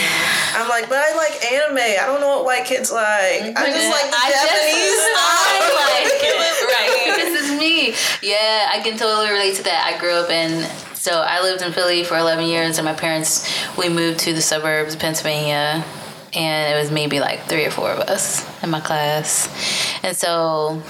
I'm 0.55 0.69
like, 0.69 0.89
but 0.89 0.99
I 0.99 1.17
like 1.17 1.35
anime. 1.51 1.79
I 1.79 2.07
don't 2.07 2.21
know 2.21 2.29
what 2.29 2.45
white 2.45 2.65
kids 2.65 2.93
like. 2.93 3.43
I 3.59 3.73
just 3.75 3.91
like 3.91 4.07
the 4.07 4.23
I 4.23 4.31
Japanese 4.31 4.95
just. 4.95 5.11
I 5.19 5.59
like 5.83 6.23
it. 6.23 6.37
Right. 6.67 7.17
this 7.17 7.43
is 7.43 7.59
me. 7.59 7.95
Yeah, 8.23 8.71
I 8.73 8.81
can 8.85 8.97
totally 8.97 9.31
relate 9.31 9.57
to 9.57 9.63
that. 9.65 9.93
I 9.93 9.99
grew 9.99 10.13
up 10.13 10.31
in, 10.31 10.63
so 10.95 11.25
I 11.27 11.43
lived 11.43 11.63
in 11.63 11.73
Philly 11.73 12.05
for 12.05 12.17
11 12.17 12.45
years, 12.47 12.79
and 12.79 12.85
my 12.85 12.93
parents, 12.95 13.49
we 13.77 13.89
moved 13.89 14.21
to 14.21 14.33
the 14.33 14.43
suburbs 14.43 14.95
of 14.95 15.01
Pennsylvania, 15.01 15.85
and 16.37 16.77
it 16.77 16.79
was 16.81 16.91
maybe 16.91 17.19
like 17.19 17.41
three 17.45 17.65
or 17.65 17.71
four 17.71 17.91
of 17.91 18.01
us 18.01 18.47
in 18.63 18.71
my 18.71 18.81
class. 18.81 19.49
And 20.05 20.17
so, 20.17 20.83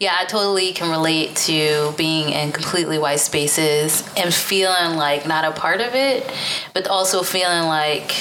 yeah, 0.00 0.16
I 0.18 0.24
totally 0.26 0.72
can 0.72 0.90
relate 0.90 1.36
to 1.36 1.92
being 1.96 2.30
in 2.30 2.50
completely 2.50 2.98
white 2.98 3.20
spaces 3.20 4.02
and 4.16 4.32
feeling 4.34 4.96
like 4.96 5.26
not 5.26 5.44
a 5.44 5.52
part 5.52 5.80
of 5.80 5.94
it, 5.94 6.28
but 6.74 6.88
also 6.88 7.22
feeling 7.22 7.68
like 7.68 8.12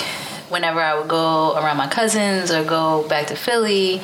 whenever 0.50 0.82
I 0.82 1.00
would 1.00 1.08
go 1.08 1.56
around 1.56 1.78
my 1.78 1.88
cousins 1.88 2.52
or 2.52 2.64
go 2.66 3.08
back 3.08 3.28
to 3.28 3.36
Philly 3.36 4.02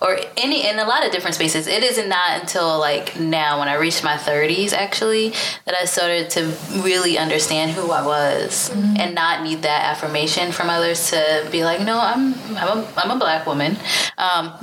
or 0.00 0.16
any 0.36 0.66
in 0.68 0.78
a 0.78 0.84
lot 0.84 1.04
of 1.04 1.10
different 1.12 1.34
spaces. 1.34 1.66
It 1.66 1.82
isn't 1.82 2.08
not 2.08 2.40
until 2.40 2.78
like 2.78 3.18
now 3.18 3.58
when 3.58 3.68
I 3.68 3.74
reached 3.74 4.04
my 4.04 4.16
30s 4.16 4.72
actually 4.72 5.30
that 5.64 5.74
I 5.74 5.84
started 5.86 6.30
to 6.30 6.54
really 6.82 7.18
understand 7.18 7.72
who 7.72 7.90
I 7.90 8.04
was 8.06 8.70
and 8.70 9.14
not 9.14 9.42
need 9.42 9.62
that 9.62 9.84
affirmation 9.84 10.52
from 10.52 10.70
others 10.70 11.10
to 11.10 11.48
be 11.50 11.64
like, 11.64 11.80
no, 11.80 11.98
I'm 12.00 12.34
I'm 12.56 12.78
a, 12.78 12.92
I'm 12.96 13.10
a 13.10 13.18
black 13.18 13.46
woman. 13.46 13.72
Um, 14.18 14.52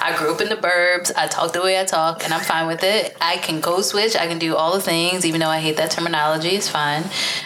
I 0.00 0.14
grew 0.18 0.34
up 0.34 0.40
in 0.40 0.48
the 0.50 0.56
burbs. 0.56 1.10
I 1.16 1.26
talk 1.28 1.52
the 1.52 1.62
way 1.62 1.80
I 1.80 1.84
talk, 1.84 2.24
and 2.24 2.32
I'm 2.34 2.42
fine 2.42 2.66
with 2.66 2.82
it. 2.82 3.16
I 3.20 3.38
can 3.38 3.62
code 3.62 3.84
switch. 3.84 4.16
I 4.16 4.26
can 4.26 4.38
do 4.38 4.54
all 4.54 4.74
the 4.74 4.80
things, 4.80 5.24
even 5.24 5.40
though 5.40 5.48
I 5.48 5.60
hate 5.60 5.76
that 5.78 5.90
terminology. 5.90 6.48
It's 6.50 6.68
fine. 6.68 7.04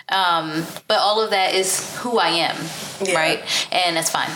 Um, 0.08 0.64
but 0.88 0.98
all 0.98 1.20
of 1.22 1.30
that 1.30 1.54
is 1.54 1.96
who 1.98 2.18
I 2.18 2.28
am, 2.28 2.56
Yeah. 3.00 3.14
right? 3.14 3.68
And 3.72 3.96
that's 3.96 4.10
fine, 4.10 4.30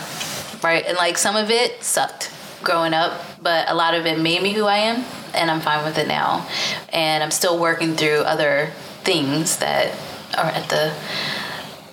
right? 0.63 0.85
And 0.85 0.97
like 0.97 1.17
some 1.17 1.35
of 1.35 1.49
it 1.51 1.83
sucked 1.83 2.29
growing 2.63 2.93
up, 2.93 3.21
but 3.41 3.69
a 3.69 3.73
lot 3.75 3.93
of 3.93 4.05
it 4.05 4.19
made 4.19 4.41
me 4.41 4.53
who 4.53 4.65
I 4.65 4.77
am, 4.77 5.05
and 5.33 5.51
I'm 5.51 5.61
fine 5.61 5.83
with 5.83 5.97
it 5.97 6.07
now. 6.07 6.47
And 6.91 7.23
I'm 7.23 7.31
still 7.31 7.59
working 7.59 7.95
through 7.95 8.21
other 8.21 8.71
things 9.03 9.57
that 9.57 9.93
are 10.37 10.45
at 10.45 10.69
the 10.69 10.93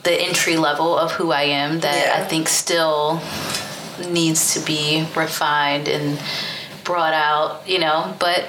the 0.03 0.13
entry 0.13 0.57
level 0.57 0.97
of 0.97 1.13
who 1.13 1.31
I 1.31 1.43
am 1.43 1.81
that 1.81 2.07
Yeah. 2.07 2.25
I 2.25 2.27
think 2.27 2.49
still 2.49 3.21
needs 4.09 4.55
to 4.55 4.61
be 4.61 5.07
refined 5.15 5.89
and 5.89 6.19
brought 6.85 7.13
out, 7.13 7.69
you 7.69 7.79
know, 7.79 8.15
but 8.19 8.47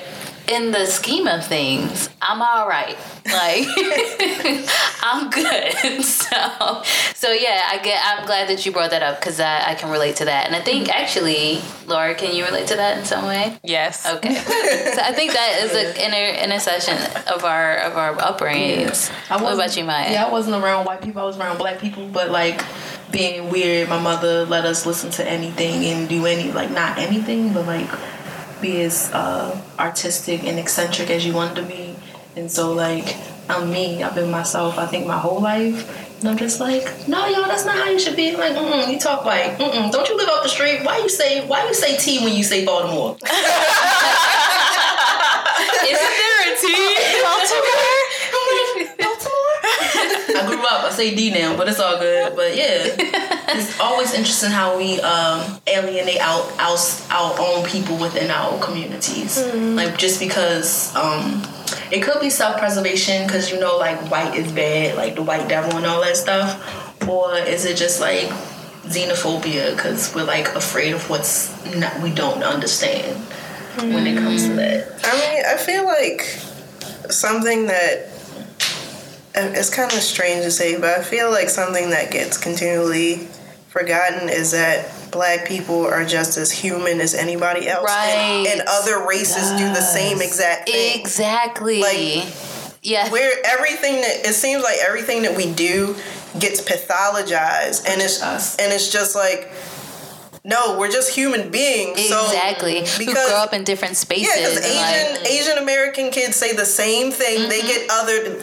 in 0.48 0.72
the 0.72 0.86
scheme 0.86 1.28
of 1.28 1.46
things, 1.46 2.10
I'm 2.22 2.42
all 2.42 2.68
right. 2.68 2.98
Like 3.26 3.68
I'm 5.04 5.30
good. 5.30 5.74
So 6.22 6.82
so 7.14 7.32
yeah, 7.32 7.68
I 7.70 7.80
get 7.84 8.02
I'm 8.04 8.26
glad 8.26 8.48
that 8.50 8.66
you 8.66 8.72
brought 8.72 8.92
that 8.92 9.04
up 9.04 9.22
cuz 9.22 9.40
I, 9.40 9.72
I 9.72 9.76
can 9.76 9.90
relate 9.90 10.16
to 10.18 10.26
that. 10.26 10.48
And 10.48 10.56
I 10.56 10.62
think 10.62 10.88
mm-hmm. 10.88 11.02
actually, 11.02 11.62
Laura, 11.88 12.16
can 12.16 12.36
you 12.36 12.46
relate 12.46 12.68
to 12.68 12.76
that 12.76 12.98
in 12.98 13.06
some 13.06 13.26
way? 13.26 13.60
Yes. 13.64 14.08
Okay. 14.08 14.36
so 14.36 15.02
I 15.02 15.12
think 15.14 15.34
that 15.34 15.62
is 15.64 15.74
an 15.74 15.96
inner 16.06 16.38
intercession 16.40 16.98
of 17.28 17.44
our 17.44 17.78
of 17.78 17.98
our 17.98 18.16
upbringings. 18.16 19.12
I 19.30 19.42
What 19.42 19.54
about 19.54 19.76
you, 19.76 19.84
Maya? 19.84 20.12
Yeah, 20.12 20.26
I 20.26 20.32
wasn't 20.32 20.64
around 20.64 20.86
white 20.86 21.02
people. 21.02 21.22
I 21.22 21.26
was 21.26 21.38
around 21.38 21.58
black 21.58 21.80
people, 21.80 22.08
but 22.08 22.32
like 22.32 22.64
being 23.12 23.50
weird, 23.50 23.90
my 23.90 24.00
mother 24.00 24.46
let 24.46 24.66
us 24.66 24.86
listen 24.86 25.12
to 25.12 25.28
anything 25.28 25.86
and 25.86 26.08
do 26.08 26.26
any 26.26 26.52
like 26.52 26.72
not 26.72 26.98
anything, 26.98 27.54
but 27.54 27.66
like 27.66 27.90
be 28.62 28.82
as 28.82 29.12
uh, 29.12 29.60
artistic 29.80 30.44
and 30.44 30.60
eccentric 30.60 31.10
as 31.10 31.26
you 31.26 31.34
wanted 31.34 31.56
to 31.56 31.64
be. 31.64 31.96
And 32.36 32.50
so 32.50 32.74
like 32.74 33.16
I'm 33.52 33.70
me. 33.70 34.02
I've 34.02 34.16
been 34.16 34.32
myself. 34.32 34.78
I 34.78 34.86
think 34.86 35.06
my 35.06 35.18
whole 35.18 35.42
life. 35.42 36.20
And 36.20 36.30
I'm 36.30 36.38
just 36.38 36.60
like, 36.60 36.86
no, 37.08 37.26
y'all, 37.28 37.48
that's 37.48 37.66
not 37.66 37.76
how 37.76 37.90
you 37.90 38.00
should 38.00 38.16
be. 38.16 38.36
Like, 38.36 38.54
mm 38.54 38.92
you 38.92 39.00
talk 39.00 39.26
like, 39.26 39.58
mm 39.58 39.92
don't 39.92 40.08
you 40.08 40.16
live 40.18 40.30
up 40.30 40.44
the 40.44 40.50
street? 40.50 40.84
Why 40.84 41.00
you 41.00 41.10
say, 41.10 41.46
why 41.48 41.68
you 41.68 41.74
say 41.74 41.98
T 41.98 42.24
when 42.24 42.34
you 42.34 42.44
say 42.44 42.64
Baltimore? 42.66 43.18
Isn't 45.92 46.16
there 46.22 46.54
a 46.54 46.58
T? 46.62 46.68
Baltimore? 47.24 48.01
I 50.36 50.46
grew 50.48 50.62
up. 50.66 50.86
I 50.86 50.90
say 50.92 51.16
D 51.16 51.32
now, 51.32 51.56
but 51.58 51.68
it's 51.68 51.80
all 51.80 51.98
good. 51.98 52.36
But 52.36 52.56
yeah, 52.56 52.96
it's 53.50 53.80
always 53.80 54.14
interesting 54.14 54.52
how 54.52 54.78
we 54.78 55.00
um, 55.02 55.60
alienate 55.68 56.20
out 56.20 56.52
our, 56.60 56.78
our 57.10 57.36
own 57.40 57.66
people 57.66 57.98
within 57.98 58.32
our 58.32 58.60
communities. 58.60 59.38
Mm. 59.38 59.76
Like 59.76 59.98
just 59.98 60.20
because 60.20 60.96
um, 60.96 61.44
it 61.92 62.02
could 62.04 62.20
be 62.20 62.30
self 62.30 62.58
preservation, 62.58 63.26
because 63.28 63.52
you 63.52 63.60
know, 63.60 63.78
like 63.78 64.00
white 64.10 64.36
is 64.36 64.52
bad, 64.52 64.96
like 64.96 65.16
the 65.16 65.24
white 65.24 65.48
devil 65.48 65.76
and 65.78 65.86
all 65.86 66.02
that 66.02 66.18
stuff, 66.18 67.08
or 67.08 67.38
is 67.38 67.66
it 67.66 67.78
just 67.78 68.00
like 68.02 68.30
xenophobia 68.84 69.76
because 69.76 70.14
we're 70.14 70.24
like 70.24 70.48
afraid 70.56 70.94
of 70.94 71.08
what's 71.10 71.50
not 71.76 71.98
we 72.02 72.12
don't 72.12 72.44
understand 72.44 73.16
mm. 73.76 73.94
when 73.94 74.08
it 74.08 74.18
comes 74.18 74.46
to 74.46 74.54
that. 74.54 75.00
I 75.04 75.14
mean, 75.20 75.44
I 75.46 75.58
feel 75.58 75.86
like 75.86 76.22
something 77.12 77.68
that 77.68 78.10
it's 79.36 79.70
kind 79.70 79.92
of 79.92 80.00
strange 80.00 80.44
to 80.44 80.52
say, 80.52 80.80
but 80.80 81.00
I 81.00 81.04
feel 81.04 81.32
like 81.32 81.50
something 81.50 81.90
that 81.92 82.12
gets 82.12 82.38
continually 82.38 83.28
forgotten 83.70 84.28
is 84.28 84.52
that 84.52 84.92
black 85.12 85.48
people 85.48 85.86
are 85.86 86.06
just 86.06 86.38
as 86.38 86.52
human 86.52 87.00
as 87.00 87.14
anybody 87.14 87.68
else. 87.68 87.86
Right. 87.86 88.46
And, 88.48 88.60
and 88.60 88.68
other 88.68 89.08
races 89.08 89.50
yes. 89.52 89.60
do 89.60 89.68
the 89.70 89.82
same 89.82 90.22
exact 90.22 90.70
thing. 90.70 91.00
Exactly. 91.00 91.82
Like, 91.82 92.34
yeah. 92.82 93.10
Where 93.10 93.32
everything 93.46 94.02
that, 94.02 94.26
it 94.26 94.34
seems 94.34 94.64
like 94.64 94.78
everything 94.86 95.22
that 95.24 95.38
we 95.38 95.54
do 95.54 95.96
gets 96.40 96.62
pathologized. 96.62 97.88
And 97.88 98.02
it's, 98.02 98.22
us. 98.22 98.58
and 98.58 98.74
it's 98.74 98.92
just 98.92 99.16
like, 99.16 99.52
no, 100.44 100.78
we're 100.80 100.92
just 100.92 101.14
human 101.14 101.52
beings. 101.52 102.00
Exactly. 102.00 102.86
So, 102.86 102.98
because, 102.98 103.16
Who 103.16 103.30
grow 103.30 103.38
up 103.38 103.54
in 103.54 103.64
different 103.64 103.96
spaces. 103.96 104.28
Yeah, 104.28 104.50
because 104.50 104.66
Asian 104.66 105.22
like, 105.22 105.32
Asian 105.32 105.58
American 105.60 106.10
kids 106.10 106.36
say 106.36 106.56
the 106.56 106.66
same 106.66 107.12
thing. 107.12 107.42
Mm-hmm. 107.42 107.50
They 107.50 107.62
get 107.62 107.90
other 107.92 108.42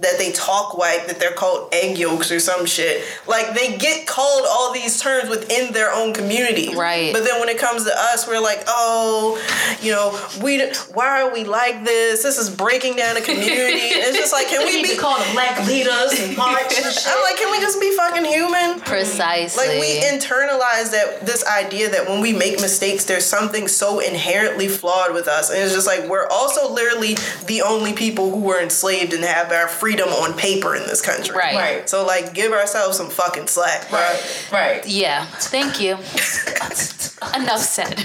that 0.00 0.16
they 0.18 0.32
talk 0.32 0.76
white, 0.76 1.06
that 1.08 1.20
they're 1.20 1.32
called 1.32 1.68
egg 1.72 1.98
yolks 1.98 2.32
or 2.32 2.40
some 2.40 2.64
shit. 2.64 3.04
Like 3.26 3.54
they 3.54 3.76
get 3.76 4.06
called 4.06 4.46
all 4.48 4.72
these 4.72 4.98
terms 5.00 5.28
within 5.28 5.72
their 5.72 5.92
own 5.92 6.14
community. 6.14 6.74
Right. 6.74 7.12
But 7.12 7.24
then 7.24 7.38
when 7.38 7.48
it 7.48 7.58
comes 7.58 7.84
to 7.84 7.92
us, 7.92 8.26
we're 8.26 8.40
like, 8.40 8.62
oh, 8.66 9.40
you 9.82 9.92
know, 9.92 10.18
we 10.42 10.60
why 10.94 11.22
are 11.22 11.32
we 11.32 11.44
like 11.44 11.84
this? 11.84 12.22
This 12.22 12.38
is 12.38 12.48
breaking 12.50 12.96
down 12.96 13.14
the 13.14 13.20
community. 13.20 13.52
it's 13.52 14.16
just 14.16 14.32
like, 14.32 14.48
can 14.48 14.64
we, 14.66 14.82
be 14.82 14.96
called 14.96 15.22
black 15.32 15.66
leaders 15.66 16.18
and 16.18 16.36
march 16.36 16.62
and 16.62 16.92
shit? 16.92 17.06
I'm 17.06 17.22
like, 17.22 17.36
can 17.36 17.50
we 17.50 17.60
just 17.60 17.80
be 17.80 17.94
fucking 17.94 18.24
human? 18.24 18.80
Precisely. 18.80 19.66
Like 19.66 19.80
we 19.80 20.00
internalize 20.00 20.92
that 20.92 21.20
this 21.22 21.46
idea 21.46 21.90
that 21.90 22.08
when 22.08 22.20
we 22.20 22.32
make 22.32 22.60
mistakes, 22.60 23.04
there's 23.04 23.26
something 23.26 23.68
so 23.68 24.00
inherently 24.00 24.68
flawed 24.68 25.12
with 25.12 25.28
us, 25.28 25.50
and 25.50 25.58
it's 25.58 25.74
just 25.74 25.86
like 25.86 26.08
we're 26.08 26.26
also 26.28 26.72
literally 26.72 27.16
the 27.46 27.62
only 27.62 27.92
people 27.92 28.30
who 28.30 28.40
were 28.40 28.60
enslaved 28.60 29.12
and 29.12 29.24
have 29.24 29.52
our 29.52 29.68
free 29.68 29.89
freedom 29.90 30.08
on 30.10 30.36
paper 30.38 30.76
in 30.76 30.82
this 30.86 31.00
country. 31.00 31.36
Right. 31.36 31.56
Right. 31.56 31.88
So 31.88 32.06
like 32.06 32.32
give 32.32 32.52
ourselves 32.52 32.96
some 32.96 33.10
fucking 33.10 33.48
slack, 33.48 33.90
Right. 33.90 34.48
Right. 34.52 34.86
Yeah. 34.86 35.24
Thank 35.26 35.80
you. 35.80 35.94
Enough 37.34 37.60
said. 37.60 37.98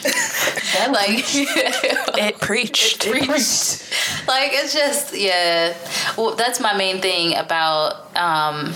like 0.91 1.23
it 2.17 2.39
preached. 2.41 3.05
It 3.05 3.11
preached. 3.27 4.27
like 4.27 4.51
it's 4.53 4.73
just 4.73 5.15
yeah. 5.15 5.75
Well, 6.17 6.35
that's 6.35 6.59
my 6.59 6.75
main 6.75 7.01
thing 7.01 7.35
about 7.35 8.15
um 8.17 8.73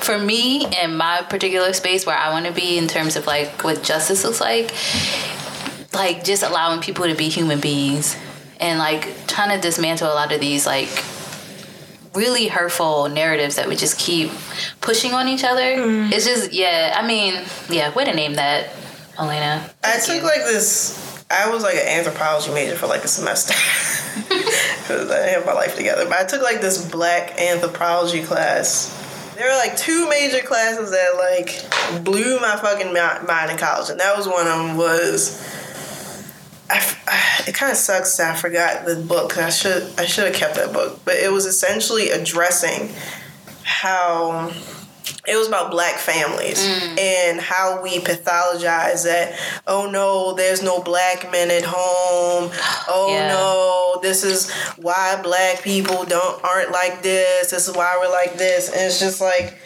for 0.00 0.18
me 0.18 0.66
in 0.82 0.96
my 0.96 1.22
particular 1.28 1.72
space 1.72 2.06
where 2.06 2.16
I 2.16 2.30
want 2.30 2.46
to 2.46 2.52
be 2.52 2.78
in 2.78 2.86
terms 2.86 3.16
of 3.16 3.26
like 3.26 3.64
what 3.64 3.82
justice 3.82 4.24
looks 4.24 4.40
like, 4.40 4.74
like 5.94 6.22
just 6.24 6.42
allowing 6.42 6.80
people 6.80 7.06
to 7.06 7.14
be 7.14 7.28
human 7.28 7.60
beings 7.60 8.16
and 8.60 8.78
like 8.78 9.26
trying 9.26 9.54
to 9.54 9.60
dismantle 9.60 10.10
a 10.10 10.14
lot 10.14 10.32
of 10.32 10.40
these 10.40 10.66
like 10.66 10.88
really 12.16 12.48
hurtful 12.48 13.08
narratives 13.08 13.56
that 13.56 13.68
we 13.68 13.76
just 13.76 13.98
keep 13.98 14.30
pushing 14.80 15.12
on 15.12 15.28
each 15.28 15.44
other. 15.44 15.76
Mm. 15.76 16.12
It's 16.12 16.24
just 16.24 16.52
yeah. 16.52 16.94
I 16.96 17.06
mean 17.06 17.44
yeah. 17.68 17.92
Way 17.94 18.04
to 18.06 18.14
name 18.14 18.34
that, 18.34 18.70
Elena. 19.18 19.68
I 19.84 19.98
took 19.98 20.16
you. 20.16 20.22
like 20.22 20.40
this. 20.40 21.24
I 21.30 21.50
was 21.50 21.62
like 21.62 21.74
an 21.74 21.88
anthropology 21.88 22.52
major 22.52 22.76
for 22.76 22.86
like 22.86 23.02
a 23.02 23.08
semester 23.08 23.52
because 24.28 25.10
I 25.10 25.26
didn't 25.26 25.34
have 25.34 25.46
my 25.46 25.54
life 25.54 25.76
together. 25.76 26.04
But 26.04 26.20
I 26.20 26.24
took 26.24 26.42
like 26.42 26.60
this 26.60 26.88
black 26.90 27.40
anthropology 27.40 28.22
class. 28.22 29.02
There 29.36 29.44
were 29.44 29.56
like 29.56 29.76
two 29.76 30.08
major 30.08 30.38
classes 30.46 30.92
that 30.92 31.16
like 31.18 32.04
blew 32.04 32.40
my 32.40 32.56
fucking 32.56 32.92
mind 32.94 33.50
in 33.50 33.58
college, 33.58 33.90
and 33.90 34.00
that 34.00 34.16
was 34.16 34.26
one 34.26 34.46
of 34.46 34.68
them 34.68 34.76
was 34.76 35.55
I, 36.68 37.44
it 37.46 37.54
kind 37.54 37.70
of 37.70 37.78
sucks 37.78 38.16
that 38.16 38.34
I 38.34 38.36
forgot 38.36 38.86
the 38.86 38.96
book. 38.96 39.38
I 39.38 39.50
should 39.50 39.88
I 39.98 40.06
should 40.06 40.26
have 40.26 40.34
kept 40.34 40.56
that 40.56 40.72
book, 40.72 41.00
but 41.04 41.14
it 41.14 41.32
was 41.32 41.46
essentially 41.46 42.10
addressing 42.10 42.90
how 43.62 44.52
it 45.26 45.36
was 45.36 45.48
about 45.48 45.70
black 45.70 45.96
families 45.96 46.64
mm. 46.64 46.98
and 46.98 47.40
how 47.40 47.82
we 47.82 47.98
pathologize 47.98 49.04
that 49.04 49.38
oh 49.66 49.88
no 49.90 50.34
there's 50.34 50.62
no 50.62 50.80
black 50.82 51.30
men 51.30 51.50
at 51.50 51.64
home 51.64 52.50
oh 52.88 53.08
yeah. 53.10 53.28
no 53.28 54.00
this 54.02 54.24
is 54.24 54.50
why 54.76 55.20
black 55.22 55.62
people 55.62 56.04
don't 56.04 56.42
aren't 56.44 56.70
like 56.70 57.02
this 57.02 57.50
this 57.50 57.68
is 57.68 57.76
why 57.76 57.96
we're 58.00 58.10
like 58.10 58.36
this 58.36 58.68
and 58.68 58.80
it's 58.80 59.00
just 59.00 59.20
like 59.20 59.58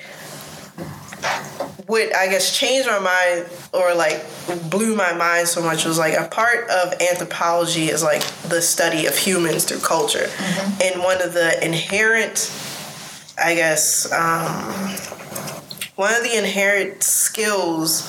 what 1.91 2.15
I 2.15 2.29
guess 2.29 2.57
changed 2.57 2.87
my 2.87 3.01
mind 3.01 3.51
or 3.73 3.95
like 3.97 4.25
blew 4.71 4.95
my 4.95 5.13
mind 5.13 5.49
so 5.49 5.61
much 5.61 5.85
was 5.85 5.99
like 5.99 6.15
a 6.15 6.29
part 6.29 6.71
of 6.71 6.95
anthropology 7.01 7.89
is 7.89 8.01
like 8.01 8.23
the 8.49 8.63
study 8.63 9.07
of 9.07 9.17
humans 9.17 9.65
through 9.65 9.81
culture. 9.81 10.29
Mm-hmm. 10.29 10.83
And 10.83 11.03
one 11.03 11.21
of 11.21 11.35
the 11.35 11.63
inherent, 11.65 12.53
I 13.43 13.57
guess, 13.57 14.11
um, 14.13 14.73
one 15.97 16.15
of 16.15 16.23
the 16.23 16.39
inherent 16.39 17.03
skills 17.03 18.07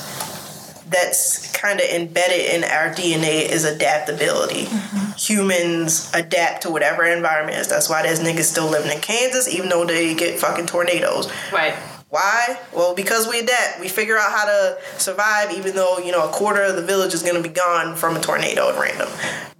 that's 0.86 1.50
kind 1.50 1.80
of 1.80 1.86
embedded 1.86 2.54
in 2.54 2.64
our 2.64 2.94
DNA 2.94 3.48
is 3.50 3.64
adaptability. 3.64 4.66
Mm-hmm. 4.66 5.12
Humans 5.16 6.12
adapt 6.14 6.62
to 6.62 6.70
whatever 6.70 7.04
environment 7.04 7.58
is. 7.58 7.66
That's 7.66 7.90
why 7.90 8.02
there's 8.02 8.20
niggas 8.20 8.44
still 8.44 8.70
living 8.70 8.92
in 8.92 9.00
Kansas, 9.00 9.52
even 9.52 9.70
though 9.70 9.84
they 9.84 10.14
get 10.14 10.38
fucking 10.38 10.66
tornadoes. 10.66 11.32
Right. 11.52 11.74
Why? 12.12 12.58
Well, 12.74 12.94
because 12.94 13.26
we 13.26 13.38
adapt. 13.38 13.80
We 13.80 13.88
figure 13.88 14.18
out 14.18 14.32
how 14.32 14.44
to 14.44 14.76
survive, 14.98 15.56
even 15.56 15.74
though 15.74 15.96
you 15.96 16.12
know 16.12 16.28
a 16.28 16.30
quarter 16.30 16.62
of 16.62 16.76
the 16.76 16.82
village 16.82 17.14
is 17.14 17.22
going 17.22 17.42
to 17.42 17.48
be 17.48 17.54
gone 17.54 17.96
from 17.96 18.16
a 18.16 18.20
tornado 18.20 18.68
at 18.68 18.78
random. 18.78 19.08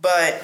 But 0.03 0.43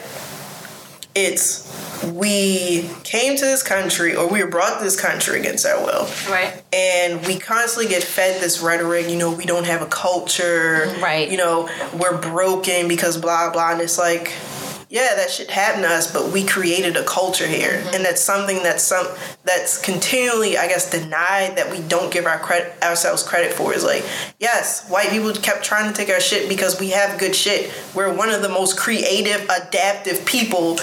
it's 1.15 1.69
we 2.15 2.89
came 3.05 3.37
to 3.37 3.45
this 3.45 3.63
country 3.63 4.17
or 4.17 4.27
we 4.27 4.43
were 4.43 4.49
brought 4.49 4.79
to 4.79 4.85
this 4.85 4.99
country 4.99 5.39
against 5.39 5.67
our 5.67 5.85
will. 5.85 6.09
Right. 6.31 6.63
And 6.73 7.27
we 7.27 7.39
constantly 7.39 7.91
get 7.91 8.03
fed 8.03 8.41
this 8.41 8.63
rhetoric, 8.63 9.11
you 9.11 9.19
know, 9.19 9.31
we 9.31 9.45
don't 9.45 9.67
have 9.67 9.83
a 9.83 9.87
culture. 9.87 10.91
Right. 11.03 11.31
You 11.31 11.37
know, 11.37 11.69
we're 11.93 12.19
broken 12.19 12.89
because 12.89 13.19
blah 13.19 13.53
blah 13.53 13.73
and 13.73 13.83
it's 13.83 13.99
like 13.99 14.33
yeah, 14.91 15.15
that 15.17 15.31
shit 15.31 15.51
happened 15.51 15.85
to 15.85 15.91
us, 15.91 16.11
but 16.11 16.33
we 16.33 16.45
created 16.45 16.97
a 16.97 17.05
culture 17.05 17.47
here, 17.47 17.73
mm-hmm. 17.73 17.95
and 17.95 18.05
that's 18.05 18.23
something 18.23 18.63
that's 18.63 18.83
some 18.83 19.07
that's 19.45 19.81
continually, 19.81 20.57
I 20.57 20.67
guess, 20.67 20.91
denied 20.91 21.57
that 21.57 21.71
we 21.71 21.81
don't 21.81 22.11
give 22.11 22.25
our 22.25 22.39
credit 22.39 22.83
ourselves 22.83 23.23
credit 23.23 23.53
for. 23.53 23.75
Is 23.75 23.85
like, 23.85 24.05
yes, 24.39 24.89
white 24.89 25.11
people 25.11 25.33
kept 25.33 25.63
trying 25.63 25.93
to 25.93 25.97
take 25.97 26.09
our 26.09 26.21
shit 26.21 26.49
because 26.49 26.81
we 26.81 26.91
have 26.91 27.19
good 27.21 27.37
shit. 27.37 27.71
We're 27.95 28.15
one 28.15 28.31
of 28.31 28.41
the 28.41 28.49
most 28.49 28.79
creative, 28.79 29.47
adaptive 29.51 30.25
people 30.25 30.79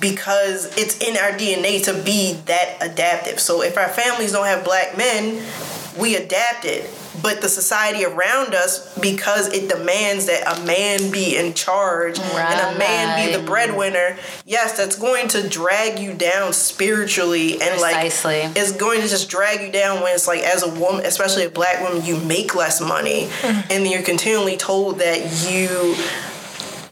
because 0.00 0.74
it's 0.78 0.98
in 1.00 1.16
our 1.16 1.32
DNA 1.32 1.82
to 1.84 2.04
be 2.04 2.34
that 2.46 2.78
adaptive. 2.80 3.40
So 3.40 3.62
if 3.62 3.76
our 3.76 3.88
families 3.88 4.32
don't 4.32 4.46
have 4.46 4.64
black 4.64 4.96
men, 4.96 5.44
we 5.98 6.14
adapted 6.14 6.88
but 7.22 7.40
the 7.40 7.48
society 7.48 8.04
around 8.04 8.54
us 8.54 8.98
because 8.98 9.48
it 9.52 9.68
demands 9.68 10.26
that 10.26 10.58
a 10.58 10.64
man 10.64 11.10
be 11.10 11.36
in 11.36 11.54
charge 11.54 12.18
right. 12.18 12.52
and 12.52 12.76
a 12.76 12.78
man 12.78 13.26
be 13.26 13.36
the 13.36 13.42
breadwinner 13.44 14.16
yes 14.44 14.76
that's 14.76 14.96
going 14.96 15.28
to 15.28 15.48
drag 15.48 15.98
you 15.98 16.12
down 16.14 16.52
spiritually 16.52 17.52
and 17.52 17.80
Precisely. 17.80 18.42
like 18.42 18.56
it's 18.56 18.72
going 18.72 19.00
to 19.00 19.08
just 19.08 19.28
drag 19.28 19.60
you 19.60 19.72
down 19.72 20.02
when 20.02 20.14
it's 20.14 20.28
like 20.28 20.42
as 20.42 20.62
a 20.62 20.80
woman 20.80 21.04
especially 21.04 21.44
a 21.44 21.50
black 21.50 21.80
woman 21.82 22.04
you 22.04 22.16
make 22.20 22.54
less 22.54 22.80
money 22.80 23.26
mm-hmm. 23.26 23.60
and 23.70 23.86
you're 23.86 24.02
continually 24.02 24.56
told 24.56 24.98
that 24.98 25.50
you 25.50 25.94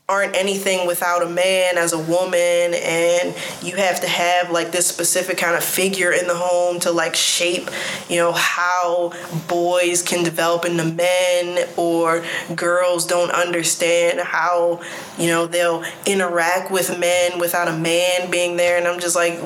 aren't 0.08 0.34
anything 0.34 0.86
without 0.86 1.22
a 1.22 1.28
man 1.28 1.76
as 1.76 1.92
a 1.92 1.98
woman 1.98 2.32
and 2.38 3.34
you 3.60 3.76
have 3.76 4.00
to 4.00 4.08
have 4.08 4.50
like 4.50 4.72
this 4.72 4.86
specific 4.86 5.36
kind 5.36 5.54
of 5.54 5.62
figure 5.62 6.10
in 6.10 6.26
the 6.26 6.34
home 6.34 6.80
to 6.80 6.90
like 6.90 7.14
shape 7.14 7.68
you 8.08 8.16
know 8.16 8.32
how 8.32 9.12
boys 9.48 10.02
can 10.02 10.24
develop 10.24 10.64
into 10.64 10.82
men 10.82 11.68
or 11.76 12.24
girls 12.54 13.06
don't 13.06 13.30
understand 13.32 14.18
how 14.18 14.80
you 15.18 15.26
know 15.26 15.46
they'll 15.46 15.84
interact 16.06 16.70
with 16.70 16.98
men 16.98 17.38
without 17.38 17.68
a 17.68 17.76
man 17.76 18.30
being 18.30 18.56
there. 18.56 18.78
And 18.78 18.88
i'm 18.88 19.00
just 19.00 19.14
like 19.14 19.38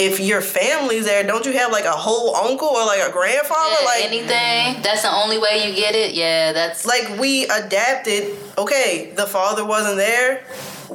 if 0.00 0.18
your 0.18 0.40
family's 0.40 1.04
there, 1.04 1.22
don't 1.22 1.44
you 1.44 1.52
have 1.52 1.70
like 1.70 1.84
a 1.84 1.92
whole 1.92 2.34
uncle 2.34 2.68
or 2.68 2.86
like 2.86 3.00
a 3.00 3.12
grandfather? 3.12 3.76
Yeah, 3.80 3.86
like 3.86 4.04
anything. 4.04 4.82
That's 4.82 5.02
the 5.02 5.12
only 5.12 5.38
way 5.38 5.68
you 5.68 5.74
get 5.74 5.94
it. 5.94 6.14
Yeah, 6.14 6.52
that's 6.52 6.86
like 6.86 7.18
we 7.18 7.44
adapted. 7.44 8.36
Okay, 8.56 9.12
the 9.14 9.26
father 9.26 9.64
wasn't 9.64 9.96
there. 9.96 10.44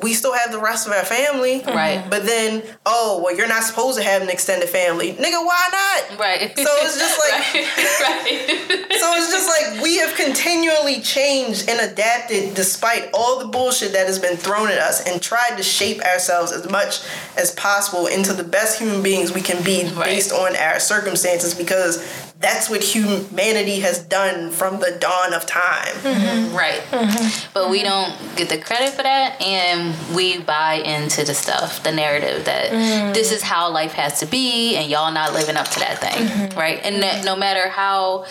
We 0.01 0.13
still 0.13 0.33
have 0.33 0.51
the 0.51 0.59
rest 0.59 0.87
of 0.87 0.93
our 0.93 1.05
family, 1.05 1.61
Right. 1.65 2.03
But 2.09 2.25
then, 2.25 2.63
oh 2.85 3.21
well, 3.23 3.35
you're 3.35 3.47
not 3.47 3.63
supposed 3.63 3.97
to 3.97 4.03
have 4.03 4.21
an 4.21 4.29
extended 4.29 4.69
family, 4.69 5.13
nigga. 5.13 5.43
Why 5.45 5.69
not? 5.71 6.19
right. 6.19 6.51
So 6.57 6.63
it's 6.67 6.97
just 6.97 7.19
like, 7.19 7.53
right. 8.01 8.85
so 8.99 9.13
it's 9.15 9.31
just 9.31 9.47
like 9.47 9.81
we 9.83 9.97
have 9.97 10.15
continually 10.15 11.01
changed 11.01 11.69
and 11.69 11.79
adapted 11.91 12.53
despite 12.55 13.09
all 13.13 13.39
the 13.39 13.47
bullshit 13.47 13.93
that 13.93 14.07
has 14.07 14.19
been 14.19 14.37
thrown 14.37 14.69
at 14.69 14.77
us, 14.79 15.05
and 15.07 15.21
tried 15.21 15.55
to 15.57 15.63
shape 15.63 16.01
ourselves 16.01 16.51
as 16.51 16.69
much 16.69 16.99
as 17.37 17.51
possible 17.51 18.07
into 18.07 18.33
the 18.33 18.43
best 18.43 18.79
human 18.79 19.01
beings 19.03 19.33
we 19.33 19.41
can 19.41 19.63
be 19.63 19.83
Right. 19.95 20.05
based 20.05 20.31
on 20.31 20.55
our 20.55 20.79
circumstances 20.79 21.53
because 21.53 22.03
that's 22.39 22.69
what 22.69 22.83
humanity 22.83 23.79
has 23.79 24.03
done 24.03 24.51
from 24.51 24.79
the 24.79 24.97
dawn 24.99 25.33
of 25.33 25.45
time. 25.45 25.93
Mm-hmm. 25.95 26.55
Right. 26.55 26.81
Mm-hmm. 26.91 27.51
But 27.53 27.69
we 27.69 27.81
don't 27.81 28.13
get 28.36 28.49
the 28.49 28.57
credit 28.57 28.93
for 28.93 29.03
that 29.03 29.41
and 29.41 29.95
we 30.15 30.39
buy 30.39 30.75
into 30.75 31.23
the 31.23 31.33
stuff, 31.33 31.81
the 31.83 31.93
narrative 31.93 32.45
that 32.45 32.71
mm. 32.71 33.13
this 33.13 33.31
is 33.31 33.41
how 33.41 33.71
life 33.71 33.93
has 33.93 34.19
to 34.19 34.25
be 34.25 34.75
and 34.75 34.89
y'all 34.89 35.13
not 35.13 35.33
living 35.33 35.55
up 35.55 35.67
to 35.69 35.79
that 35.79 35.99
thing. 35.99 36.27
Mm-hmm. 36.27 36.59
Right. 36.59 36.79
And 36.83 37.01
that 37.01 37.23
no 37.23 37.36
matter 37.36 37.69
how 37.69 38.25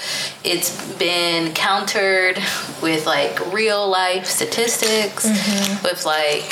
it's 0.44 0.94
been 0.96 1.55
countered 1.55 2.38
with 2.82 3.07
like 3.07 3.52
real 3.52 3.88
life 3.88 4.26
statistics, 4.26 5.24
with 5.82 6.05
like, 6.05 6.44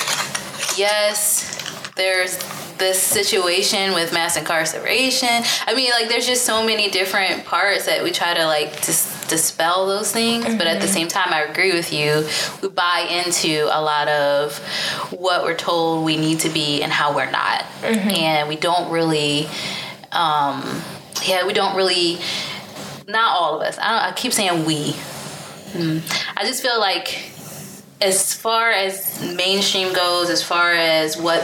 yes, 0.78 1.92
there's 1.96 2.38
this 2.78 3.02
situation 3.02 3.92
with 3.92 4.12
mass 4.12 4.36
incarceration. 4.36 5.42
I 5.66 5.74
mean, 5.74 5.90
like, 5.90 6.08
there's 6.08 6.26
just 6.26 6.44
so 6.44 6.64
many 6.64 6.90
different 6.90 7.44
parts 7.44 7.86
that 7.86 8.02
we 8.02 8.10
try 8.10 8.34
to 8.34 8.46
like 8.46 8.84
dis- 8.84 9.26
dispel 9.28 9.86
those 9.86 10.12
things. 10.12 10.44
But 10.44 10.66
at 10.66 10.80
the 10.80 10.88
same 10.88 11.08
time, 11.08 11.32
I 11.32 11.42
agree 11.42 11.72
with 11.72 11.92
you. 11.92 12.26
We 12.62 12.68
buy 12.68 13.06
into 13.10 13.64
a 13.66 13.80
lot 13.80 14.08
of 14.08 14.58
what 15.10 15.42
we're 15.42 15.56
told 15.56 16.04
we 16.04 16.16
need 16.16 16.40
to 16.40 16.48
be 16.48 16.82
and 16.82 16.92
how 16.92 17.14
we're 17.14 17.30
not, 17.30 17.64
and 17.82 18.48
we 18.48 18.56
don't 18.56 18.90
really. 18.90 19.46
Um, 20.12 20.82
yeah, 21.24 21.46
we 21.46 21.52
don't 21.52 21.76
really. 21.76 22.18
Not 23.08 23.36
all 23.36 23.60
of 23.60 23.66
us. 23.66 23.78
I, 23.78 23.90
don't, 23.90 24.12
I 24.12 24.12
keep 24.12 24.32
saying 24.32 24.64
we. 24.64 24.92
Mm. 25.72 26.02
I 26.36 26.44
just 26.44 26.62
feel 26.62 26.78
like 26.78 27.32
as 28.00 28.34
far 28.34 28.70
as 28.70 29.20
mainstream 29.36 29.92
goes, 29.92 30.28
as 30.28 30.42
far 30.42 30.72
as 30.72 31.16
what 31.16 31.42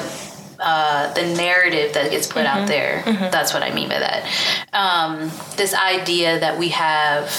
uh, 0.61 1.13
the 1.15 1.23
narrative 1.37 1.95
that 1.95 2.11
gets 2.11 2.27
put 2.27 2.45
out 2.47 2.67
there, 2.69 3.03
that's 3.31 3.55
what 3.55 3.63
I 3.63 3.73
mean 3.73 3.89
by 3.89 3.99
that. 3.99 4.25
Um, 4.73 5.31
this 5.57 5.75
idea 5.75 6.39
that 6.41 6.59
we 6.59 6.69
have 6.71 7.31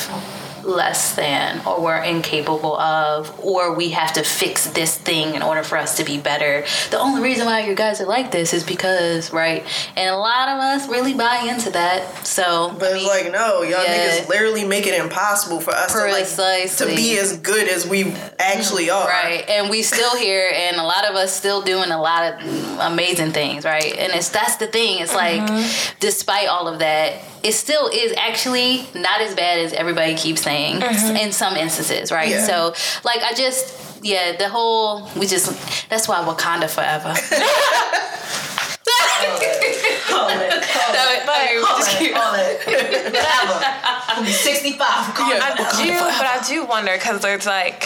less 0.63 1.15
than, 1.15 1.65
or 1.65 1.81
we're 1.81 2.03
incapable 2.03 2.77
of, 2.77 3.39
or 3.43 3.73
we 3.73 3.89
have 3.89 4.13
to 4.13 4.23
fix 4.23 4.67
this 4.71 4.97
thing 4.97 5.35
in 5.35 5.41
order 5.41 5.63
for 5.63 5.77
us 5.77 5.97
to 5.97 6.03
be 6.03 6.17
better. 6.17 6.65
The 6.91 6.99
only 6.99 7.21
reason 7.21 7.45
why 7.45 7.65
you 7.65 7.75
guys 7.75 8.01
are 8.01 8.05
like 8.05 8.31
this 8.31 8.53
is 8.53 8.63
because, 8.63 9.31
right? 9.33 9.65
And 9.95 10.09
a 10.09 10.17
lot 10.17 10.49
of 10.49 10.59
us 10.59 10.87
really 10.89 11.13
buy 11.13 11.47
into 11.49 11.69
that. 11.71 12.27
So, 12.27 12.75
But 12.77 12.93
I 12.93 12.97
it's 12.97 13.07
like, 13.07 13.31
no, 13.31 13.61
y'all 13.61 13.83
yeah. 13.83 14.19
niggas 14.19 14.29
literally 14.29 14.65
make 14.65 14.87
it 14.87 14.99
impossible 14.99 15.61
for 15.61 15.71
us 15.71 15.93
to 15.93 15.99
like 15.99 16.69
to 16.77 16.95
be 16.95 17.17
as 17.17 17.37
good 17.37 17.67
as 17.67 17.87
we 17.87 18.13
actually 18.37 18.89
are. 18.89 19.07
Right, 19.07 19.47
and 19.49 19.69
we 19.69 19.81
still 19.81 20.15
here, 20.17 20.51
and 20.53 20.77
a 20.77 20.83
lot 20.83 21.05
of 21.05 21.15
us 21.15 21.33
still 21.33 21.61
doing 21.61 21.91
a 21.91 22.01
lot 22.01 22.33
of 22.33 22.79
amazing 22.79 23.31
things, 23.31 23.65
right? 23.65 23.95
And 23.97 24.13
it's 24.13 24.29
that's 24.29 24.57
the 24.57 24.67
thing. 24.67 24.99
It's 24.99 25.13
like, 25.13 25.41
mm-hmm. 25.41 25.95
despite 25.99 26.47
all 26.47 26.67
of 26.67 26.79
that, 26.79 27.21
it 27.43 27.53
still 27.53 27.87
is 27.87 28.13
actually 28.17 28.87
not 28.93 29.21
as 29.21 29.35
bad 29.35 29.59
as 29.59 29.73
everybody 29.73 30.15
keeps 30.15 30.41
saying 30.41 30.81
mm-hmm. 30.81 31.15
in 31.15 31.31
some 31.31 31.55
instances, 31.55 32.11
right? 32.11 32.29
Yeah. 32.29 32.45
So, 32.45 32.73
like, 33.03 33.21
I 33.21 33.33
just, 33.33 34.03
yeah, 34.03 34.35
the 34.37 34.49
whole 34.49 35.09
we 35.17 35.25
just 35.27 35.89
that's 35.89 36.07
why 36.07 36.17
Wakanda 36.23 36.69
forever. 36.69 37.13
Hold 39.19 40.31
it. 40.31 40.63
Hold 40.65 41.11
it. 41.11 41.25
But, 41.25 41.35
I 41.35 41.53
mean, 41.53 41.63
Hold 41.63 41.79
just 41.79 41.95
it. 41.95 41.99
keep- 41.99 42.15
Hold 42.15 42.39
it. 42.39 42.61
Forever. 42.63 43.65
I'll 44.07 44.23
be 44.23 44.31
65. 44.31 44.79
I 44.81 45.83
do, 45.83 45.93
but 45.93 46.25
I 46.25 46.43
do 46.47 46.65
wonder 46.65 46.93
because 46.93 47.21
there's 47.21 47.45
like, 47.45 47.83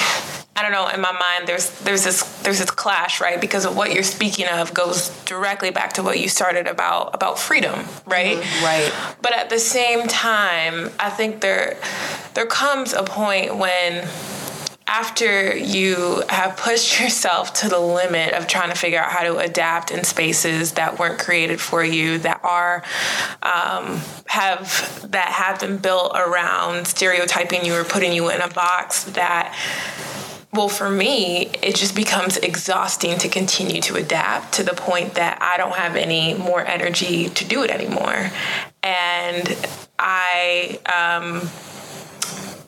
I 0.56 0.62
don't 0.62 0.72
know. 0.72 0.88
In 0.88 1.02
my 1.02 1.12
mind, 1.12 1.48
there's 1.48 1.72
there's 1.80 2.04
this 2.04 2.22
there's 2.44 2.60
this 2.60 2.70
clash, 2.70 3.20
right? 3.20 3.42
Because 3.42 3.66
of 3.66 3.76
what 3.76 3.92
you're 3.92 4.04
speaking 4.04 4.48
of 4.48 4.74
goes 4.74 5.10
directly 5.26 5.72
back 5.72 5.94
to 5.94 6.04
what 6.04 6.20
you 6.20 6.30
started 6.30 6.68
about 6.68 7.16
about 7.16 7.40
freedom, 7.40 7.86
right? 8.06 8.38
right. 8.62 8.94
But 9.22 9.36
at 9.36 9.50
the 9.50 9.58
same 9.58 10.08
time, 10.08 10.92
I 11.00 11.10
think 11.10 11.42
there 11.42 11.80
there 12.36 12.46
comes 12.46 12.94
a 12.94 13.04
point 13.04 13.58
when 13.58 14.08
after 14.86 15.56
you 15.56 16.22
have 16.30 16.56
pushed 16.56 17.00
yourself 17.02 17.54
to 17.54 17.70
the 17.70 17.80
limit 17.80 18.34
of 18.34 18.46
trying 18.46 18.70
to 18.70 18.76
figure 18.76 19.00
out 19.00 19.12
how 19.12 19.24
to 19.24 19.38
adapt 19.38 19.90
in 19.90 20.04
spaces 20.04 20.74
that 20.74 21.00
weren't 21.00 21.20
created 21.20 21.60
for 21.60 21.84
you 21.84 22.20
that 22.20 22.40
are 22.44 22.84
um, 23.42 24.00
have 24.28 25.12
that 25.12 25.30
have 25.30 25.60
been 25.60 25.78
built 25.78 26.12
around 26.16 26.86
stereotyping 26.86 27.66
you 27.66 27.74
or 27.74 27.84
putting 27.84 28.14
you 28.14 28.30
in 28.30 28.40
a 28.40 28.50
box 28.50 29.06
that 29.06 29.58
well, 30.54 30.70
for 30.70 30.90
me, 30.90 31.48
it 31.64 31.76
just 31.76 31.96
becomes 31.96 32.38
exhausting 32.38 33.18
to 33.18 33.28
continue 33.28 33.82
to 33.82 33.96
adapt 33.96 34.54
to 34.56 34.64
the 34.64 34.74
point 34.74 35.16
that 35.16 35.40
I 35.42 35.58
don't 35.58 35.76
have 35.76 35.96
any 35.96 36.36
more 36.36 36.64
energy 36.66 37.30
to 37.30 37.46
do 37.46 37.64
it 37.64 37.72
anymore. 37.72 38.30
And 38.84 39.58
I 39.98 40.80
um, 40.94 41.50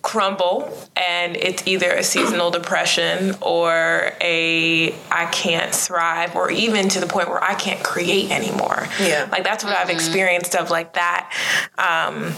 crumble, 0.01 0.75
and 0.95 1.35
it's 1.35 1.67
either 1.67 1.91
a 1.91 2.01
seasonal 2.01 2.49
depression 2.49 3.35
or 3.41 4.13
a 4.19 4.95
I 5.11 5.25
can't 5.31 5.73
thrive, 5.73 6.35
or 6.35 6.49
even 6.49 6.89
to 6.89 6.99
the 6.99 7.07
point 7.07 7.29
where 7.29 7.43
I 7.43 7.53
can't 7.53 7.83
create 7.83 8.31
anymore. 8.31 8.87
Yeah. 8.99 9.27
Like, 9.31 9.43
that's 9.43 9.63
what 9.63 9.75
I've 9.75 9.91
experienced 9.91 10.55
of 10.55 10.71
like 10.71 10.93
that. 10.93 11.31
Um, 11.77 12.31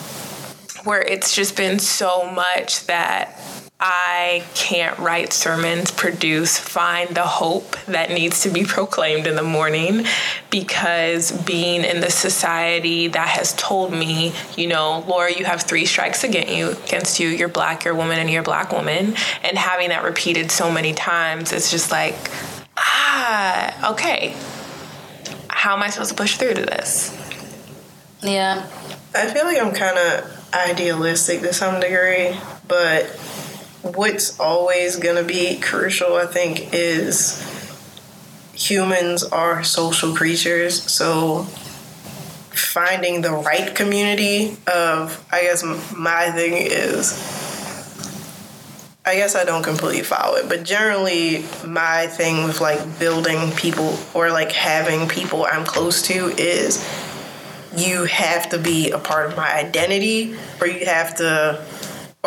where 0.84 1.02
it's 1.02 1.36
just 1.36 1.58
been 1.58 1.80
so 1.80 2.30
much 2.32 2.86
that 2.88 3.40
I 3.80 4.44
can't 4.56 4.98
write 4.98 5.34
sermons, 5.34 5.92
produce, 5.92 6.58
find 6.58 7.10
the 7.16 7.28
hope 7.28 7.78
that 7.86 8.10
needs 8.10 8.42
to 8.42 8.50
be 8.50 8.64
proclaimed 8.64 9.28
in 9.28 9.36
the 9.36 9.44
morning 9.44 10.06
because 10.50 11.32
being 11.44 11.84
in 11.84 12.02
the 12.02 12.10
society 12.10 13.08
that 13.10 13.28
has 13.28 13.54
told 13.54 13.94
me, 13.94 14.34
you 14.56 14.66
know, 14.66 15.06
Laura, 15.08 15.32
you 15.32 15.46
have 15.46 15.62
three 15.62 15.86
strikes 15.86 16.24
against 16.24 16.52
you, 16.52 16.72
against 16.72 17.20
you, 17.20 17.28
you're 17.28 17.50
black, 17.50 17.86
you're 17.86 17.94
a 17.94 17.98
woman, 17.98 18.18
and 18.18 18.32
you're 18.32 18.42
a 18.42 18.44
black 18.44 18.72
woman, 18.72 19.14
and 19.44 19.58
having 19.58 19.90
that 19.90 20.04
repeated 20.04 20.50
so 20.50 20.72
many 20.72 20.94
times, 20.94 21.54
it's 21.54 21.70
just 21.70 21.92
like, 21.92 22.16
ah, 22.78 23.92
okay. 23.92 24.36
How 25.50 25.76
am 25.76 25.84
I 25.84 25.92
supposed 25.92 26.10
to 26.10 26.16
push 26.16 26.38
through 26.38 26.56
to 26.56 26.62
this? 26.64 27.14
Yeah. 28.24 28.66
I 29.14 29.28
feel 29.28 29.46
like 29.46 29.62
I'm 29.62 29.74
kind 29.74 29.98
of 30.00 30.54
idealistic 30.54 31.42
to 31.42 31.54
some 31.54 31.80
degree, 31.80 32.36
but 32.68 33.06
what's 33.96 34.40
always 34.40 34.98
going 34.98 35.16
to 35.16 35.24
be 35.24 35.60
crucial, 35.60 36.16
I 36.16 36.26
think, 36.26 36.74
is 36.74 37.44
humans 38.54 39.24
are 39.24 39.64
social 39.64 40.16
creatures. 40.16 40.82
So 40.84 41.44
finding 42.52 43.22
the 43.22 43.32
right 43.32 43.74
community 43.76 44.58
of, 44.68 45.26
I 45.32 45.42
guess, 45.44 45.64
my 45.96 46.32
thing 46.32 46.54
is. 46.54 47.46
I 49.06 49.16
guess 49.16 49.38
I 49.38 49.46
don't 49.46 49.64
completely 49.64 50.04
follow 50.04 50.36
it, 50.36 50.50
but 50.50 50.66
generally, 50.66 51.46
my 51.66 52.08
thing 52.08 52.44
with 52.44 52.60
like 52.60 53.00
building 53.00 53.52
people 53.52 53.98
or 54.14 54.32
like 54.32 54.52
having 54.52 55.08
people 55.08 55.46
I'm 55.46 55.64
close 55.64 56.02
to 56.08 56.28
is 56.38 56.86
you 57.78 58.04
have 58.04 58.50
to 58.50 58.58
be 58.58 58.92
a 58.92 58.98
part 58.98 59.30
of 59.30 59.38
my 59.38 59.50
identity 59.54 60.36
or 60.60 60.68
you 60.68 60.86
have 60.88 61.16
to 61.18 61.64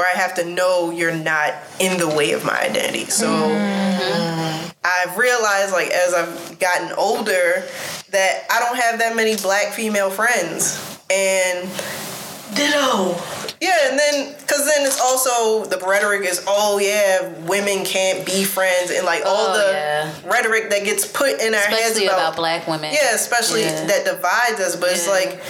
or 0.01 0.07
I 0.07 0.18
have 0.18 0.34
to 0.36 0.44
know 0.46 0.90
you're 0.90 1.14
not 1.14 1.53
in 1.78 1.98
the 1.98 2.09
way 2.09 2.32
of 2.32 2.42
my 2.44 2.59
identity. 2.59 3.05
So 3.05 3.26
mm-hmm. 3.26 4.70
I've 4.82 5.18
realized 5.18 5.72
like 5.72 5.88
as 5.90 6.14
I've 6.14 6.59
gotten 6.59 6.92
older 6.92 7.62
that 8.11 8.44
I 8.51 8.61
don't 8.61 8.78
have 8.78 8.98
that 9.01 9.14
many 9.14 9.36
black 9.36 9.72
female 9.74 10.09
friends 10.11 10.98
and 11.11 11.68
Ditto. 12.55 13.14
yeah, 13.61 13.90
and 13.90 13.98
then 13.98 14.34
because 14.40 14.66
then 14.66 14.84
it's 14.84 15.01
also 15.01 15.64
the 15.66 15.78
rhetoric 15.86 16.22
is 16.28 16.42
oh 16.48 16.78
yeah 16.80 17.28
women 17.46 17.84
can't 17.84 18.26
be 18.26 18.42
friends 18.42 18.90
and 18.90 19.07
like 19.07 19.22
all 19.24 19.51
Oh, 19.51 19.53
the 19.66 19.72
yeah. 19.72 20.12
rhetoric 20.28 20.68
that 20.70 20.82
gets 20.84 21.07
put 21.07 21.40
in 21.40 21.55
our 21.55 21.61
heads 21.61 21.90
Especially 21.92 22.07
about 22.07 22.34
black 22.36 22.66
women. 22.66 22.92
yeah, 22.92 23.14
especially 23.14 23.62
Yeah. 23.62 23.84
that 23.84 24.05
divides 24.05 24.59
us. 24.61 24.74
But 24.76 24.90
it's 24.92 25.07
like 25.09 25.40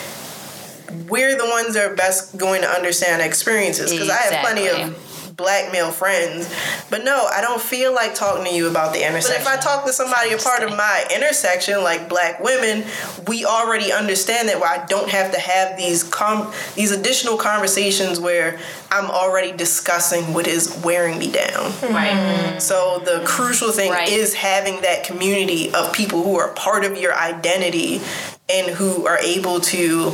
we're 1.08 1.36
the 1.36 1.46
ones 1.46 1.74
that 1.74 1.90
are 1.90 1.94
best 1.94 2.36
going 2.36 2.62
to 2.62 2.68
understand 2.68 3.22
experiences 3.22 3.90
because 3.90 4.10
I 4.10 4.16
have 4.16 4.44
plenty 4.44 4.68
of 4.68 5.06
black 5.40 5.72
male 5.72 5.90
friends. 5.90 6.52
But 6.90 7.02
no, 7.02 7.26
I 7.32 7.40
don't 7.40 7.60
feel 7.60 7.94
like 7.94 8.14
talking 8.14 8.44
to 8.44 8.54
you 8.54 8.68
about 8.68 8.92
the 8.92 9.00
intersection. 9.06 9.42
But 9.42 9.54
if 9.54 9.58
I 9.58 9.60
talk 9.60 9.86
to 9.86 9.92
somebody 9.92 10.32
a 10.32 10.36
part 10.36 10.62
of 10.62 10.70
my 10.76 11.06
intersection, 11.14 11.82
like 11.82 12.10
black 12.10 12.40
women, 12.40 12.84
we 13.26 13.46
already 13.46 13.90
understand 13.90 14.50
that 14.50 14.60
where 14.60 14.68
I 14.68 14.84
don't 14.84 15.08
have 15.08 15.32
to 15.32 15.40
have 15.40 15.78
these 15.78 16.02
com- 16.04 16.52
these 16.74 16.90
additional 16.92 17.38
conversations 17.38 18.20
where 18.20 18.58
I'm 18.90 19.10
already 19.10 19.52
discussing 19.52 20.34
what 20.34 20.46
is 20.46 20.78
wearing 20.84 21.18
me 21.18 21.32
down. 21.32 21.72
Right. 21.82 22.12
Mm-hmm. 22.12 22.58
So 22.58 23.00
the 23.04 23.22
crucial 23.24 23.72
thing 23.72 23.90
Right. 23.92 24.08
is 24.08 24.34
having 24.34 24.82
that 24.82 25.04
community 25.04 25.72
of 25.72 25.92
people 25.94 26.22
who 26.22 26.38
are 26.38 26.48
part 26.52 26.84
of 26.84 26.98
your 26.98 27.14
identity 27.14 28.02
and 28.50 28.70
who 28.76 29.06
are 29.06 29.18
able 29.18 29.60
to 29.60 30.12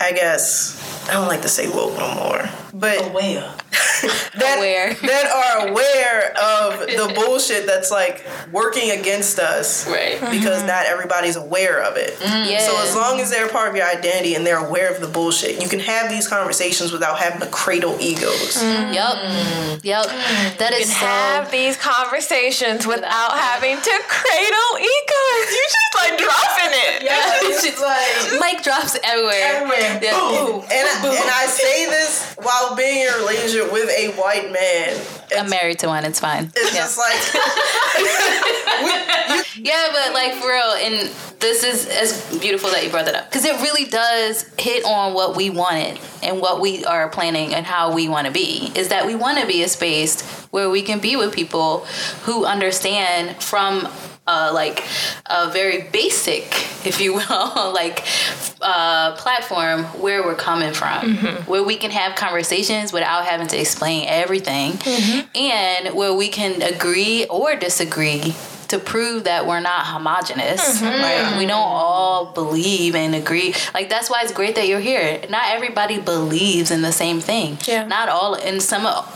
I 0.00 0.12
guess 0.12 1.08
I 1.08 1.12
don't 1.14 1.28
like 1.28 1.42
to 1.42 1.48
say 1.48 1.68
woke 1.68 1.96
no 1.98 2.14
more. 2.14 2.48
But 2.72 3.10
Aware. 3.10 3.40
that, 4.36 4.58
Aware. 4.58 4.94
that 4.94 5.26
are 5.30 5.68
aware 5.68 6.30
of 6.32 6.80
the 6.80 7.12
bullshit 7.20 7.66
that's 7.66 7.90
like 7.90 8.26
working 8.52 8.90
against 8.90 9.38
us 9.38 9.86
Right. 9.88 10.20
because 10.20 10.58
mm-hmm. 10.58 10.66
not 10.66 10.86
everybody's 10.86 11.36
aware 11.36 11.82
of 11.82 11.96
it. 11.96 12.16
Yeah. 12.20 12.58
So 12.58 12.76
as 12.82 12.94
long 12.96 13.20
as 13.20 13.30
they're 13.30 13.48
part 13.48 13.68
of 13.68 13.76
your 13.76 13.86
identity 13.86 14.34
and 14.34 14.44
they're 14.44 14.64
aware 14.64 14.92
of 14.92 15.00
the 15.00 15.06
bullshit, 15.06 15.62
you 15.62 15.68
can 15.68 15.80
have 15.80 16.10
these 16.10 16.26
conversations 16.26 16.90
without 16.92 17.18
having 17.18 17.40
to 17.40 17.46
cradle 17.46 17.96
egos. 18.00 18.56
Mm. 18.62 18.94
Yep. 18.94 19.84
Yep. 19.84 20.06
That 20.58 20.72
is 20.72 20.90
so. 20.90 21.06
have 21.06 21.50
these 21.50 21.76
conversations 21.76 22.86
without 22.86 23.32
having 23.32 23.76
to 23.76 24.00
cradle 24.08 24.72
egos. 24.78 25.46
You 25.54 25.64
just 25.70 25.93
like 25.96 26.18
dropping 26.18 26.72
it. 26.72 27.02
Yeah, 27.02 27.38
it's 27.42 27.80
like 28.32 28.40
Mic 28.40 28.62
drops 28.64 28.96
everywhere. 29.02 29.40
everywhere. 29.42 30.00
Yeah. 30.02 30.18
Boom. 30.18 30.62
And 30.70 30.88
I, 30.88 31.06
and 31.06 31.30
I 31.30 31.46
say 31.46 31.86
this 31.86 32.34
while 32.42 32.74
being 32.76 33.06
in 33.06 33.14
a 33.14 33.18
relationship 33.18 33.72
with 33.72 33.88
a 33.90 34.10
white 34.20 34.50
man. 34.52 35.00
I'm 35.36 35.48
married 35.50 35.78
to 35.80 35.88
one. 35.88 36.04
It's 36.04 36.20
fine. 36.20 36.50
it's 36.54 36.74
Yeah. 36.74 36.80
just 36.82 36.98
like 36.98 37.14
Yeah, 39.56 39.88
but 39.92 40.12
like 40.12 40.34
for 40.34 40.48
real, 40.48 40.72
and 40.78 41.08
this 41.40 41.62
is 41.64 41.86
as 41.86 42.38
beautiful 42.40 42.70
that 42.70 42.82
you 42.84 42.90
brought 42.90 43.04
that 43.06 43.14
up 43.14 43.30
because 43.30 43.44
it 43.44 43.54
really 43.62 43.84
does 43.88 44.42
hit 44.58 44.84
on 44.84 45.14
what 45.14 45.36
we 45.36 45.48
wanted 45.50 45.98
and 46.22 46.40
what 46.40 46.60
we 46.60 46.84
are 46.84 47.08
planning 47.08 47.54
and 47.54 47.64
how 47.64 47.94
we 47.94 48.08
want 48.08 48.26
to 48.26 48.32
be. 48.32 48.70
Is 48.74 48.88
that 48.88 49.06
we 49.06 49.14
want 49.14 49.38
to 49.38 49.46
be 49.46 49.62
a 49.62 49.68
space 49.68 50.22
where 50.50 50.68
we 50.70 50.82
can 50.82 50.98
be 50.98 51.16
with 51.16 51.32
people 51.34 51.80
who 52.24 52.44
understand 52.44 53.42
from 53.42 53.88
uh, 54.26 54.50
like 54.54 54.82
a 55.26 55.50
very 55.50 55.82
basic, 55.90 56.44
if 56.86 57.00
you 57.00 57.14
will, 57.14 57.72
like 57.74 58.04
uh, 58.62 59.14
platform 59.16 59.84
where 60.00 60.22
we're 60.22 60.34
coming 60.34 60.72
from, 60.72 61.16
where 61.46 61.62
we 61.62 61.76
can 61.76 61.90
have 61.90 62.14
conversations 62.16 62.92
without 62.92 63.24
having 63.26 63.46
to 63.48 63.60
explain 63.60 64.06
everything, 64.08 64.78
and 65.34 65.94
where 65.94 66.14
we 66.14 66.28
can 66.28 66.62
agree 66.62 67.26
or 67.26 67.56
disagree 67.56 68.34
to 68.68 68.78
prove 68.78 69.24
that 69.24 69.46
we're 69.46 69.60
not 69.60 69.86
homogenous. 69.86 70.80
Mm-hmm. 70.80 71.02
Right? 71.02 71.38
We 71.38 71.46
don't 71.46 71.58
all 71.58 72.26
believe 72.26 72.94
and 72.94 73.14
agree. 73.14 73.54
Like 73.72 73.88
that's 73.88 74.10
why 74.10 74.22
it's 74.22 74.32
great 74.32 74.54
that 74.56 74.66
you're 74.68 74.80
here. 74.80 75.20
Not 75.28 75.44
everybody 75.48 75.98
believes 75.98 76.70
in 76.70 76.82
the 76.82 76.92
same 76.92 77.20
thing. 77.20 77.58
Yeah. 77.66 77.86
Not 77.86 78.08
all. 78.08 78.34
And 78.34 78.62
some. 78.62 78.86
Of, 78.86 79.10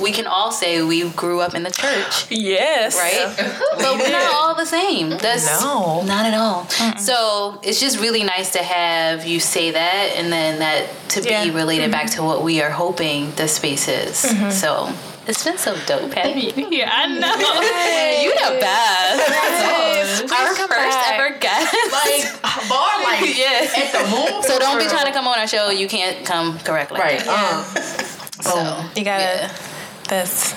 we 0.00 0.12
can 0.12 0.26
all 0.26 0.50
say 0.50 0.82
we 0.82 1.08
grew 1.10 1.40
up 1.40 1.54
in 1.54 1.62
the 1.62 1.70
church 1.70 2.30
Yes. 2.30 2.96
right? 2.96 3.34
but 3.76 3.98
we're 3.98 4.10
not 4.10 4.32
all 4.34 4.54
the 4.54 4.64
same. 4.64 5.10
That's 5.10 5.60
No. 5.62 6.02
not 6.02 6.26
at 6.26 6.34
all. 6.34 6.68
So 6.98 7.60
it's 7.62 7.80
just 7.80 8.00
really 8.00 8.24
nice 8.24 8.52
to 8.52 8.62
have 8.62 9.26
you 9.26 9.40
say 9.40 9.72
that, 9.72 10.12
and 10.16 10.32
then 10.32 10.60
that 10.60 10.88
to 11.10 11.22
Yeah. 11.22 11.44
be 11.44 11.50
related 11.50 11.90
back 11.90 12.06
mm-hmm. 12.06 12.16
to 12.16 12.22
what 12.22 12.42
we 12.42 12.62
are 12.62 12.70
hoping 12.70 13.32
the 13.32 13.48
space 13.48 13.88
is. 13.88 14.22
Mm-hmm. 14.24 14.50
So. 14.50 14.92
It's 15.26 15.44
been 15.44 15.58
so 15.58 15.76
dope 15.86 16.12
having 16.12 16.38
you 16.38 16.52
here. 16.68 16.88
I 16.90 17.06
know. 17.06 17.36
You 18.22 18.32
the 18.34 18.60
best. 18.60 20.32
Our 20.32 20.54
first 20.54 20.68
back. 20.68 21.20
ever 21.20 21.38
guest. 21.38 21.74
Like 21.92 22.42
bar 22.68 23.02
like 23.02 23.36
Yeah. 23.38 23.68
at 23.76 23.92
the 23.92 24.10
moon. 24.10 24.42
So 24.42 24.58
don't 24.58 24.78
be 24.78 24.86
trying 24.88 25.06
to 25.06 25.12
come 25.12 25.28
on 25.28 25.38
our 25.38 25.46
show. 25.46 25.70
You 25.70 25.88
can't 25.88 26.24
come 26.26 26.58
correctly. 26.60 26.98
Right. 26.98 27.22
Uh, 27.26 27.62
So 28.42 28.84
You 28.96 29.04
gotta 29.04 29.22
yeah. 29.22 29.52
this. 30.08 30.54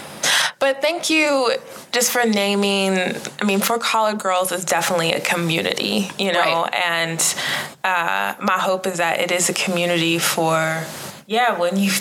But 0.60 0.82
thank 0.82 1.10
you 1.10 1.52
just 1.92 2.10
for 2.12 2.24
naming. 2.26 2.98
I 3.42 3.44
mean, 3.46 3.60
Four 3.60 3.80
Collard 3.80 4.18
Girls 4.20 4.54
is 4.54 4.64
definitely 4.64 5.12
a 5.12 5.20
community, 5.20 6.10
you 6.18 6.32
know, 6.32 6.40
Right. 6.64 6.74
and 6.86 7.36
uh, 7.84 8.36
my 8.42 8.58
hope 8.58 8.88
is 8.88 8.98
that 9.00 9.20
it 9.20 9.30
is 9.32 9.50
a 9.50 9.54
community 9.54 10.20
for, 10.20 10.86
yeah, 11.28 11.58
when 11.58 11.78
you. 11.78 11.92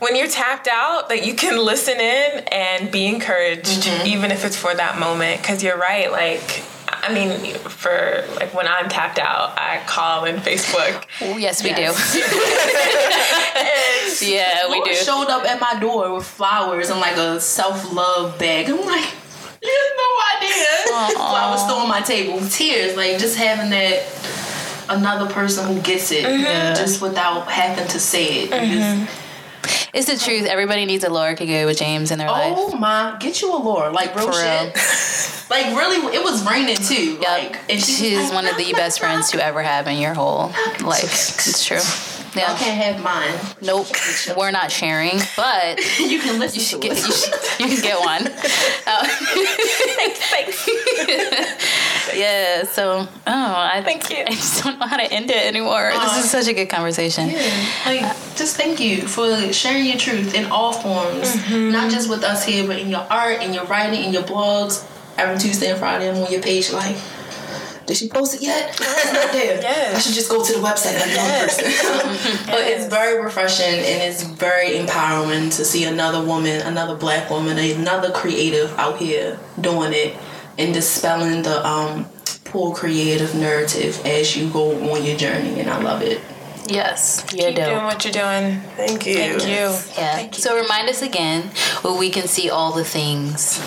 When 0.00 0.14
you're 0.14 0.28
tapped 0.28 0.68
out, 0.70 1.08
that 1.08 1.26
you 1.26 1.34
can 1.34 1.58
listen 1.58 1.98
in 1.98 2.44
and 2.52 2.88
be 2.92 3.06
encouraged, 3.08 3.82
mm-hmm. 3.82 4.06
even 4.06 4.30
if 4.30 4.44
it's 4.44 4.54
for 4.56 4.72
that 4.72 5.00
moment. 5.00 5.40
Because 5.42 5.60
you're 5.60 5.76
right, 5.76 6.08
like, 6.12 6.62
I 6.88 7.12
mean, 7.12 7.54
for 7.54 8.24
like 8.36 8.54
when 8.54 8.68
I'm 8.68 8.88
tapped 8.88 9.18
out, 9.18 9.58
I 9.58 9.82
call 9.86 10.24
in 10.24 10.36
Facebook. 10.36 11.04
Yes, 11.20 11.64
we 11.64 11.70
Yes. 11.70 12.12
do. 14.20 14.26
yeah, 14.32 14.68
we 14.68 14.76
Laura 14.76 14.84
do. 14.88 14.94
showed 14.94 15.28
up 15.30 15.44
at 15.44 15.60
my 15.60 15.78
door 15.80 16.14
with 16.14 16.26
flowers 16.26 16.90
and 16.90 17.00
like 17.00 17.16
a 17.16 17.40
self 17.40 17.92
love 17.92 18.38
bag. 18.38 18.68
I'm 18.68 18.76
like, 18.76 18.86
you 19.62 19.68
have 19.68 19.96
no 19.96 20.18
idea. 20.36 21.16
Flowers 21.16 21.62
still 21.62 21.76
on 21.76 21.88
my 21.88 22.00
table, 22.02 22.38
tears, 22.48 22.96
like 22.96 23.18
just 23.18 23.36
having 23.36 23.70
that 23.70 24.02
another 24.88 25.32
person 25.32 25.66
who 25.72 25.80
gets 25.80 26.10
it, 26.12 26.22
just 26.76 27.00
without 27.02 27.48
having 27.50 27.86
to 27.88 27.98
say 28.00 28.44
it. 28.44 28.50
Because, 28.50 29.08
It's 29.92 30.06
the 30.06 30.16
truth. 30.22 30.46
Everybody 30.46 30.84
needs 30.86 31.04
a 31.04 31.10
Laura 31.10 31.34
Kagura 31.36 31.66
with 31.66 31.78
James 31.78 32.10
in 32.10 32.18
their 32.18 32.28
life. 32.30 32.54
Oh 32.56 32.76
my, 32.76 33.16
get 33.20 33.42
you 33.42 33.52
a 33.54 33.56
Laura, 33.58 33.90
like 33.90 34.14
real 34.14 34.30
For 34.30 34.38
real. 34.38 34.72
like 35.50 35.66
really, 35.76 36.14
it 36.16 36.22
was 36.22 36.46
raining 36.48 36.76
too. 36.76 37.18
Like, 37.22 37.56
and 37.70 37.80
she 37.80 37.92
She's 37.92 38.18
like, 38.24 38.32
one 38.32 38.46
of 38.46 38.56
the 38.56 38.72
best 38.72 38.98
friends 39.00 39.30
to 39.32 39.44
ever 39.44 39.62
have 39.62 39.86
in 39.86 39.98
your 39.98 40.14
whole 40.14 40.48
life. 40.84 41.04
It's 41.04 41.64
true. 41.64 41.78
I 41.78 42.40
Yeah. 42.40 42.56
can't 42.58 42.80
have 42.82 43.02
mine. 43.02 43.34
Nope. 43.62 43.88
We're 44.36 44.50
not 44.52 44.70
sharing, 44.70 45.18
but 45.36 45.80
You 45.98 46.20
can 46.20 46.38
listen 46.38 46.60
you 46.60 46.64
should 46.64 46.82
to 46.82 46.88
get 46.88 46.98
it. 46.98 47.06
you, 47.06 47.12
should, 47.12 47.34
you 47.60 47.66
can 47.76 47.82
get 47.82 47.98
one. 48.00 48.28
Uh, 48.90 49.06
yeah. 52.14 52.64
So 52.64 53.06
oh, 53.08 53.08
I 53.26 53.82
Thank 53.84 54.10
you. 54.10 54.24
I 54.26 54.30
just 54.30 54.62
don't 54.64 54.78
know 54.78 54.86
how 54.86 54.96
to 54.96 55.10
end 55.12 55.30
it 55.30 55.36
anymore. 55.46 55.90
this 55.92 56.24
is 56.24 56.30
such 56.30 56.46
a 56.48 56.52
good 56.54 56.68
conversation. 56.68 57.28
Yeah. 57.30 57.66
Like, 57.86 58.00
just 58.36 58.56
thank 58.56 58.80
you 58.80 59.02
for 59.06 59.52
sharing 59.52 59.86
your 59.86 59.96
truth 59.98 60.34
in 60.34 60.46
all 60.50 60.72
forms, 60.72 61.34
Mm-hmm. 61.36 61.72
not 61.72 61.90
just 61.90 62.08
with 62.10 62.22
us 62.24 62.44
here, 62.44 62.66
but 62.66 62.78
in 62.78 62.88
your 62.88 63.06
art, 63.10 63.42
in 63.42 63.52
your 63.52 63.64
writing, 63.66 64.04
in 64.04 64.12
your 64.12 64.22
blogs. 64.24 64.84
Every 65.16 65.36
Tuesday 65.38 65.70
and 65.70 65.78
Friday, 65.78 66.08
I'm 66.08 66.16
on 66.22 66.30
your 66.30 66.40
page. 66.40 66.72
Like, 66.72 66.96
did 67.86 67.96
she 67.96 68.08
post 68.08 68.34
it 68.36 68.42
yet? 68.42 68.68
It's 68.80 69.12
not 69.12 69.32
there. 69.32 69.60
Yes. 69.60 69.96
I 69.96 69.98
should 69.98 70.14
just 70.14 70.30
go 70.30 70.44
to 70.44 70.52
the 70.52 70.58
website 70.60 70.94
like 71.00 71.16
one 71.16 71.48
person. 71.48 71.64
but 72.46 72.60
it's 72.60 72.86
very 72.86 73.20
refreshing 73.22 73.64
and 73.80 74.02
it's 74.02 74.22
very 74.22 74.76
empowering 74.76 75.50
to 75.50 75.64
see 75.64 75.84
another 75.84 76.22
woman, 76.24 76.60
another 76.60 76.94
black 76.94 77.30
woman, 77.30 77.58
another 77.58 78.10
creative 78.12 78.70
out 78.78 78.98
here 78.98 79.40
doing 79.60 79.92
it 79.92 80.14
and 80.58 80.74
dispelling 80.74 81.42
the 81.42 81.66
um, 81.66 82.06
poor 82.44 82.74
creative 82.74 83.34
narrative 83.34 84.04
as 84.04 84.36
you 84.36 84.50
go 84.50 84.92
on 84.92 85.04
your 85.04 85.16
journey. 85.16 85.60
And 85.60 85.70
I 85.70 85.80
love 85.80 86.02
it. 86.02 86.20
Yes, 86.66 87.24
you're 87.34 87.46
Keep 87.48 87.56
doing 87.56 87.84
what 87.84 88.04
you're 88.04 88.12
doing. 88.12 88.60
thank 88.76 89.06
you. 89.06 89.14
Thank 89.14 89.42
you. 89.44 89.74
Yeah. 89.96 90.30
So 90.32 90.60
remind 90.60 90.90
us 90.90 91.00
again 91.00 91.50
where 91.80 91.94
we 91.98 92.10
can 92.10 92.28
see 92.28 92.50
all 92.50 92.72
the 92.72 92.84
things 92.84 93.58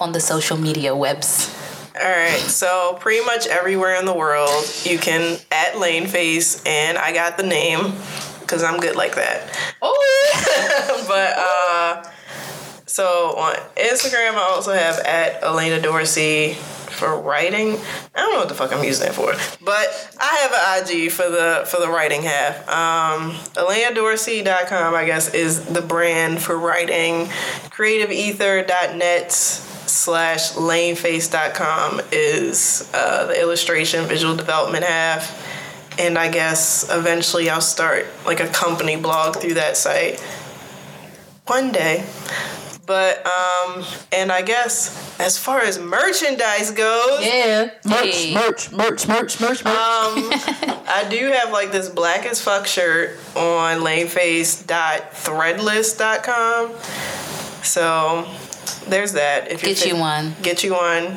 on 0.00 0.12
the 0.12 0.20
social 0.20 0.56
media 0.56 0.96
webs. 0.96 1.54
All 1.94 2.02
right, 2.10 2.38
so 2.38 2.96
pretty 3.00 3.24
much 3.24 3.46
everywhere 3.46 3.98
in 3.98 4.04
the 4.04 4.12
world, 4.12 4.64
you 4.84 4.98
can 4.98 5.38
at 5.50 5.78
Lane 5.78 6.06
Face, 6.06 6.62
and 6.66 6.98
I 6.98 7.12
got 7.14 7.38
the 7.38 7.42
name 7.42 7.92
because 8.40 8.62
I'm 8.62 8.80
good 8.80 8.96
like 8.96 9.14
that. 9.14 9.50
Oh, 9.80 11.04
but 11.08 11.34
uh, 11.38 12.10
so 12.96 13.34
on 13.36 13.56
Instagram, 13.76 14.36
I 14.36 14.52
also 14.54 14.72
have 14.72 14.98
at 15.00 15.42
Elena 15.42 15.82
Dorsey 15.82 16.54
for 16.54 17.20
writing. 17.20 17.76
I 18.14 18.20
don't 18.20 18.32
know 18.32 18.38
what 18.38 18.48
the 18.48 18.54
fuck 18.54 18.72
I'm 18.72 18.82
using 18.82 19.04
that 19.04 19.14
for, 19.14 19.34
but 19.62 20.16
I 20.18 20.36
have 20.40 20.86
an 20.88 20.96
IG 20.96 21.12
for 21.12 21.28
the 21.28 21.64
for 21.66 21.78
the 21.78 21.90
writing 21.90 22.22
half. 22.22 22.66
Um, 22.66 23.32
ElenaDorsey.com, 23.52 24.94
I 24.94 25.04
guess, 25.04 25.34
is 25.34 25.66
the 25.66 25.82
brand 25.82 26.40
for 26.40 26.56
writing. 26.56 27.26
CreativeEther.net 27.68 29.30
slash 29.30 30.52
laneface.com 30.52 32.00
is 32.12 32.90
uh, 32.94 33.26
the 33.26 33.38
illustration 33.38 34.06
visual 34.06 34.34
development 34.34 34.84
half 34.84 35.44
and 35.98 36.18
i 36.18 36.28
guess 36.28 36.84
eventually 36.90 37.48
i'll 37.48 37.60
start 37.60 38.04
like 38.26 38.40
a 38.40 38.48
company 38.48 38.96
blog 38.96 39.36
through 39.36 39.54
that 39.54 39.76
site 39.76 40.18
one 41.46 41.70
day 41.70 42.04
But 42.86 43.26
um, 43.26 43.84
and 44.12 44.30
I 44.30 44.42
guess 44.42 45.18
as 45.20 45.36
far 45.36 45.60
as 45.60 45.76
merchandise 45.78 46.70
goes, 46.70 47.20
Yeah. 47.24 47.70
Merch, 47.84 48.14
Hey. 48.14 48.34
merch, 48.34 48.70
merch, 48.70 49.08
merch, 49.08 49.40
merch, 49.40 49.64
merch. 49.64 49.66
um, 49.66 49.74
I 50.88 51.04
do 51.10 51.32
have 51.32 51.50
like 51.50 51.72
this 51.72 51.88
black 51.88 52.24
as 52.26 52.40
fuck 52.40 52.66
shirt 52.68 53.18
on 53.34 53.80
laneface.threadless.com. 53.80 56.74
So 57.64 58.26
there's 58.88 59.12
that. 59.14 59.50
If 59.50 59.62
you're 59.62 59.74
Get 59.74 59.84
you 59.86 59.92
fit- 59.94 60.00
one. 60.00 60.34
Get 60.42 60.64
you 60.64 60.72
one. 60.74 61.16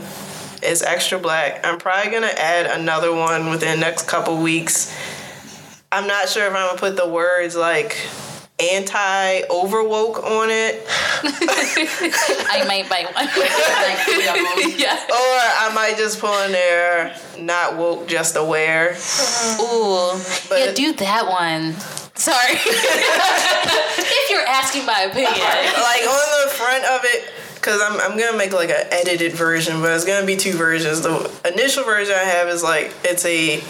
It's 0.61 0.81
extra 0.81 1.19
black. 1.19 1.65
I'm 1.65 1.77
probably 1.77 2.11
gonna 2.11 2.27
add 2.27 2.65
another 2.79 3.13
one 3.13 3.49
within 3.49 3.79
the 3.79 3.85
next 3.85 4.07
couple 4.07 4.37
weeks. 4.41 4.93
I'm 5.91 6.07
not 6.07 6.29
sure 6.29 6.45
if 6.47 6.53
I'm 6.53 6.67
gonna 6.67 6.79
put 6.79 6.95
the 6.97 7.07
words 7.07 7.55
like 7.55 7.95
anti 8.59 9.41
overwoke 9.49 10.23
on 10.23 10.49
it 10.49 10.83
I 11.23 12.63
might 12.67 12.89
buy 12.89 13.05
one. 13.13 13.25
yeah. 14.77 14.95
or 14.95 15.15
I 15.15 15.71
might 15.73 15.95
just 15.97 16.19
put 16.19 16.45
in 16.45 16.51
there 16.51 17.15
not 17.39 17.77
woke 17.77 18.07
just 18.07 18.35
aware. 18.35 18.91
Uh-huh. 18.91 19.63
Ooh. 19.63 20.21
But- 20.49 20.59
yeah, 20.59 20.73
do 20.73 20.93
that 20.93 21.27
one. 21.27 21.73
Sorry. 22.15 22.53
if 22.55 24.29
you're 24.29 24.45
asking 24.45 24.85
my 24.85 25.01
opinion. 25.01 25.31
like 25.31 26.03
on 26.03 26.45
the 26.45 26.51
front 26.53 26.83
of 26.85 27.01
it 27.05 27.31
because 27.55 27.81
I'm, 27.81 27.99
I'm 27.99 28.17
gonna 28.17 28.37
make 28.37 28.53
like 28.53 28.69
an 28.69 28.85
edited 28.91 29.33
version 29.33 29.81
but 29.81 29.91
it's 29.91 30.05
gonna 30.05 30.25
be 30.25 30.35
two 30.37 30.53
versions 30.53 31.01
the 31.01 31.29
initial 31.45 31.83
version 31.83 32.15
i 32.15 32.23
have 32.23 32.47
is 32.47 32.63
like 32.63 32.93
it's 33.03 33.25
a 33.25 33.61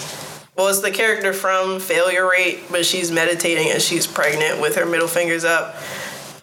well 0.60 0.68
it's 0.68 0.82
the 0.82 0.92
character 0.92 1.32
from 1.32 1.80
failure 1.80 2.30
rate 2.30 2.60
but 2.70 2.86
she's 2.86 3.12
meditating 3.12 3.72
and 3.72 3.82
she's 3.82 4.06
pregnant 4.06 4.60
with 4.60 4.76
her 4.76 4.86
middle 4.86 5.08
fingers 5.08 5.46
up 5.46 5.78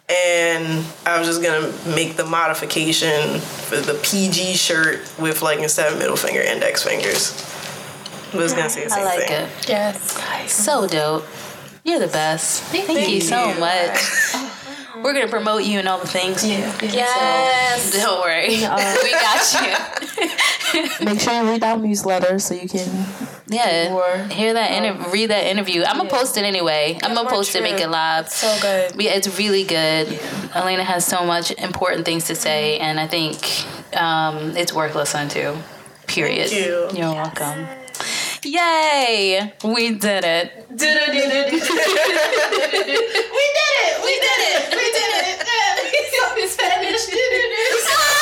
and 0.08 0.84
i 1.04 1.18
was 1.18 1.28
just 1.28 1.42
gonna 1.42 1.70
make 1.94 2.16
the 2.16 2.24
modification 2.24 3.38
for 3.40 3.76
the 3.76 3.94
pg 4.02 4.54
shirt 4.54 5.00
with 5.18 5.42
like 5.42 5.58
instead 5.58 5.92
of 5.92 5.98
middle 5.98 6.16
finger 6.16 6.40
index 6.40 6.82
fingers 6.82 7.32
but 8.32 8.42
it's 8.42 8.54
gonna 8.54 8.70
say 8.70 8.84
the 8.84 8.90
same 8.90 9.06
I 9.06 9.10
same 9.10 9.18
like 9.20 9.28
thing 9.28 9.46
it. 9.46 9.68
Yes. 9.68 10.52
So 10.52 10.86
dope. 10.86 11.24
You're 11.84 12.00
the 12.00 12.08
best. 12.08 12.62
Thank, 12.64 13.08
you 13.08 13.20
so 13.20 13.54
much. 13.54 13.98
We're 15.02 15.12
gonna 15.12 15.28
promote 15.28 15.64
you 15.64 15.78
and 15.78 15.88
all 15.88 15.98
the 15.98 16.08
things. 16.08 16.44
Yeah. 16.44 16.76
Yes. 16.82 17.92
Don't 17.92 18.20
worry. 18.20 18.48
we 18.48 18.60
got 18.60 19.52
you. 21.00 21.04
Make 21.04 21.20
sure 21.20 21.32
you 21.34 21.48
read 21.48 21.62
our 21.62 21.76
newsletter 21.76 22.38
so 22.38 22.54
you 22.54 22.68
can. 22.68 23.06
Yeah. 23.48 23.92
Or- 23.92 24.24
Hear 24.28 24.54
that 24.54 24.72
interview. 24.72 25.04
Um, 25.04 25.12
read 25.12 25.30
that 25.30 25.46
interview. 25.46 25.84
I'm 25.84 25.96
gonna 25.96 26.10
post 26.10 26.36
it 26.36 26.44
anyway. 26.44 26.98
I'm 27.02 27.14
gonna 27.14 27.28
post 27.28 27.54
it. 27.54 27.62
Make 27.62 27.80
it 27.80 27.88
live. 27.88 28.28
So 28.28 28.56
good. 28.60 29.00
Yeah, 29.00 29.12
it's 29.12 29.38
really 29.38 29.64
good. 29.64 30.18
Elena 30.54 30.84
has 30.84 31.04
so 31.04 31.24
much 31.24 31.50
important 31.52 32.04
things 32.04 32.24
to 32.24 32.34
say, 32.34 32.78
mm-hmm. 32.78 32.84
and 32.84 33.00
I 33.00 33.06
think 33.06 33.96
um, 33.96 34.56
it's 34.56 34.72
worth 34.72 34.94
listening 34.94 35.28
to. 35.30 35.56
Period. 36.06 36.48
Thank 36.50 36.66
you. 36.66 36.88
You're 36.94 37.12
welcome. 37.14 37.66
Yay! 38.44 39.52
We 39.64 39.94
did 39.94 40.24
it. 40.24 40.66
We 40.70 40.76
did 40.76 40.96
it! 40.96 41.12
We 41.12 41.20
did 41.20 41.32
it! 41.32 41.62
We 44.02 44.14
did 44.22 44.40
it! 44.40 44.70
We 44.72 44.90
did 46.42 46.50
Spanish. 46.50 47.06
Ah! 47.88 48.15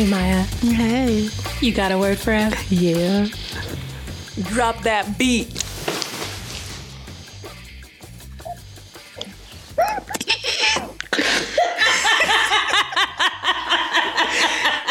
Hey 0.00 0.08
Maya. 0.08 0.44
Hey, 0.62 1.28
you 1.60 1.74
got 1.74 1.92
a 1.92 1.98
word 1.98 2.16
for 2.16 2.32
him? 2.32 2.54
Yeah. 2.70 3.26
Drop 4.44 4.82
that 4.84 5.18
beat. 5.18 5.52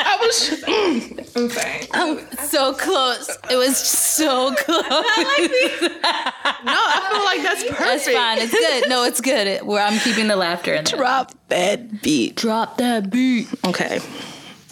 I 0.02 0.18
was. 0.22 0.64
Mm, 0.64 1.36
I'm 1.36 1.50
fine. 1.50 2.48
So 2.48 2.74
close. 2.74 3.30
It 3.50 3.56
was 3.56 3.78
so 3.78 4.54
close. 4.56 4.84
No, 4.84 6.74
I 6.76 7.10
feel 7.12 7.24
like 7.26 7.42
that's 7.44 7.64
perfect. 7.64 7.80
That's 7.80 8.10
fine. 8.10 8.38
It's 8.40 8.52
good. 8.52 8.90
No, 8.90 9.04
it's 9.06 9.22
good. 9.22 9.48
It- 9.48 9.66
Where 9.66 9.84
I'm 9.84 10.00
keeping 10.00 10.28
the 10.28 10.36
laughter 10.36 10.74
in 10.74 10.84
there. 10.84 10.98
Drop 10.98 11.34
that 11.50 12.02
beat. 12.02 12.36
Drop 12.36 12.78
that 12.78 13.10
beat. 13.10 13.48
Okay. 13.66 14.00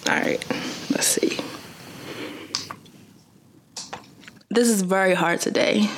All 0.08 0.16
right. 0.16 0.44
Let's 0.90 1.08
see. 1.08 1.38
This 4.50 4.70
is 4.70 4.82
very 4.82 5.14
hard 5.14 5.42
today. 5.42 5.90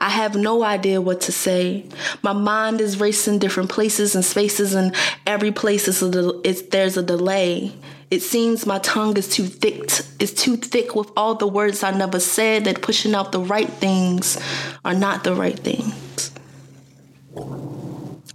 I 0.00 0.08
have 0.10 0.34
no 0.36 0.62
idea 0.62 1.00
what 1.00 1.22
to 1.22 1.32
say. 1.32 1.86
My 2.22 2.32
mind 2.32 2.80
is 2.80 3.00
racing 3.00 3.38
different 3.38 3.70
places 3.70 4.14
and 4.14 4.24
spaces, 4.24 4.74
and 4.74 4.94
every 5.26 5.52
place 5.52 5.88
is 5.88 6.02
a 6.02 6.10
del- 6.10 6.42
there's 6.70 6.96
a 6.96 7.02
delay. 7.02 7.72
It 8.10 8.20
seems 8.22 8.66
my 8.66 8.78
tongue 8.80 9.16
is 9.16 9.28
too 9.28 9.46
thick. 9.46 9.86
t- 9.86 10.04
Is 10.18 10.34
too 10.34 10.56
thick 10.56 10.94
with 10.94 11.10
all 11.16 11.34
the 11.34 11.46
words 11.46 11.82
I 11.82 11.90
never 11.92 12.20
said. 12.20 12.64
That 12.64 12.82
pushing 12.82 13.14
out 13.14 13.32
the 13.32 13.40
right 13.40 13.68
things 13.68 14.38
are 14.84 14.94
not 14.94 15.24
the 15.24 15.34
right 15.34 15.58
things. 15.58 16.30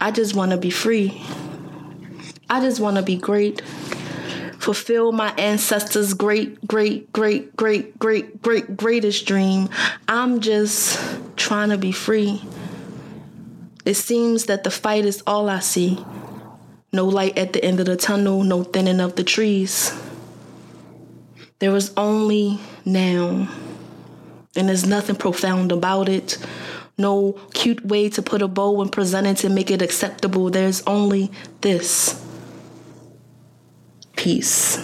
I 0.00 0.10
just 0.10 0.34
want 0.34 0.50
to 0.50 0.56
be 0.56 0.70
free. 0.70 1.22
I 2.48 2.60
just 2.60 2.80
want 2.80 2.96
to 2.96 3.02
be 3.02 3.16
great 3.16 3.62
fulfill 4.60 5.10
my 5.10 5.32
ancestors' 5.38 6.12
great, 6.12 6.66
great, 6.66 7.10
great, 7.12 7.56
great, 7.56 7.98
great, 7.98 8.42
great, 8.42 8.76
greatest 8.76 9.26
dream. 9.26 9.70
I'm 10.06 10.40
just 10.40 11.00
trying 11.36 11.70
to 11.70 11.78
be 11.78 11.92
free. 11.92 12.42
It 13.86 13.94
seems 13.94 14.44
that 14.46 14.62
the 14.62 14.70
fight 14.70 15.06
is 15.06 15.22
all 15.26 15.48
I 15.48 15.60
see. 15.60 16.04
No 16.92 17.06
light 17.06 17.38
at 17.38 17.54
the 17.54 17.64
end 17.64 17.80
of 17.80 17.86
the 17.86 17.96
tunnel, 17.96 18.44
no 18.44 18.62
thinning 18.62 19.00
of 19.00 19.16
the 19.16 19.24
trees. 19.24 19.98
There 21.58 21.74
is 21.74 21.92
only 21.96 22.60
now, 22.84 23.48
and 24.54 24.68
there's 24.68 24.86
nothing 24.86 25.16
profound 25.16 25.72
about 25.72 26.08
it. 26.10 26.36
No 26.98 27.32
cute 27.54 27.82
way 27.86 28.10
to 28.10 28.20
put 28.20 28.42
a 28.42 28.48
bow 28.48 28.82
and 28.82 28.92
present 28.92 29.26
it 29.26 29.38
to 29.38 29.48
make 29.48 29.70
it 29.70 29.80
acceptable. 29.80 30.50
There's 30.50 30.82
only 30.86 31.30
this 31.62 32.22
peace. 34.20 34.76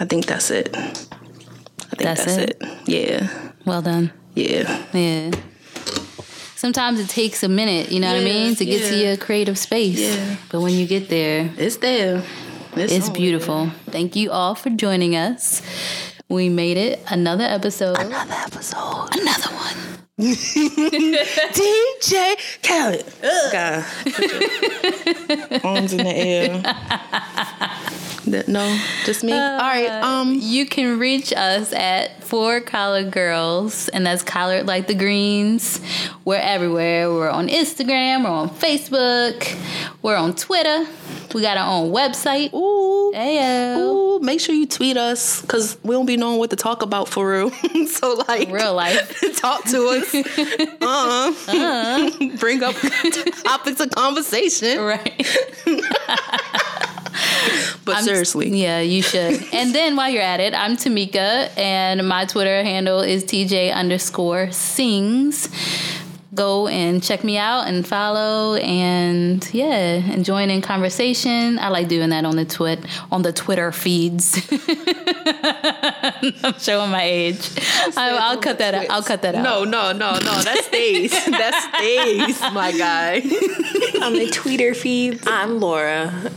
I 0.00 0.04
think 0.04 0.26
that's 0.26 0.50
it. 0.50 0.76
I 0.76 0.80
think 0.90 2.02
That's 2.02 2.24
that's, 2.24 2.38
it? 2.38 2.56
it. 2.60 2.78
Yeah. 2.86 3.28
Well 3.64 3.82
done. 3.82 4.10
Yeah. 4.34 4.84
Yeah. 4.92 5.30
Sometimes 6.56 6.98
it 6.98 7.08
takes 7.08 7.44
a 7.44 7.48
minute, 7.48 7.92
you 7.92 8.00
know 8.00 8.08
what 8.12 8.20
I 8.20 8.24
mean, 8.24 8.56
to 8.56 8.64
get 8.64 8.82
to 8.90 8.96
your 8.96 9.16
creative 9.16 9.56
space. 9.58 10.00
Yeah. 10.00 10.36
But 10.50 10.60
when 10.60 10.72
you 10.74 10.86
get 10.88 11.08
there, 11.08 11.50
It's 11.56 11.76
there. 11.76 12.24
it's 12.74 13.08
on 13.08 13.14
beautiful. 13.14 13.70
Thank 13.86 14.16
you 14.16 14.32
all 14.32 14.56
for 14.56 14.70
joining 14.70 15.14
us. 15.14 15.62
We 16.28 16.48
made 16.48 16.76
it 16.76 17.00
another 17.10 17.44
episode. 17.44 17.96
Another 17.98 18.34
episode. 18.34 19.08
Another 19.16 19.50
one. 19.54 19.76
DJ 21.54 22.34
Khaled. 22.64 23.06
God. 23.52 23.84
Put 24.04 25.52
your 25.52 25.60
arms 25.64 25.92
in 25.92 25.98
the 26.04 26.12
air. 26.12 26.60
That- 28.30 28.48
no, 28.48 28.78
just 29.04 29.22
me. 29.24 29.32
All 29.32 29.58
right. 29.58 29.88
Um. 29.88 30.34
You 30.40 30.66
can 30.66 30.98
reach 30.98 31.32
us 31.32 31.72
at 31.72 32.22
Four 32.24 32.60
Collard 32.60 33.10
Girls, 33.10 33.88
and 33.88 34.06
that's 34.06 34.22
collared 34.22 34.66
like 34.66 34.86
the 34.86 34.94
greens. 34.94 35.80
We're 36.24 36.36
everywhere. 36.36 37.10
We're 37.10 37.30
on 37.30 37.48
Instagram, 37.48 38.24
we're 38.24 38.30
on 38.30 38.50
Facebook, 38.50 39.56
we're 40.02 40.16
on 40.16 40.34
Twitter. 40.34 40.86
We 41.34 41.42
got 41.42 41.58
our 41.58 41.70
own 41.70 41.92
website. 41.92 42.54
Ooh. 42.54 43.12
Ayo. 43.14 43.78
Ooh, 43.80 44.20
make 44.20 44.40
sure 44.40 44.54
you 44.54 44.66
tweet 44.66 44.96
us 44.96 45.42
because 45.42 45.76
we 45.82 45.94
don't 45.94 46.06
be 46.06 46.16
knowing 46.16 46.38
what 46.38 46.48
to 46.50 46.56
talk 46.56 46.80
about 46.80 47.06
for 47.06 47.30
real. 47.30 47.50
so 47.86 48.14
like 48.28 48.50
Real 48.50 48.74
life. 48.74 49.20
talk 49.36 49.62
to 49.64 49.88
us. 49.88 50.14
Uh 50.80 51.32
huh. 51.46 52.10
Bring 52.38 52.62
up 52.62 52.74
topics 53.44 53.78
of 53.80 53.90
conversation. 53.90 54.80
Right. 54.80 55.26
But 57.84 57.96
I'm- 57.96 58.04
seriously. 58.04 58.48
Yeah, 58.50 58.80
you 58.80 59.02
should. 59.02 59.42
and 59.52 59.74
then 59.74 59.96
while 59.96 60.10
you're 60.10 60.22
at 60.22 60.40
it, 60.40 60.54
I'm 60.54 60.76
Tamika, 60.76 61.56
and 61.56 62.06
my 62.06 62.24
Twitter 62.26 62.62
handle 62.62 63.00
is 63.00 63.24
TJ 63.24 63.72
underscore 63.74 64.50
sings. 64.52 65.48
go 66.34 66.68
and 66.68 67.02
check 67.02 67.24
me 67.24 67.36
out 67.36 67.66
and 67.66 67.84
follow 67.86 68.54
and 68.56 69.48
yeah, 69.52 70.12
and 70.12 70.24
join 70.24 70.50
in 70.50 70.60
conversation. 70.62 71.58
I 71.58 71.68
like 71.68 71.88
doing 71.88 72.10
that 72.10 72.24
on 72.24 72.36
the 72.36 72.44
twit 72.44 72.78
on 73.10 73.22
the 73.22 73.32
Twitter 73.32 73.72
feeds. 73.72 74.36
I'm 76.44 76.58
showing 76.58 76.90
my 76.90 77.02
age. 77.02 77.50
I, 77.96 78.16
I'll 78.20 78.38
cut 78.38 78.58
that. 78.58 78.74
Out. 78.74 78.86
I'll 78.90 79.02
cut 79.02 79.22
that 79.22 79.34
out. 79.34 79.42
No, 79.42 79.64
no, 79.64 79.92
no, 79.92 80.12
no. 80.12 80.42
That 80.42 80.62
stays. 80.64 81.10
that 81.26 81.54
stays, 81.74 82.40
my 82.52 82.72
guy. 82.76 83.16
on 84.04 84.12
the 84.14 84.30
Twitter 84.32 84.74
feeds. 84.74 85.24
I'm 85.26 85.58
Laura, 85.60 86.30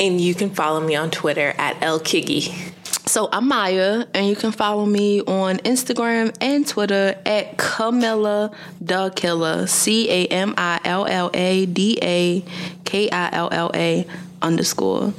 and 0.00 0.20
you 0.20 0.34
can 0.34 0.50
follow 0.50 0.80
me 0.80 0.94
on 0.96 1.10
Twitter 1.10 1.54
at 1.58 1.80
lkiggy. 1.80 2.74
So 3.08 3.28
I'm 3.32 3.48
Maya, 3.48 4.04
and 4.12 4.26
you 4.26 4.36
can 4.36 4.52
follow 4.52 4.84
me 4.84 5.22
on 5.22 5.56
Instagram 5.58 6.36
and 6.42 6.66
Twitter 6.66 7.14
at 7.24 7.56
Camilla 7.56 8.50
the 8.82 9.10
Killer. 9.16 9.66
C 9.66 10.10
A 10.10 10.26
M 10.26 10.54
I 10.58 10.78
L 10.84 11.06
L 11.06 11.30
A 11.32 11.64
D 11.66 11.98
A 12.02 12.44
K 12.84 13.08
I 13.10 13.30
L 13.32 13.48
L 13.50 13.70
A 13.74 14.06
underscore. 14.42 15.14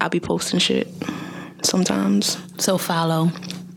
I'll 0.00 0.08
be 0.08 0.20
posting 0.20 0.58
shit 0.58 0.88
sometimes. 1.62 2.38
So 2.58 2.78
follow 2.78 3.30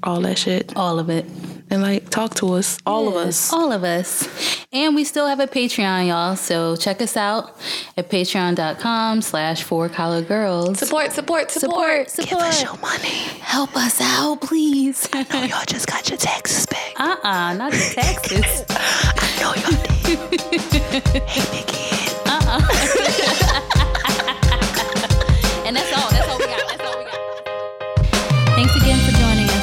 All 0.03 0.21
that 0.21 0.37
shit. 0.37 0.71
all 0.75 0.99
of 0.99 1.09
it. 1.09 1.25
And 1.69 1.81
like 1.81 2.09
talk 2.09 2.33
to 2.35 2.53
us. 2.53 2.77
All 2.85 3.07
of 3.09 3.15
us. 3.15 3.51
All 3.51 3.71
of 3.73 3.83
us. 3.83 4.27
And 4.71 4.95
we 4.95 5.03
still 5.03 5.27
have 5.27 5.39
a 5.41 5.47
Patreon, 5.47 6.07
y'all. 6.07 6.35
So 6.37 6.75
check 6.77 7.01
us 7.01 7.17
out 7.17 7.55
at 7.97 8.09
patreon.com 8.09 9.21
slash 9.21 9.63
four 9.63 9.89
collar 9.89 10.21
girls. 10.21 10.79
Support, 10.79 11.11
support, 11.11 11.51
support. 11.51 12.09
Support, 12.09 12.29
Give 12.29 12.39
us 12.39 12.63
your 12.63 12.77
money. 12.77 13.09
Help 13.41 13.75
us 13.75 13.99
out, 14.01 14.41
please. 14.41 15.09
I 15.11 15.23
know 15.33 15.43
y'all 15.43 15.65
just 15.67 15.87
got 15.87 16.09
your 16.09 16.17
taxes 16.17 16.65
back. 16.67 16.93
Uh-uh, 16.99 17.53
not 17.55 17.71
the 17.73 17.91
taxes. 17.95 18.65
I 18.69 19.29
know 19.41 19.53
y'all 19.61 19.83
did. 19.83 21.19
hey, 21.27 21.51
Mickey. 21.51 21.83
and 21.91 22.27
uh-uh. 22.27 22.86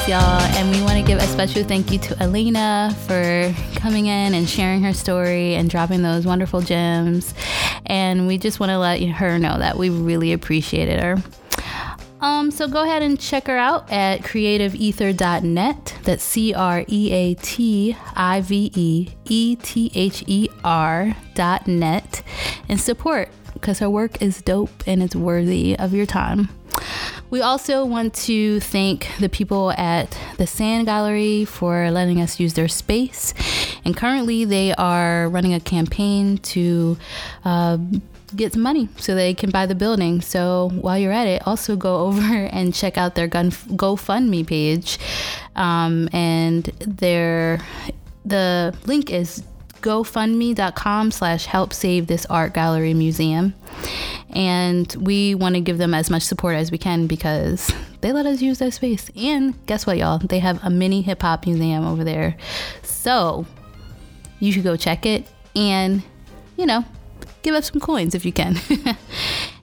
Y'all. 0.07 0.41
And 0.57 0.69
we 0.69 0.83
want 0.83 0.99
to 0.99 1.03
give 1.03 1.17
a 1.17 1.25
special 1.25 1.63
thank 1.63 1.91
you 1.91 1.97
to 1.97 2.21
Elena 2.21 2.95
for 3.07 3.51
coming 3.75 4.05
in 4.05 4.35
and 4.35 4.47
sharing 4.47 4.83
her 4.83 4.93
story 4.93 5.55
and 5.55 5.67
dropping 5.67 6.03
those 6.03 6.27
wonderful 6.27 6.61
gems. 6.61 7.33
And 7.87 8.27
we 8.27 8.37
just 8.37 8.59
want 8.59 8.69
to 8.69 8.77
let 8.77 9.01
her 9.01 9.39
know 9.39 9.57
that 9.57 9.77
we 9.77 9.89
really 9.89 10.31
appreciated 10.31 11.01
her. 11.01 11.17
Um, 12.21 12.51
so 12.51 12.67
go 12.67 12.83
ahead 12.83 13.01
and 13.01 13.19
check 13.19 13.47
her 13.47 13.57
out 13.57 13.91
at 13.91 14.21
creativeether.net. 14.21 15.95
That's 16.03 16.23
C 16.23 16.53
R 16.53 16.85
E 16.87 17.11
A 17.11 17.33
T 17.35 17.97
I 18.15 18.41
V 18.41 18.71
E 18.75 19.09
E 19.25 19.55
T 19.55 19.91
H 19.95 20.23
E 20.27 20.49
R 20.63 21.15
dot 21.33 21.67
net 21.67 22.21
and 22.69 22.79
support 22.79 23.29
because 23.53 23.79
her 23.79 23.89
work 23.89 24.21
is 24.21 24.41
dope 24.43 24.83
and 24.85 25.01
it's 25.01 25.15
worthy 25.15 25.75
of 25.79 25.95
your 25.95 26.05
time. 26.05 26.49
We 27.29 27.41
also 27.41 27.85
want 27.85 28.13
to 28.25 28.59
thank 28.59 29.07
the 29.19 29.29
people 29.29 29.71
at 29.71 30.17
the 30.37 30.47
Sand 30.47 30.85
Gallery 30.85 31.45
for 31.45 31.89
letting 31.91 32.21
us 32.21 32.39
use 32.39 32.53
their 32.53 32.67
space. 32.67 33.33
And 33.83 33.95
currently, 33.95 34.45
they 34.45 34.73
are 34.75 35.27
running 35.29 35.53
a 35.53 35.59
campaign 35.59 36.37
to 36.39 36.97
uh, 37.43 37.77
get 38.35 38.53
some 38.53 38.61
money 38.61 38.89
so 38.97 39.15
they 39.15 39.33
can 39.33 39.49
buy 39.49 39.65
the 39.65 39.75
building. 39.75 40.21
So 40.21 40.69
while 40.73 40.97
you're 40.97 41.11
at 41.11 41.27
it, 41.27 41.45
also 41.47 41.75
go 41.75 41.97
over 42.07 42.21
and 42.21 42.73
check 42.73 42.97
out 42.97 43.15
their 43.15 43.27
gun 43.27 43.51
GoFundMe 43.51 44.45
page. 44.45 44.99
Um, 45.55 46.09
and 46.13 46.65
their 46.79 47.59
the 48.25 48.75
link 48.85 49.11
is 49.11 49.43
gofundme.com 49.85 51.11
slash 51.11 51.45
help 51.45 51.71
save 51.71 52.07
this 52.07 52.25
art 52.25 52.53
gallery 52.53 52.93
museum. 52.93 53.53
And 54.31 54.93
we 54.99 55.35
want 55.35 55.55
to 55.55 55.61
give 55.61 55.77
them 55.77 55.93
as 55.93 56.09
much 56.09 56.23
support 56.23 56.55
as 56.55 56.71
we 56.71 56.77
can 56.77 57.07
because 57.07 57.71
they 58.01 58.11
let 58.11 58.25
us 58.25 58.41
use 58.41 58.59
their 58.59 58.71
space. 58.71 59.09
And 59.15 59.53
guess 59.67 59.85
what 59.85 59.97
y'all? 59.97 60.17
They 60.17 60.39
have 60.39 60.61
a 60.63 60.69
mini 60.69 61.01
hip-hop 61.01 61.45
museum 61.45 61.85
over 61.85 62.03
there. 62.03 62.35
So 62.81 63.45
you 64.39 64.51
should 64.51 64.63
go 64.63 64.75
check 64.75 65.05
it 65.05 65.25
and 65.55 66.03
you 66.57 66.65
know 66.65 66.83
give 67.43 67.55
up 67.55 67.63
some 67.63 67.79
coins 67.79 68.15
if 68.15 68.25
you 68.25 68.33
can. 68.33 68.57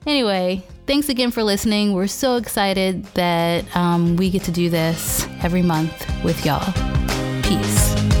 Anyway 0.05 0.61
thanks 0.85 1.09
again 1.09 1.31
for 1.31 1.43
listening. 1.43 1.93
We're 1.93 2.07
so 2.07 2.35
excited 2.35 3.05
that 3.13 3.73
um, 3.75 4.17
we 4.17 4.29
get 4.29 4.43
to 4.43 4.51
do 4.51 4.69
this 4.69 5.25
every 5.41 5.61
month 5.61 6.05
with 6.23 6.45
y'all. 6.45 6.73
Peace 7.41 8.12